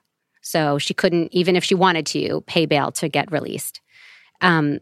So 0.47 0.79
she 0.79 0.95
couldn't, 0.95 1.33
even 1.33 1.57
if 1.57 1.65
she 1.65 1.75
wanted 1.75 2.07
to, 2.07 2.43
pay 2.47 2.67
bail 2.67 2.93
to 2.93 3.09
get 3.09 3.33
released. 3.33 3.81
Um, 4.41 4.79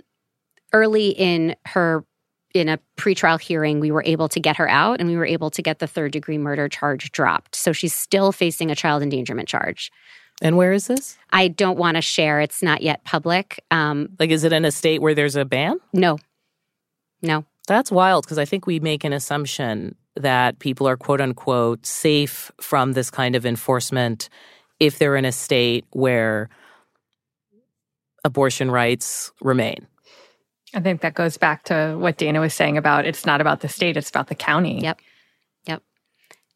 early 0.75 1.09
in 1.09 1.57
her 1.65 2.05
in 2.53 2.69
a 2.69 2.79
pretrial 2.99 3.41
hearing, 3.41 3.81
we 3.81 3.91
were 3.91 4.03
able 4.05 4.29
to 4.29 4.39
get 4.39 4.57
her 4.59 4.69
out, 4.69 5.01
and 5.01 5.09
we 5.09 5.17
were 5.17 5.25
able 5.25 5.51
to 5.51 5.63
get 5.63 5.79
the 5.79 5.87
third 5.87 6.13
degree 6.13 6.37
murder 6.37 6.69
charge 6.69 7.11
dropped. 7.13 7.57
So 7.57 7.73
she's 7.73 7.95
still 7.95 8.31
facing 8.31 8.71
a 8.71 8.75
child 8.75 9.03
endangerment 9.03 9.49
charge. 9.49 9.91
And 10.43 10.59
where 10.59 10.73
is 10.73 10.87
this? 10.87 11.17
I 11.33 11.49
don't 11.49 11.79
want 11.79 11.97
to 11.97 12.03
share. 12.03 12.41
It's 12.41 12.63
not 12.63 12.83
yet 12.83 13.03
public. 13.05 13.65
Um, 13.71 14.11
Like, 14.19 14.31
is 14.31 14.45
it 14.45 14.53
in 14.53 14.67
a 14.67 14.71
state 14.71 15.01
where 15.01 15.15
there's 15.15 15.35
a 15.37 15.47
ban? 15.47 15.79
no, 15.93 16.19
No. 17.23 17.47
That's 17.67 17.91
wild 17.91 18.27
because 18.27 18.37
I 18.37 18.45
think 18.45 18.67
we 18.67 18.79
make 18.81 19.05
an 19.05 19.15
assumption 19.15 19.95
that 20.17 20.59
people 20.59 20.87
are 20.87 20.99
quote 20.99 21.23
unquote 21.23 21.87
safe 21.87 22.53
from 22.61 22.93
this 22.93 23.11
kind 23.11 23.35
of 23.35 23.47
enforcement 23.47 24.29
if 24.81 24.99
they're 24.99 25.17
in 25.17 25.25
a 25.25 25.33
state 25.33 25.85
where 25.91 26.49
abortion 28.25 28.71
rights 28.71 29.33
remain. 29.41 29.87
I 30.75 30.81
think 30.81 31.03
that 31.03 31.15
goes 31.15 31.37
back 31.37 31.65
to 31.65 31.97
what 31.99 32.17
Dana 32.17 32.41
was 32.41 32.53
saying 32.53 32.77
about 32.77 33.07
it's 33.07 33.25
not 33.25 33.41
about 33.41 33.61
the 33.61 33.69
state, 33.69 33.97
it's 33.97 34.11
about 34.11 34.27
the 34.27 34.35
county. 34.35 34.81
Yep. 34.81 35.01
Yep. 35.67 35.83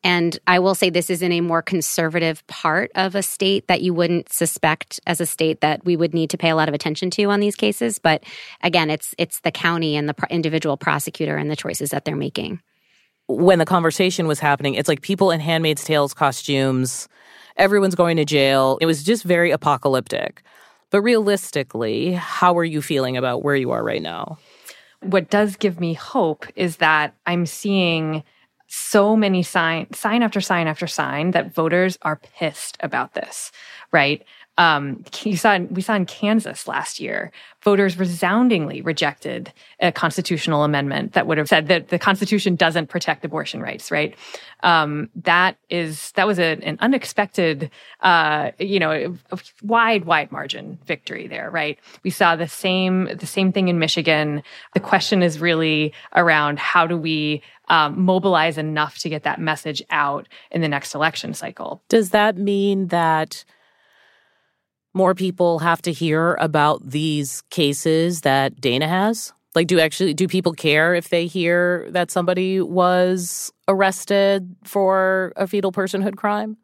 And 0.02 0.38
I 0.46 0.58
will 0.58 0.74
say 0.74 0.90
this 0.90 1.10
is 1.10 1.22
in 1.22 1.30
a 1.32 1.40
more 1.40 1.62
conservative 1.62 2.44
part 2.48 2.90
of 2.94 3.14
a 3.14 3.22
state 3.22 3.68
that 3.68 3.80
you 3.82 3.94
wouldn't 3.94 4.32
suspect 4.32 4.98
as 5.06 5.20
a 5.20 5.26
state 5.26 5.60
that 5.60 5.84
we 5.84 5.96
would 5.96 6.14
need 6.14 6.30
to 6.30 6.38
pay 6.38 6.50
a 6.50 6.56
lot 6.56 6.68
of 6.68 6.74
attention 6.74 7.10
to 7.10 7.24
on 7.24 7.40
these 7.40 7.54
cases. 7.54 7.98
But 7.98 8.24
again, 8.62 8.90
it's 8.90 9.14
it's 9.18 9.40
the 9.40 9.52
county 9.52 9.96
and 9.96 10.08
the 10.08 10.14
individual 10.30 10.76
prosecutor 10.76 11.36
and 11.36 11.50
the 11.50 11.56
choices 11.56 11.90
that 11.90 12.04
they're 12.04 12.16
making. 12.16 12.60
When 13.28 13.58
the 13.58 13.66
conversation 13.66 14.26
was 14.26 14.40
happening, 14.40 14.74
it's 14.74 14.88
like 14.88 15.02
people 15.02 15.30
in 15.30 15.38
Handmaid's 15.38 15.84
Tales 15.84 16.14
costumes, 16.14 17.08
everyone's 17.58 17.94
going 17.94 18.16
to 18.16 18.24
jail. 18.24 18.78
It 18.80 18.86
was 18.86 19.02
just 19.02 19.24
very 19.24 19.50
apocalyptic. 19.50 20.42
But 20.90 21.02
realistically, 21.02 22.12
how 22.12 22.56
are 22.56 22.64
you 22.64 22.80
feeling 22.80 23.16
about 23.16 23.42
where 23.42 23.56
you 23.56 23.70
are 23.72 23.84
right 23.84 24.00
now? 24.00 24.38
What 25.02 25.28
does 25.30 25.56
give 25.56 25.78
me 25.80 25.92
hope 25.92 26.46
is 26.56 26.76
that 26.76 27.14
I'm 27.26 27.44
seeing 27.44 28.24
so 28.68 29.16
many 29.16 29.42
sign 29.42 29.92
sign 29.92 30.22
after 30.22 30.40
sign 30.40 30.66
after 30.66 30.86
sign 30.86 31.30
that 31.32 31.54
voters 31.54 31.98
are 32.02 32.16
pissed 32.16 32.76
about 32.80 33.14
this, 33.14 33.50
right? 33.92 34.22
Um, 34.58 35.04
you 35.22 35.36
saw 35.36 35.56
we 35.58 35.80
saw 35.80 35.94
in 35.94 36.04
Kansas 36.04 36.66
last 36.66 36.98
year, 36.98 37.30
voters 37.62 37.96
resoundingly 37.96 38.82
rejected 38.82 39.52
a 39.80 39.92
constitutional 39.92 40.64
amendment 40.64 41.12
that 41.12 41.28
would 41.28 41.38
have 41.38 41.48
said 41.48 41.68
that 41.68 41.88
the 41.88 41.98
Constitution 41.98 42.56
doesn't 42.56 42.88
protect 42.88 43.24
abortion 43.24 43.62
rights. 43.62 43.92
Right? 43.92 44.16
Um, 44.64 45.10
that 45.22 45.56
is 45.70 46.10
that 46.12 46.26
was 46.26 46.40
a, 46.40 46.58
an 46.64 46.76
unexpected, 46.80 47.70
uh, 48.00 48.50
you 48.58 48.80
know, 48.80 49.16
wide 49.62 50.04
wide 50.04 50.32
margin 50.32 50.78
victory 50.84 51.28
there. 51.28 51.50
Right? 51.50 51.78
We 52.02 52.10
saw 52.10 52.34
the 52.34 52.48
same 52.48 53.16
the 53.16 53.26
same 53.26 53.52
thing 53.52 53.68
in 53.68 53.78
Michigan. 53.78 54.42
The 54.74 54.80
question 54.80 55.22
is 55.22 55.38
really 55.38 55.92
around 56.16 56.58
how 56.58 56.88
do 56.88 56.98
we 56.98 57.42
um, 57.68 58.00
mobilize 58.00 58.58
enough 58.58 58.98
to 58.98 59.08
get 59.08 59.22
that 59.22 59.40
message 59.40 59.84
out 59.90 60.26
in 60.50 60.62
the 60.62 60.68
next 60.68 60.96
election 60.96 61.32
cycle. 61.32 61.80
Does 61.88 62.10
that 62.10 62.36
mean 62.36 62.88
that? 62.88 63.44
More 64.98 65.14
people 65.14 65.60
have 65.60 65.80
to 65.82 65.92
hear 65.92 66.34
about 66.40 66.90
these 66.90 67.42
cases 67.50 68.22
that 68.22 68.60
Dana 68.60 68.88
has? 68.88 69.32
Like, 69.54 69.68
do 69.68 69.78
actually 69.78 70.12
do 70.12 70.26
people 70.26 70.52
care 70.52 70.94
if 70.94 71.08
they 71.08 71.26
hear 71.26 71.86
that 71.90 72.10
somebody 72.10 72.60
was 72.60 73.52
arrested 73.68 74.56
for 74.64 75.32
a 75.36 75.46
fetal 75.46 75.72
personhood 75.72 76.16
crime? 76.16 76.56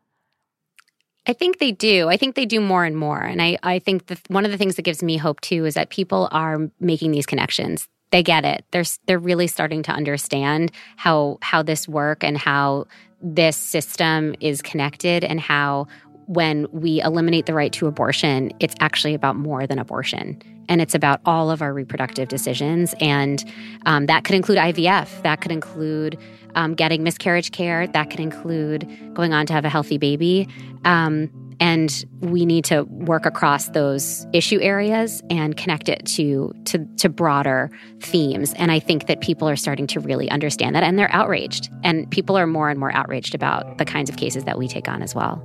I 1.26 1.32
think 1.32 1.58
they 1.58 1.72
do. 1.72 2.08
I 2.08 2.16
think 2.16 2.34
they 2.34 2.44
do 2.44 2.60
more 2.60 2.84
and 2.84 2.96
more. 2.96 3.22
And 3.22 3.40
I, 3.40 3.56
I 3.62 3.78
think 3.78 4.08
that 4.08 4.20
one 4.28 4.44
of 4.44 4.50
the 4.50 4.58
things 4.58 4.74
that 4.76 4.82
gives 4.82 5.02
me 5.02 5.16
hope 5.16 5.40
too 5.40 5.64
is 5.64 5.74
that 5.74 5.88
people 5.88 6.28
are 6.32 6.58
making 6.80 7.12
these 7.12 7.24
connections. 7.24 7.88
They 8.10 8.22
get 8.22 8.44
it. 8.44 8.64
They're 8.72 8.84
they're 9.06 9.18
really 9.18 9.46
starting 9.46 9.82
to 9.84 9.92
understand 9.92 10.72
how 10.96 11.38
how 11.40 11.62
this 11.62 11.88
work 11.88 12.22
and 12.22 12.36
how 12.36 12.86
this 13.24 13.56
system 13.56 14.34
is 14.38 14.60
connected 14.60 15.24
and 15.24 15.40
how 15.40 15.86
when 16.26 16.66
we 16.72 17.00
eliminate 17.02 17.46
the 17.46 17.54
right 17.54 17.72
to 17.74 17.86
abortion, 17.86 18.52
it's 18.60 18.74
actually 18.80 19.14
about 19.14 19.36
more 19.36 19.66
than 19.66 19.78
abortion. 19.78 20.40
And 20.68 20.80
it's 20.80 20.94
about 20.94 21.20
all 21.26 21.50
of 21.50 21.60
our 21.60 21.74
reproductive 21.74 22.28
decisions. 22.28 22.94
And 23.00 23.44
um, 23.86 24.06
that 24.06 24.24
could 24.24 24.34
include 24.34 24.58
IVF, 24.58 25.22
that 25.22 25.40
could 25.40 25.52
include 25.52 26.18
um, 26.54 26.74
getting 26.74 27.02
miscarriage 27.02 27.50
care, 27.50 27.86
that 27.86 28.10
could 28.10 28.20
include 28.20 28.88
going 29.14 29.32
on 29.32 29.46
to 29.46 29.52
have 29.52 29.64
a 29.64 29.68
healthy 29.68 29.98
baby. 29.98 30.48
Um, 30.84 31.30
and 31.60 32.04
we 32.20 32.44
need 32.46 32.64
to 32.66 32.82
work 32.84 33.26
across 33.26 33.68
those 33.68 34.26
issue 34.32 34.60
areas 34.60 35.22
and 35.30 35.56
connect 35.56 35.88
it 35.88 36.04
to, 36.06 36.52
to, 36.64 36.84
to 36.96 37.08
broader 37.08 37.70
themes. 38.00 38.52
And 38.54 38.72
I 38.72 38.80
think 38.80 39.06
that 39.06 39.20
people 39.20 39.48
are 39.48 39.56
starting 39.56 39.86
to 39.88 40.00
really 40.00 40.30
understand 40.30 40.74
that, 40.74 40.82
and 40.82 40.98
they're 40.98 41.12
outraged. 41.12 41.70
And 41.82 42.10
people 42.10 42.36
are 42.36 42.46
more 42.46 42.70
and 42.70 42.78
more 42.78 42.92
outraged 42.94 43.34
about 43.34 43.78
the 43.78 43.84
kinds 43.84 44.10
of 44.10 44.16
cases 44.16 44.44
that 44.44 44.58
we 44.58 44.68
take 44.68 44.88
on 44.88 45.02
as 45.02 45.14
well. 45.14 45.42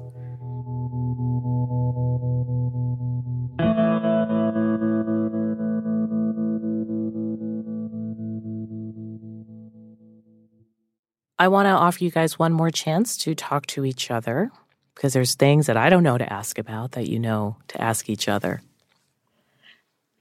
I 11.40 11.48
want 11.48 11.68
to 11.68 11.72
offer 11.72 12.04
you 12.04 12.12
guys 12.12 12.38
one 12.38 12.52
more 12.52 12.70
chance 12.70 13.16
to 13.20 13.34
talk 13.34 13.66
to 13.68 13.86
each 13.86 14.12
other 14.12 14.52
because 14.94 15.14
there's 15.14 15.36
things 15.36 15.68
that 15.68 15.78
I 15.78 15.90
don't 15.90 16.04
know 16.04 16.18
to 16.18 16.32
ask 16.32 16.60
about 16.60 16.92
that 16.92 17.10
you 17.10 17.18
know 17.18 17.56
to 17.70 17.82
ask 17.82 18.10
each 18.10 18.28
other. 18.28 18.62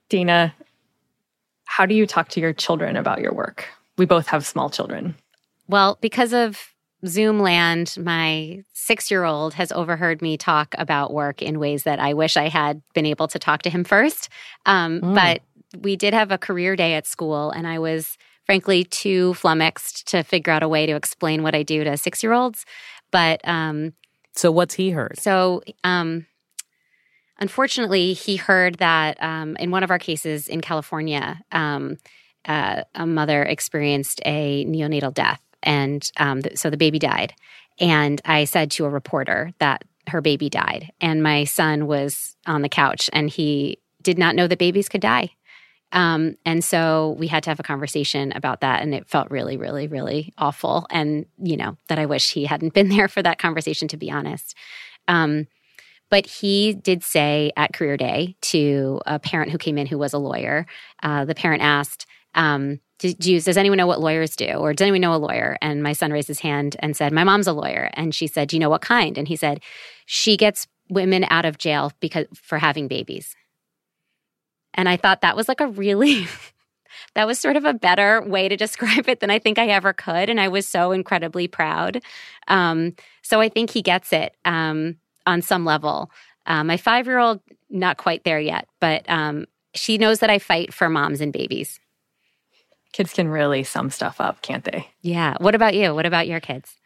Dana, 0.09 0.55
how 1.65 1.85
do 1.87 1.95
you 1.95 2.07
talk 2.07 2.29
to 2.31 2.41
your 2.41 2.53
children 2.53 2.97
about 2.97 3.21
your 3.21 3.35
work? 3.35 3.69
We 3.99 4.07
both 4.07 4.29
have 4.29 4.47
small 4.47 4.71
children. 4.71 5.17
Well, 5.67 5.99
because 6.01 6.33
of 6.33 6.73
Zoom 7.05 7.41
land, 7.41 7.97
my 7.99 8.63
six 8.73 9.11
year 9.11 9.25
old 9.25 9.55
has 9.55 9.73
overheard 9.73 10.23
me 10.23 10.37
talk 10.37 10.75
about 10.79 11.13
work 11.13 11.43
in 11.43 11.59
ways 11.59 11.83
that 11.83 11.99
I 11.99 12.15
wish 12.15 12.37
I 12.37 12.49
had 12.49 12.81
been 12.95 13.07
able 13.07 13.27
to 13.29 13.39
talk 13.41 13.63
to 13.63 13.71
him 13.71 13.83
first. 13.83 14.29
Um, 14.67 15.01
mm. 15.01 15.15
But 15.15 15.43
we 15.83 15.97
did 15.97 16.15
have 16.15 16.31
a 16.31 16.39
career 16.39 16.77
day 16.77 16.95
at 16.95 17.07
school, 17.07 17.51
and 17.51 17.67
I 17.67 17.81
was 17.81 18.17
frankly 18.49 18.83
too 18.83 19.35
flummoxed 19.35 20.09
to 20.09 20.23
figure 20.23 20.51
out 20.51 20.63
a 20.63 20.69
way 20.69 20.87
to 20.87 20.97
explain 20.97 21.43
what 21.43 21.55
I 21.55 21.63
do 21.63 21.85
to 21.85 21.99
six 21.99 22.23
year 22.23 22.33
olds. 22.33 22.65
But 23.11 23.47
um, 23.47 23.93
so, 24.35 24.51
what's 24.51 24.73
he 24.73 24.91
heard? 24.91 25.19
So, 25.19 25.63
um, 25.85 26.27
unfortunately, 27.39 28.15
he 28.15 28.37
heard 28.37 28.77
that 28.77 29.23
um, 29.23 29.55
in 29.57 29.71
one 29.71 29.83
of 29.83 29.91
our 29.91 29.99
cases 29.99 30.49
in 30.49 30.63
California, 30.63 31.43
um, 31.53 31.99
uh, 32.47 32.85
a 32.95 33.07
mother 33.07 33.43
experienced 33.43 34.23
a 34.25 34.65
neonatal 34.65 35.13
death, 35.13 35.43
and 35.63 36.11
um, 36.17 36.41
th- 36.41 36.57
so 36.57 36.71
the 36.71 36.79
baby 36.79 36.99
died. 36.99 37.35
And 37.79 38.19
I 38.25 38.45
said 38.45 38.71
to 38.73 38.87
a 38.87 38.91
reporter 38.91 39.53
that 39.59 39.85
her 40.07 40.23
baby 40.23 40.49
died, 40.49 40.91
and 41.03 41.23
my 41.23 41.45
son 41.45 41.87
was 41.87 42.35
on 42.47 42.63
the 42.63 42.71
couch, 42.71 43.11
and 43.13 43.29
he 43.29 43.79
did 44.01 44.17
not 44.17 44.35
know 44.35 44.47
that 44.47 44.59
babies 44.59 44.89
could 44.89 45.03
die. 45.03 45.33
Um, 45.93 46.37
and 46.45 46.63
so 46.63 47.17
we 47.19 47.29
had 47.29 47.43
to 47.45 47.51
have 47.51 47.61
a 47.61 47.65
conversation 47.65 48.33
about 48.33 48.61
that. 48.61 48.83
And 48.83 48.95
it 48.95 49.09
felt 49.09 49.31
really, 49.31 49.57
really, 49.57 49.87
really 49.87 50.35
awful. 50.37 50.87
And, 50.91 51.27
you 51.39 51.57
know, 51.57 51.77
that 51.89 51.99
I 51.99 52.07
wish 52.07 52.33
he 52.33 52.45
hadn't 52.45 52.75
been 52.75 52.89
there 52.97 53.09
for 53.09 53.23
that 53.23 53.39
conversation, 53.39 53.89
to 53.89 53.97
be 53.97 54.11
honest. 54.11 54.55
Um, 55.07 55.47
but 56.11 56.27
he 56.27 56.75
did 56.75 57.03
say 57.03 57.53
at 57.57 57.73
Career 57.73 57.97
Day 57.97 58.37
to 58.43 59.01
a 59.07 59.19
parent 59.19 59.51
who 59.51 59.59
came 59.59 59.77
in 59.79 59.87
who 59.87 59.99
was 59.99 60.13
a 60.13 60.19
lawyer, 60.19 60.67
uh, 61.03 61.25
the 61.25 61.35
parent 61.35 61.63
asked, 61.63 62.07
um, 62.35 62.81
does 62.99 63.57
anyone 63.57 63.77
know 63.77 63.87
what 63.87 64.01
lawyers 64.01 64.35
do? 64.35 64.55
Or 64.55 64.73
does 64.73 64.83
anyone 64.83 65.01
know 65.01 65.15
a 65.15 65.17
lawyer? 65.17 65.57
And 65.63 65.83
my 65.83 65.93
son 65.93 66.13
raised 66.13 66.29
his 66.29 66.41
hand 66.41 66.77
and 66.81 66.97
said, 66.97 67.13
My 67.13 67.25
mom's 67.25 67.47
a 67.47 67.53
lawyer. 67.53 67.91
And 67.95 68.13
she 68.13 68.27
said, 68.27 68.49
Do 68.49 68.57
you 68.57 68.61
know 68.61 68.71
what 68.71 68.81
kind? 68.81 69.17
And 69.17 69.29
he 69.29 69.37
said, 69.37 69.61
She 70.05 70.37
gets 70.37 70.67
women 70.91 71.25
out 71.31 71.45
of 71.45 71.59
jail 71.59 71.93
because 72.01 72.27
for 72.35 72.59
having 72.59 72.89
babies. 72.89 73.37
And 74.79 74.89
I 74.89 74.97
thought 74.97 75.23
that 75.23 75.37
was 75.37 75.49
like 75.49 75.61
a 75.61 75.67
really, 75.67 76.29
that 77.15 77.27
was 77.27 77.39
sort 77.39 77.57
of 77.57 77.65
a 77.67 77.75
better 77.75 78.23
way 78.23 78.49
to 78.49 78.57
describe 78.65 79.09
it 79.09 79.21
than 79.21 79.31
I 79.31 79.41
think 79.41 79.59
I 79.59 79.67
ever 79.67 79.93
could. 79.93 80.31
And 80.31 80.41
I 80.41 80.49
was 80.49 80.67
so 80.67 80.93
incredibly 80.93 81.49
proud. 81.49 82.01
Um, 82.47 82.95
so 83.23 83.41
I 83.41 83.51
think 83.51 83.71
he 83.71 83.83
gets 83.83 84.13
it 84.13 84.35
um, 84.47 84.97
on 85.27 85.43
some 85.43 85.67
level. 85.67 86.11
Uh, 86.47 86.65
my 86.65 86.79
five 86.79 87.07
year 87.07 87.19
old, 87.19 87.41
not 87.69 87.99
quite 87.99 88.25
there 88.25 88.41
yet, 88.41 88.69
but 88.81 89.05
um, 89.11 89.47
she 89.75 89.99
knows 89.99 90.21
that 90.21 90.31
I 90.31 90.39
fight 90.39 90.73
for 90.73 90.89
moms 90.89 91.21
and 91.21 91.33
babies. 91.33 91.79
Kids 92.93 93.13
can 93.13 93.29
really 93.29 93.65
sum 93.65 93.91
stuff 93.91 94.19
up, 94.19 94.41
can't 94.41 94.65
they? 94.65 94.89
Yeah. 95.03 95.35
What 95.41 95.55
about 95.55 95.75
you? 95.75 95.95
What 95.95 96.07
about 96.07 96.27
your 96.27 96.41
kids? 96.41 96.78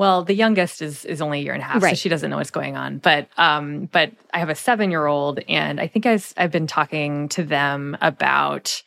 Well, 0.00 0.24
the 0.24 0.32
youngest 0.32 0.80
is 0.80 1.04
is 1.04 1.20
only 1.20 1.40
a 1.40 1.42
year 1.42 1.52
and 1.52 1.60
a 1.62 1.66
half, 1.66 1.82
right. 1.82 1.90
so 1.90 1.94
she 1.94 2.08
doesn't 2.08 2.30
know 2.30 2.38
what's 2.38 2.50
going 2.50 2.74
on. 2.74 2.96
But 2.96 3.28
um, 3.36 3.84
but 3.92 4.10
I 4.32 4.38
have 4.38 4.48
a 4.48 4.54
seven 4.54 4.90
year 4.90 5.04
old, 5.04 5.40
and 5.46 5.78
I 5.78 5.88
think 5.88 6.06
I've, 6.06 6.32
I've 6.38 6.50
been 6.50 6.66
talking 6.66 7.28
to 7.28 7.42
them 7.42 7.98
about 8.00 8.82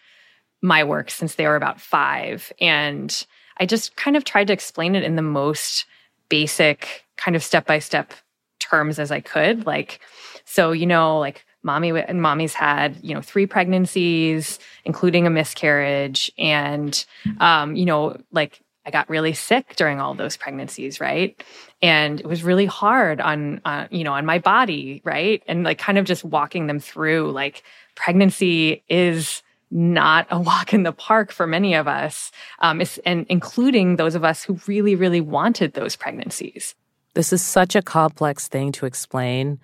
my 0.64 0.84
work 0.84 1.12
since 1.12 1.36
they 1.36 1.46
were 1.46 1.56
about 1.56 1.80
five, 1.80 2.52
and 2.60 3.28
I 3.60 3.68
just 3.68 3.96
kind 3.96 4.18
of 4.18 4.26
tried 4.26 4.48
to 4.48 4.54
explain 4.54 4.96
it 4.96 5.04
in 5.04 5.16
the 5.16 5.22
most 5.22 5.86
basic, 6.30 7.06
kind 7.16 7.36
of 7.36 7.44
step 7.44 7.68
by 7.68 7.78
step 7.78 8.14
terms 8.58 8.98
as 8.98 9.12
I 9.12 9.20
could. 9.20 9.68
Like, 9.68 10.00
so 10.46 10.72
you 10.72 10.88
know, 10.88 11.20
like 11.20 11.46
mommy 11.62 11.92
and 11.92 12.24
mommy's 12.24 12.56
had 12.56 12.98
you 13.04 13.14
know 13.14 13.22
three 13.22 13.46
pregnancies 13.46 14.58
including 14.84 15.28
a 15.28 15.30
miscarriage 15.30 16.32
and 16.40 17.06
um, 17.40 17.76
you 17.76 17.86
know 17.86 18.18
like 18.32 18.63
I 18.86 18.92
got 18.92 19.10
really 19.10 19.34
sick 19.34 19.76
during 19.76 20.00
all 20.00 20.14
those 20.14 20.36
pregnancies, 20.36 21.00
right? 21.00 21.42
And 21.82 22.20
it 22.20 22.26
was 22.26 22.44
really 22.44 22.66
hard 22.66 23.22
on, 23.22 23.62
uh, 23.64 23.88
you 23.92 24.04
know, 24.04 24.14
on 24.14 24.26
my 24.26 24.40
body, 24.40 25.02
right? 25.06 25.42
And 25.48 25.64
like 25.64 25.78
kind 25.78 25.98
of 25.98 26.06
just 26.06 26.24
walking 26.24 26.68
them 26.68 26.80
through 26.80 27.32
like 27.32 27.64
pregnancy 27.96 28.84
is 28.90 29.42
not 29.72 30.28
a 30.30 30.40
walk 30.40 30.74
in 30.74 30.84
the 30.84 30.92
park 30.92 31.32
for 31.32 31.48
many 31.48 31.74
of 31.74 31.88
us, 31.88 32.32
um, 32.60 32.82
and 33.06 33.26
including 33.30 33.96
those 33.96 34.16
of 34.16 34.24
us 34.24 34.44
who 34.44 34.60
really, 34.68 34.96
really 34.96 35.22
wanted 35.22 35.74
those 35.74 35.96
pregnancies. 35.96 36.76
This 37.14 37.32
is 37.32 37.42
such 37.42 37.76
a 37.76 37.82
complex 37.82 38.48
thing 38.48 38.72
to 38.74 38.86
explain. 38.86 39.60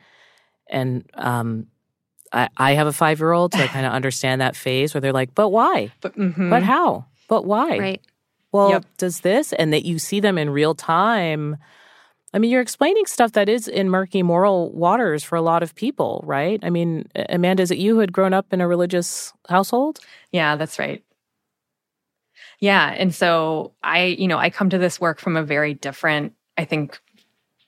And 0.70 1.10
um, 1.16 1.68
I, 2.32 2.48
I, 2.58 2.74
have 2.74 2.86
a 2.86 2.94
five 2.94 3.20
year 3.20 3.32
old, 3.32 3.54
so 3.54 3.60
I 3.60 3.68
kind 3.76 3.86
of 3.86 3.92
understand 3.92 4.42
that 4.42 4.56
phase 4.56 4.94
where 4.94 5.02
they're 5.02 5.14
like, 5.14 5.34
but 5.34 5.50
why? 5.50 5.92
But, 6.02 6.16
mm-hmm. 6.16 6.50
but 6.50 6.64
how? 6.64 7.06
But 7.28 7.46
why? 7.46 7.78
Right. 7.78 8.02
Well, 8.52 8.72
yep. 8.72 8.86
does 8.98 9.22
this? 9.22 9.54
And 9.54 9.72
that 9.74 9.86
you 9.86 10.00
see 10.00 10.20
them 10.20 10.38
in 10.38 10.50
real 10.50 10.76
time. 10.76 11.58
I 12.34 12.40
mean, 12.40 12.52
you're 12.52 12.62
explaining 12.62 13.06
stuff 13.06 13.32
that 13.34 13.50
is 13.50 13.68
in 13.68 13.90
murky 13.90 14.22
moral 14.22 14.72
waters 14.72 15.24
for 15.24 15.36
a 15.36 15.42
lot 15.42 15.64
of 15.64 15.74
people, 15.76 16.24
right? 16.26 16.60
I 16.64 16.70
mean, 16.70 17.10
Amanda, 17.16 17.64
is 17.64 17.72
it 17.72 17.80
you 17.80 17.96
who 17.96 18.00
had 18.00 18.14
grown 18.14 18.34
up 18.34 18.54
in 18.54 18.62
a 18.62 18.68
religious 18.68 19.34
household? 19.48 20.00
Yeah, 20.32 20.56
that's 20.56 20.78
right. 20.78 21.04
Yeah. 22.60 22.94
And 22.98 23.16
so 23.16 23.74
I, 23.82 24.06
you 24.06 24.28
know, 24.28 24.38
I 24.38 24.50
come 24.50 24.70
to 24.70 24.78
this 24.78 25.00
work 25.00 25.20
from 25.20 25.38
a 25.38 25.44
very 25.44 25.74
different, 25.74 26.34
I 26.58 26.66
think, 26.66 27.00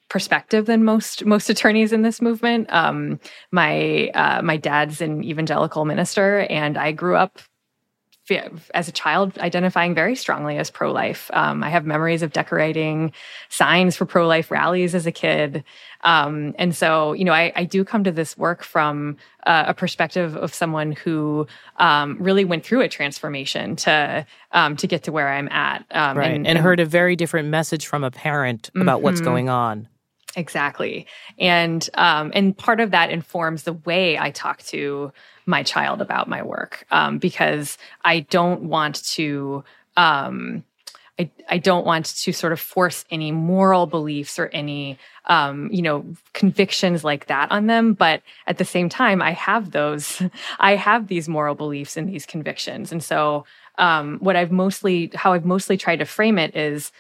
perspective 0.09 0.65
than 0.65 0.83
most 0.83 1.25
most 1.25 1.49
attorneys 1.49 1.93
in 1.93 2.01
this 2.01 2.21
movement. 2.21 2.71
Um, 2.71 3.19
my 3.51 4.11
uh, 4.13 4.41
my 4.41 4.57
dad's 4.57 4.99
an 4.99 5.23
evangelical 5.23 5.85
minister, 5.85 6.39
and 6.49 6.77
I 6.77 6.91
grew 6.91 7.15
up 7.15 7.39
as 8.73 8.87
a 8.87 8.91
child 8.91 9.37
identifying 9.39 9.95
very 9.95 10.15
strongly 10.15 10.57
as 10.57 10.69
pro 10.69 10.91
life. 10.91 11.29
Um, 11.33 11.63
I 11.63 11.69
have 11.69 11.85
memories 11.85 12.21
of 12.21 12.33
decorating 12.33 13.11
signs 13.49 13.95
for 13.95 14.05
pro 14.05 14.27
life 14.27 14.51
rallies 14.51 14.95
as 14.95 15.05
a 15.05 15.11
kid. 15.11 15.63
Um, 16.03 16.55
and 16.57 16.75
so, 16.75 17.13
you 17.13 17.25
know, 17.25 17.33
I, 17.33 17.51
I, 17.55 17.63
do 17.63 17.85
come 17.85 18.03
to 18.05 18.11
this 18.11 18.35
work 18.35 18.63
from 18.63 19.17
uh, 19.45 19.65
a 19.67 19.73
perspective 19.75 20.35
of 20.35 20.51
someone 20.51 20.93
who 20.93 21.45
um, 21.77 22.17
really 22.19 22.43
went 22.43 22.65
through 22.65 22.81
a 22.81 22.89
transformation 22.89 23.75
to 23.77 24.25
um, 24.51 24.75
to 24.77 24.87
get 24.87 25.03
to 25.03 25.11
where 25.11 25.29
I'm 25.29 25.47
at. 25.49 25.85
Um, 25.91 26.17
right. 26.17 26.33
And, 26.33 26.47
and, 26.47 26.57
heard 26.57 26.79
a 26.79 26.85
very 26.85 27.15
different 27.15 27.49
message 27.49 27.85
from 27.85 28.03
a 28.03 28.09
parent 28.09 28.71
about 28.75 28.97
mm-hmm. 28.97 29.03
what's 29.03 29.21
going 29.21 29.49
on. 29.49 29.87
Exactly. 30.35 31.07
And 31.37 31.87
um, 31.95 32.31
and 32.33 32.57
part 32.57 32.79
of 32.79 32.91
that 32.91 33.09
informs 33.09 33.63
the 33.63 33.73
way 33.73 34.17
I 34.17 34.31
talk 34.31 34.61
to 34.63 35.11
my 35.45 35.63
child 35.63 36.01
about 36.01 36.29
my 36.29 36.41
work 36.41 36.85
um, 36.91 37.17
because 37.17 37.77
I 38.03 38.21
don't 38.21 38.63
want 38.63 39.03
to. 39.13 39.63
Um, 39.97 40.63
I, 41.19 41.29
I 41.49 41.57
don't 41.57 41.85
want 41.85 42.05
to 42.05 42.31
sort 42.31 42.53
of 42.53 42.59
force 42.59 43.03
any 43.11 43.31
moral 43.31 43.85
beliefs 43.85 44.39
or 44.39 44.47
any 44.47 44.97
um, 45.25 45.69
you 45.71 45.81
know 45.81 46.05
convictions 46.33 47.03
like 47.03 47.27
that 47.27 47.51
on 47.51 47.67
them 47.67 47.93
but 47.93 48.23
at 48.47 48.57
the 48.57 48.65
same 48.65 48.89
time 48.89 49.21
i 49.21 49.31
have 49.33 49.71
those 49.71 50.21
i 50.59 50.75
have 50.75 51.07
these 51.07 51.27
moral 51.29 51.53
beliefs 51.53 51.97
and 51.97 52.09
these 52.09 52.25
convictions 52.25 52.91
and 52.91 53.03
so 53.03 53.45
um, 53.77 54.17
what 54.19 54.35
i've 54.35 54.51
mostly 54.51 55.11
how 55.13 55.33
i've 55.33 55.45
mostly 55.45 55.77
tried 55.77 55.97
to 55.99 56.05
frame 56.05 56.39
it 56.39 56.55
is 56.55 56.91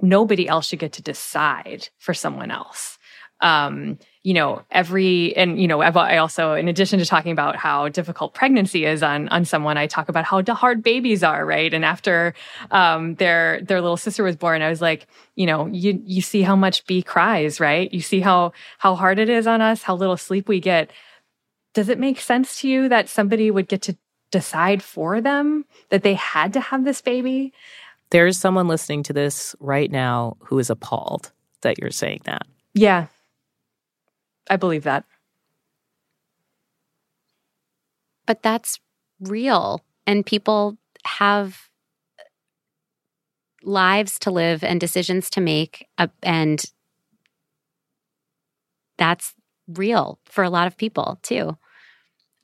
nobody 0.00 0.48
else 0.48 0.68
should 0.68 0.78
get 0.78 0.92
to 0.92 1.02
decide 1.02 1.88
for 1.98 2.14
someone 2.14 2.50
else 2.50 2.98
um, 3.42 3.98
you 4.22 4.34
know, 4.34 4.62
every 4.70 5.36
and 5.36 5.60
you 5.60 5.66
know, 5.66 5.82
I've, 5.82 5.96
also, 5.96 6.54
in 6.54 6.68
addition 6.68 7.00
to 7.00 7.04
talking 7.04 7.32
about 7.32 7.56
how 7.56 7.88
difficult 7.88 8.34
pregnancy 8.34 8.86
is 8.86 9.02
on 9.02 9.28
on 9.30 9.44
someone, 9.44 9.76
I 9.76 9.88
talk 9.88 10.08
about 10.08 10.24
how 10.24 10.42
hard 10.54 10.82
babies 10.82 11.24
are, 11.24 11.44
right? 11.44 11.74
And 11.74 11.84
after 11.84 12.34
um, 12.70 13.16
their 13.16 13.60
their 13.62 13.80
little 13.80 13.96
sister 13.96 14.22
was 14.22 14.36
born, 14.36 14.62
I 14.62 14.70
was 14.70 14.80
like, 14.80 15.08
you 15.34 15.46
know, 15.46 15.66
you 15.66 16.00
you 16.06 16.22
see 16.22 16.42
how 16.42 16.54
much 16.54 16.86
B 16.86 17.02
cries, 17.02 17.58
right? 17.58 17.92
You 17.92 18.00
see 18.00 18.20
how 18.20 18.52
how 18.78 18.94
hard 18.94 19.18
it 19.18 19.28
is 19.28 19.48
on 19.48 19.60
us, 19.60 19.82
how 19.82 19.96
little 19.96 20.16
sleep 20.16 20.48
we 20.48 20.60
get. 20.60 20.92
Does 21.74 21.88
it 21.88 21.98
make 21.98 22.20
sense 22.20 22.60
to 22.60 22.68
you 22.68 22.88
that 22.90 23.08
somebody 23.08 23.50
would 23.50 23.66
get 23.66 23.82
to 23.82 23.96
decide 24.30 24.82
for 24.82 25.20
them 25.20 25.64
that 25.90 26.02
they 26.02 26.14
had 26.14 26.52
to 26.52 26.60
have 26.60 26.84
this 26.84 27.00
baby? 27.00 27.52
There 28.12 28.26
is 28.26 28.38
someone 28.38 28.68
listening 28.68 29.02
to 29.04 29.14
this 29.14 29.56
right 29.58 29.90
now 29.90 30.36
who 30.40 30.58
is 30.58 30.68
appalled 30.68 31.32
that 31.62 31.78
you're 31.78 31.90
saying 31.90 32.20
that. 32.24 32.46
Yeah, 32.74 33.06
I 34.50 34.56
believe 34.56 34.84
that. 34.84 35.06
But 38.26 38.42
that's 38.42 38.78
real. 39.18 39.80
And 40.06 40.26
people 40.26 40.76
have 41.06 41.70
lives 43.62 44.18
to 44.18 44.30
live 44.30 44.62
and 44.62 44.78
decisions 44.78 45.30
to 45.30 45.40
make. 45.40 45.88
Uh, 45.96 46.08
and 46.22 46.62
that's 48.98 49.32
real 49.66 50.18
for 50.26 50.44
a 50.44 50.50
lot 50.50 50.66
of 50.66 50.76
people 50.76 51.18
too. 51.22 51.56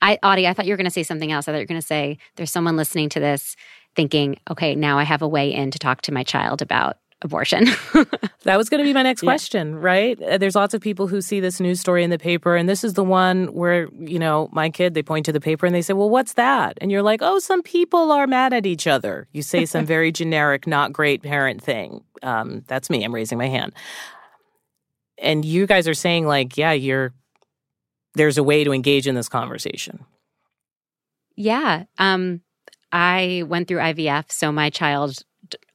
I, 0.00 0.18
Audie, 0.22 0.46
I 0.46 0.54
thought 0.54 0.64
you 0.64 0.72
were 0.72 0.78
going 0.78 0.84
to 0.86 0.90
say 0.90 1.02
something 1.02 1.30
else. 1.30 1.46
I 1.46 1.52
thought 1.52 1.58
you 1.58 1.64
were 1.64 1.66
going 1.66 1.80
to 1.80 1.86
say 1.86 2.16
there's 2.36 2.52
someone 2.52 2.76
listening 2.76 3.10
to 3.10 3.20
this 3.20 3.54
thinking, 3.98 4.38
okay, 4.48 4.76
now 4.76 4.96
I 4.96 5.02
have 5.02 5.22
a 5.22 5.26
way 5.26 5.52
in 5.52 5.72
to 5.72 5.78
talk 5.80 6.02
to 6.02 6.12
my 6.12 6.22
child 6.22 6.62
about 6.62 6.98
abortion. 7.20 7.64
that 8.44 8.56
was 8.56 8.68
going 8.68 8.78
to 8.78 8.84
be 8.84 8.92
my 8.92 9.02
next 9.02 9.24
yeah. 9.24 9.26
question, 9.26 9.74
right? 9.74 10.22
Uh, 10.22 10.38
there's 10.38 10.54
lots 10.54 10.72
of 10.72 10.80
people 10.80 11.08
who 11.08 11.20
see 11.20 11.40
this 11.40 11.58
news 11.58 11.80
story 11.80 12.04
in 12.04 12.10
the 12.10 12.18
paper, 12.18 12.54
and 12.54 12.68
this 12.68 12.84
is 12.84 12.94
the 12.94 13.02
one 13.02 13.46
where, 13.46 13.88
you 13.98 14.20
know, 14.20 14.48
my 14.52 14.70
kid, 14.70 14.94
they 14.94 15.02
point 15.02 15.26
to 15.26 15.32
the 15.32 15.40
paper 15.40 15.66
and 15.66 15.74
they 15.74 15.82
say, 15.82 15.94
well, 15.94 16.08
what's 16.08 16.34
that? 16.34 16.78
And 16.80 16.92
you're 16.92 17.02
like, 17.02 17.18
oh, 17.20 17.40
some 17.40 17.60
people 17.60 18.12
are 18.12 18.28
mad 18.28 18.52
at 18.52 18.66
each 18.66 18.86
other. 18.86 19.26
You 19.32 19.42
say 19.42 19.66
some 19.66 19.84
very 19.96 20.12
generic, 20.12 20.68
not 20.68 20.92
great 20.92 21.24
parent 21.24 21.60
thing. 21.60 22.04
Um, 22.22 22.62
that's 22.68 22.88
me. 22.90 23.02
I'm 23.02 23.12
raising 23.12 23.36
my 23.36 23.48
hand. 23.48 23.72
And 25.20 25.44
you 25.44 25.66
guys 25.66 25.88
are 25.88 25.94
saying, 25.94 26.24
like, 26.24 26.56
yeah, 26.56 26.70
you're, 26.70 27.12
there's 28.14 28.38
a 28.38 28.44
way 28.44 28.62
to 28.62 28.72
engage 28.72 29.08
in 29.08 29.16
this 29.16 29.28
conversation. 29.28 30.04
Yeah. 31.34 31.86
Um, 31.98 32.42
I 32.92 33.44
went 33.46 33.68
through 33.68 33.78
IVF, 33.78 34.30
so 34.30 34.52
my 34.52 34.70
child 34.70 35.22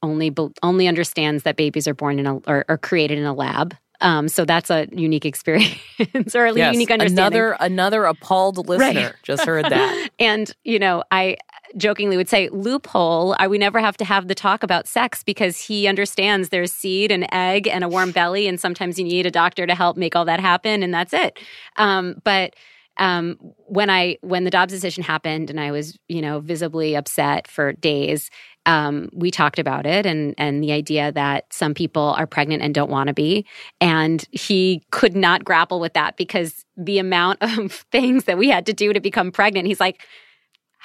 only 0.02 0.32
only 0.62 0.86
understands 0.88 1.42
that 1.44 1.56
babies 1.56 1.88
are 1.88 1.94
born 1.94 2.18
in 2.18 2.26
a 2.26 2.36
or, 2.46 2.64
or 2.68 2.78
created 2.78 3.18
in 3.18 3.24
a 3.24 3.34
lab. 3.34 3.76
Um, 4.00 4.28
so 4.28 4.44
that's 4.44 4.70
a 4.70 4.86
unique 4.92 5.24
experience, 5.24 6.34
or 6.34 6.46
at 6.46 6.54
least 6.54 6.58
yes, 6.58 6.72
unique 6.74 6.90
understanding. 6.90 7.38
Another 7.40 7.56
another 7.60 8.04
appalled 8.04 8.68
listener 8.68 9.00
right. 9.00 9.14
just 9.22 9.44
heard 9.44 9.64
that. 9.66 10.10
and 10.18 10.52
you 10.64 10.78
know, 10.78 11.04
I 11.10 11.36
jokingly 11.76 12.16
would 12.16 12.28
say 12.28 12.48
loophole. 12.50 13.34
I, 13.38 13.48
we 13.48 13.58
never 13.58 13.80
have 13.80 13.96
to 13.98 14.04
have 14.04 14.28
the 14.28 14.34
talk 14.34 14.62
about 14.62 14.86
sex 14.86 15.22
because 15.22 15.58
he 15.58 15.86
understands 15.86 16.50
there's 16.50 16.72
seed 16.72 17.10
and 17.10 17.26
egg 17.32 17.66
and 17.66 17.82
a 17.82 17.88
warm 17.88 18.10
belly, 18.10 18.46
and 18.46 18.60
sometimes 18.60 18.98
you 18.98 19.04
need 19.04 19.26
a 19.26 19.30
doctor 19.30 19.66
to 19.66 19.74
help 19.74 19.96
make 19.96 20.14
all 20.14 20.24
that 20.24 20.40
happen, 20.40 20.82
and 20.82 20.92
that's 20.92 21.12
it. 21.12 21.38
Um, 21.76 22.20
but 22.24 22.54
um, 22.96 23.38
when 23.66 23.90
I 23.90 24.18
when 24.20 24.44
the 24.44 24.50
Dobbs 24.50 24.72
decision 24.72 25.02
happened, 25.02 25.50
and 25.50 25.60
I 25.60 25.70
was 25.70 25.98
you 26.08 26.22
know 26.22 26.40
visibly 26.40 26.94
upset 26.94 27.48
for 27.48 27.72
days 27.72 28.30
um, 28.66 29.10
we 29.12 29.30
talked 29.30 29.58
about 29.58 29.86
it 29.86 30.06
and 30.06 30.34
and 30.38 30.62
the 30.62 30.72
idea 30.72 31.12
that 31.12 31.52
some 31.52 31.74
people 31.74 32.14
are 32.16 32.26
pregnant 32.26 32.62
and 32.62 32.74
don't 32.74 32.90
want 32.90 33.08
to 33.08 33.14
be. 33.14 33.46
And 33.80 34.24
he 34.30 34.82
could 34.90 35.14
not 35.14 35.44
grapple 35.44 35.80
with 35.80 35.92
that 35.94 36.16
because 36.16 36.64
the 36.76 36.98
amount 36.98 37.42
of 37.42 37.72
things 37.92 38.24
that 38.24 38.38
we 38.38 38.48
had 38.48 38.66
to 38.66 38.72
do 38.72 38.92
to 38.92 39.00
become 39.00 39.30
pregnant 39.30 39.66
he's 39.66 39.80
like 39.80 40.00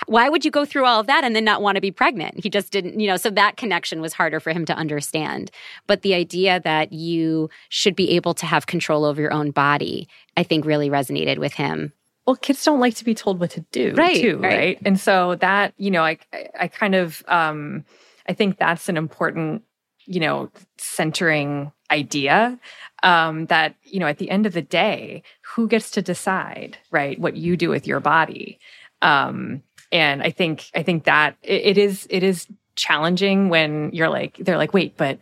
why 0.07 0.29
would 0.29 0.45
you 0.45 0.51
go 0.51 0.63
through 0.63 0.85
all 0.85 1.01
of 1.01 1.07
that 1.07 1.25
and 1.25 1.35
then 1.35 1.43
not 1.43 1.61
want 1.61 1.75
to 1.75 1.81
be 1.81 1.91
pregnant? 1.91 2.41
He 2.41 2.49
just 2.49 2.71
didn't 2.71 2.99
you 2.99 3.07
know 3.07 3.17
so 3.17 3.29
that 3.31 3.57
connection 3.57 3.99
was 3.99 4.13
harder 4.13 4.39
for 4.39 4.51
him 4.51 4.65
to 4.65 4.73
understand. 4.73 5.51
But 5.87 6.03
the 6.03 6.13
idea 6.13 6.61
that 6.61 6.93
you 6.93 7.49
should 7.67 7.95
be 7.97 8.11
able 8.11 8.33
to 8.35 8.45
have 8.45 8.65
control 8.65 9.03
over 9.03 9.21
your 9.21 9.33
own 9.33 9.51
body 9.51 10.07
i 10.37 10.43
think 10.43 10.65
really 10.65 10.89
resonated 10.89 11.37
with 11.37 11.53
him 11.53 11.91
well 12.29 12.35
kids 12.35 12.63
don't 12.63 12.79
like 12.79 12.93
to 12.93 13.03
be 13.03 13.15
told 13.15 13.39
what 13.39 13.49
to 13.49 13.61
do 13.71 13.91
right, 13.95 14.21
too 14.21 14.37
right. 14.37 14.57
right? 14.57 14.79
And 14.85 14.99
so 14.99 15.33
that 15.37 15.73
you 15.77 15.89
know 15.89 16.03
i 16.03 16.19
i 16.59 16.67
kind 16.67 16.93
of 16.93 17.23
um 17.27 17.83
i 18.27 18.33
think 18.33 18.59
that's 18.59 18.87
an 18.87 18.97
important 18.97 19.63
you 20.05 20.19
know 20.19 20.51
centering 20.77 21.71
idea 21.89 22.59
um 23.01 23.47
that 23.47 23.73
you 23.81 23.99
know 23.99 24.05
at 24.05 24.19
the 24.19 24.29
end 24.29 24.45
of 24.45 24.53
the 24.53 24.61
day 24.61 25.23
who 25.41 25.67
gets 25.67 25.89
to 25.89 26.03
decide 26.03 26.77
right 26.91 27.19
what 27.19 27.35
you 27.35 27.57
do 27.57 27.67
with 27.69 27.87
your 27.87 27.99
body? 27.99 28.59
Um 29.01 29.63
and 29.91 30.21
i 30.21 30.29
think 30.29 30.69
i 30.75 30.83
think 30.83 31.05
that 31.05 31.35
it, 31.41 31.61
it 31.65 31.77
is 31.79 32.05
it 32.11 32.21
is 32.21 32.45
challenging 32.75 33.49
when 33.49 33.89
you're 33.91 34.07
like 34.07 34.37
they're 34.37 34.55
like 34.55 34.71
wait 34.71 34.95
but 34.97 35.17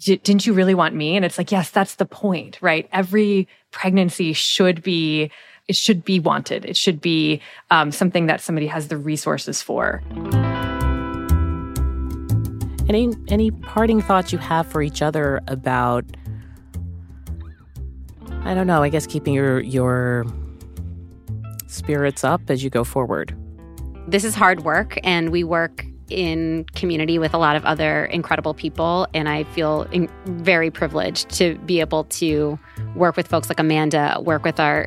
didn't 0.00 0.46
you 0.46 0.52
really 0.52 0.76
want 0.76 0.94
me? 0.94 1.16
And 1.16 1.24
it's 1.24 1.38
like 1.38 1.52
yes 1.52 1.70
that's 1.70 1.94
the 1.94 2.06
point 2.06 2.58
right? 2.60 2.88
Every 2.90 3.46
pregnancy 3.70 4.32
should 4.32 4.82
be 4.82 5.30
it 5.68 5.76
should 5.76 6.04
be 6.04 6.18
wanted. 6.18 6.64
It 6.64 6.76
should 6.76 7.00
be 7.00 7.40
um, 7.70 7.92
something 7.92 8.26
that 8.26 8.40
somebody 8.40 8.66
has 8.66 8.88
the 8.88 8.96
resources 8.96 9.62
for. 9.62 10.02
Any 12.88 13.10
any 13.28 13.50
parting 13.50 14.00
thoughts 14.00 14.32
you 14.32 14.38
have 14.38 14.66
for 14.66 14.80
each 14.80 15.02
other 15.02 15.42
about? 15.46 16.04
I 18.44 18.54
don't 18.54 18.66
know. 18.66 18.82
I 18.82 18.88
guess 18.88 19.06
keeping 19.06 19.34
your 19.34 19.60
your 19.60 20.24
spirits 21.66 22.24
up 22.24 22.40
as 22.48 22.64
you 22.64 22.70
go 22.70 22.82
forward. 22.82 23.36
This 24.06 24.24
is 24.24 24.34
hard 24.34 24.64
work, 24.64 24.98
and 25.04 25.28
we 25.28 25.44
work 25.44 25.84
in 26.08 26.64
community 26.74 27.18
with 27.18 27.34
a 27.34 27.38
lot 27.38 27.56
of 27.56 27.64
other 27.66 28.06
incredible 28.06 28.54
people. 28.54 29.06
And 29.12 29.28
I 29.28 29.44
feel 29.44 29.82
in, 29.92 30.08
very 30.24 30.70
privileged 30.70 31.28
to 31.32 31.58
be 31.66 31.80
able 31.80 32.04
to 32.04 32.58
work 32.94 33.18
with 33.18 33.28
folks 33.28 33.50
like 33.50 33.60
Amanda, 33.60 34.18
work 34.24 34.44
with 34.44 34.58
our 34.58 34.86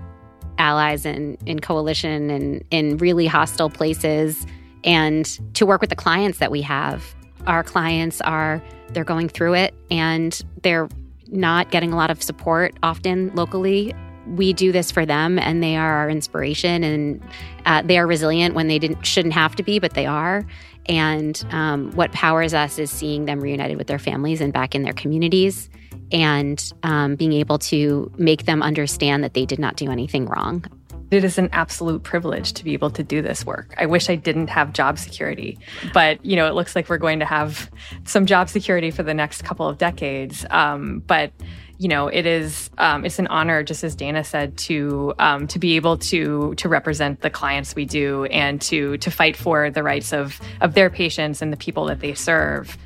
allies 0.62 1.06
in, 1.06 1.38
in 1.46 1.60
coalition 1.60 2.30
and 2.30 2.64
in 2.72 2.98
really 2.98 3.26
hostile 3.26 3.70
places 3.70 4.46
and 4.84 5.40
to 5.56 5.66
work 5.66 5.82
with 5.82 5.90
the 5.90 5.96
clients 5.96 6.38
that 6.40 6.52
we 6.52 6.62
have. 6.62 7.04
Our 7.48 7.64
clients 7.64 8.22
are 8.22 8.62
they're 8.90 9.04
going 9.04 9.30
through 9.30 9.56
it 9.56 9.74
and 9.90 10.40
they're 10.62 10.88
not 11.28 11.72
getting 11.72 11.92
a 11.92 11.96
lot 11.96 12.12
of 12.12 12.22
support 12.22 12.76
often 12.84 13.34
locally. 13.36 13.94
We 14.28 14.54
do 14.54 14.72
this 14.72 14.92
for 14.92 15.04
them, 15.04 15.40
and 15.40 15.64
they 15.64 15.76
are 15.76 15.94
our 15.94 16.10
inspiration, 16.10 16.84
and 16.84 17.22
uh, 17.66 17.82
they 17.82 17.98
are 17.98 18.06
resilient 18.06 18.54
when 18.54 18.68
they 18.68 18.78
didn't 18.78 19.04
shouldn't 19.04 19.34
have 19.34 19.56
to 19.56 19.64
be, 19.64 19.80
but 19.80 19.96
they 19.96 20.06
are. 20.06 20.46
And 20.88 21.44
um, 21.52 21.92
what 21.92 22.12
powers 22.12 22.54
us 22.54 22.80
is 22.80 22.90
seeing 22.90 23.26
them 23.26 23.40
reunited 23.40 23.78
with 23.78 23.88
their 23.88 24.00
families 24.00 24.42
and 24.42 24.52
back 24.52 24.76
in 24.76 24.84
their 24.84 24.94
communities, 24.94 25.70
and 26.12 26.72
um, 26.84 27.16
being 27.16 27.34
able 27.34 27.60
to 27.60 28.12
make 28.18 28.46
them 28.46 28.62
understand 28.62 29.24
that 29.24 29.34
they 29.34 29.46
did 29.46 29.60
not 29.60 29.76
do 29.76 29.90
anything 29.92 30.26
wrong. 30.26 30.66
It 31.12 31.26
is 31.26 31.38
an 31.38 31.50
absolute 31.52 32.04
privilege 32.04 32.54
to 32.54 32.64
be 32.64 32.72
able 32.72 32.90
to 32.92 33.04
do 33.04 33.22
this 33.22 33.46
work. 33.46 33.74
I 33.78 33.86
wish 33.86 34.10
I 34.10 34.16
didn't 34.16 34.48
have 34.48 34.72
job 34.72 34.98
security, 34.98 35.60
but 35.94 36.26
you 36.26 36.38
know, 36.38 36.48
it 36.48 36.54
looks 36.54 36.74
like 36.74 36.88
we're 36.88 36.98
going 36.98 37.20
to 37.20 37.26
have 37.26 37.70
some 38.06 38.26
job 38.26 38.48
security 38.48 38.92
for 38.92 39.04
the 39.04 39.14
next 39.14 39.44
couple 39.44 39.68
of 39.68 39.78
decades. 39.78 40.46
Um, 40.50 41.04
but 41.06 41.34
you 41.82 41.88
know, 41.88 42.10
it 42.10 42.28
is 42.28 42.70
um, 42.78 43.04
it's 43.06 43.18
an 43.18 43.26
honor, 43.26 43.64
just 43.64 43.84
as 43.84 43.96
Dana 43.96 44.24
said, 44.24 44.56
to 44.70 45.16
um, 45.18 45.48
to 45.48 45.58
be 45.58 45.78
able 45.78 45.98
to 45.98 46.54
to 46.54 46.70
represent 46.70 47.22
the 47.22 47.32
clients 47.32 47.74
we 47.74 47.86
do 47.86 48.26
and 48.26 48.62
to 48.62 48.98
to 48.98 49.10
fight 49.10 49.36
for 49.36 49.72
the 49.72 49.82
rights 49.82 50.14
of 50.14 50.40
of 50.62 50.76
their 50.76 50.92
patients 50.92 51.42
and 51.42 51.52
the 51.52 51.58
people 51.58 51.86
that 51.86 52.00
they 52.00 52.14
serve. 52.14 52.78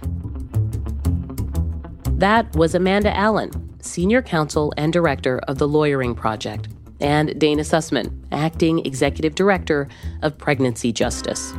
That 2.12 2.56
was 2.56 2.74
Amanda 2.74 3.14
Allen, 3.14 3.52
Senior 3.82 4.22
Counsel 4.22 4.72
and 4.78 4.94
Director 4.94 5.40
of 5.40 5.58
the 5.58 5.68
Lawyering 5.68 6.16
Project 6.16 6.70
and 7.02 7.38
Dana 7.38 7.64
Sussman, 7.64 8.14
Acting 8.32 8.86
Executive 8.86 9.36
Director 9.36 9.90
of 10.22 10.38
Pregnancy 10.38 10.94
Justice. 10.94 11.52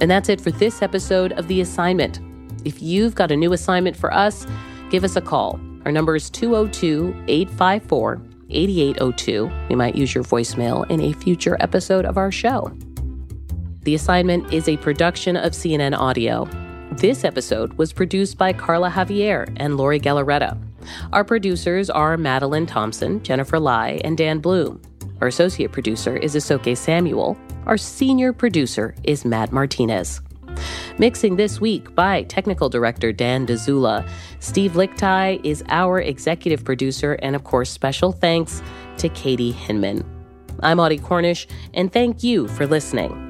And 0.00 0.10
that's 0.10 0.28
it 0.28 0.40
for 0.40 0.50
this 0.50 0.82
episode 0.82 1.34
of 1.34 1.46
The 1.46 1.60
Assignment. 1.60 2.18
If 2.64 2.82
you've 2.82 3.14
got 3.14 3.30
a 3.30 3.36
new 3.36 3.52
assignment 3.52 3.96
for 3.96 4.12
us, 4.12 4.44
give 4.90 5.04
us 5.04 5.14
a 5.14 5.20
call. 5.20 5.60
Our 5.84 5.92
number 5.92 6.16
is 6.16 6.30
202 6.30 7.24
854 7.26 8.22
8802. 8.50 9.50
We 9.68 9.74
might 9.76 9.94
use 9.94 10.14
your 10.14 10.24
voicemail 10.24 10.88
in 10.90 11.00
a 11.00 11.12
future 11.12 11.56
episode 11.60 12.04
of 12.04 12.16
our 12.16 12.32
show. 12.32 12.72
The 13.82 13.94
Assignment 13.94 14.52
is 14.52 14.68
a 14.68 14.76
production 14.76 15.36
of 15.36 15.52
CNN 15.52 15.96
Audio. 15.96 16.48
This 16.92 17.24
episode 17.24 17.72
was 17.74 17.92
produced 17.92 18.36
by 18.36 18.52
Carla 18.52 18.90
Javier 18.90 19.50
and 19.56 19.76
Lori 19.76 19.98
Galarreta. 19.98 20.58
Our 21.12 21.24
producers 21.24 21.88
are 21.88 22.16
Madeline 22.16 22.66
Thompson, 22.66 23.22
Jennifer 23.22 23.58
Lai, 23.58 24.00
and 24.04 24.18
Dan 24.18 24.40
Bloom. 24.40 24.82
Our 25.20 25.28
associate 25.28 25.72
producer 25.72 26.16
is 26.16 26.34
Isoke 26.34 26.76
Samuel. 26.76 27.38
Our 27.66 27.76
senior 27.76 28.32
producer 28.32 28.94
is 29.04 29.24
Matt 29.24 29.52
Martinez. 29.52 30.20
Mixing 30.98 31.36
this 31.36 31.60
week 31.60 31.94
by 31.94 32.24
technical 32.24 32.68
director 32.68 33.12
Dan 33.12 33.46
Dzula. 33.46 34.08
Steve 34.38 34.72
Lickteig 34.72 35.40
is 35.44 35.64
our 35.68 36.00
executive 36.00 36.64
producer, 36.64 37.14
and 37.22 37.34
of 37.34 37.44
course, 37.44 37.70
special 37.70 38.12
thanks 38.12 38.62
to 38.98 39.08
Katie 39.08 39.52
Hinman. 39.52 40.04
I'm 40.62 40.78
Audie 40.78 40.98
Cornish, 40.98 41.46
and 41.72 41.92
thank 41.92 42.22
you 42.22 42.48
for 42.48 42.66
listening. 42.66 43.29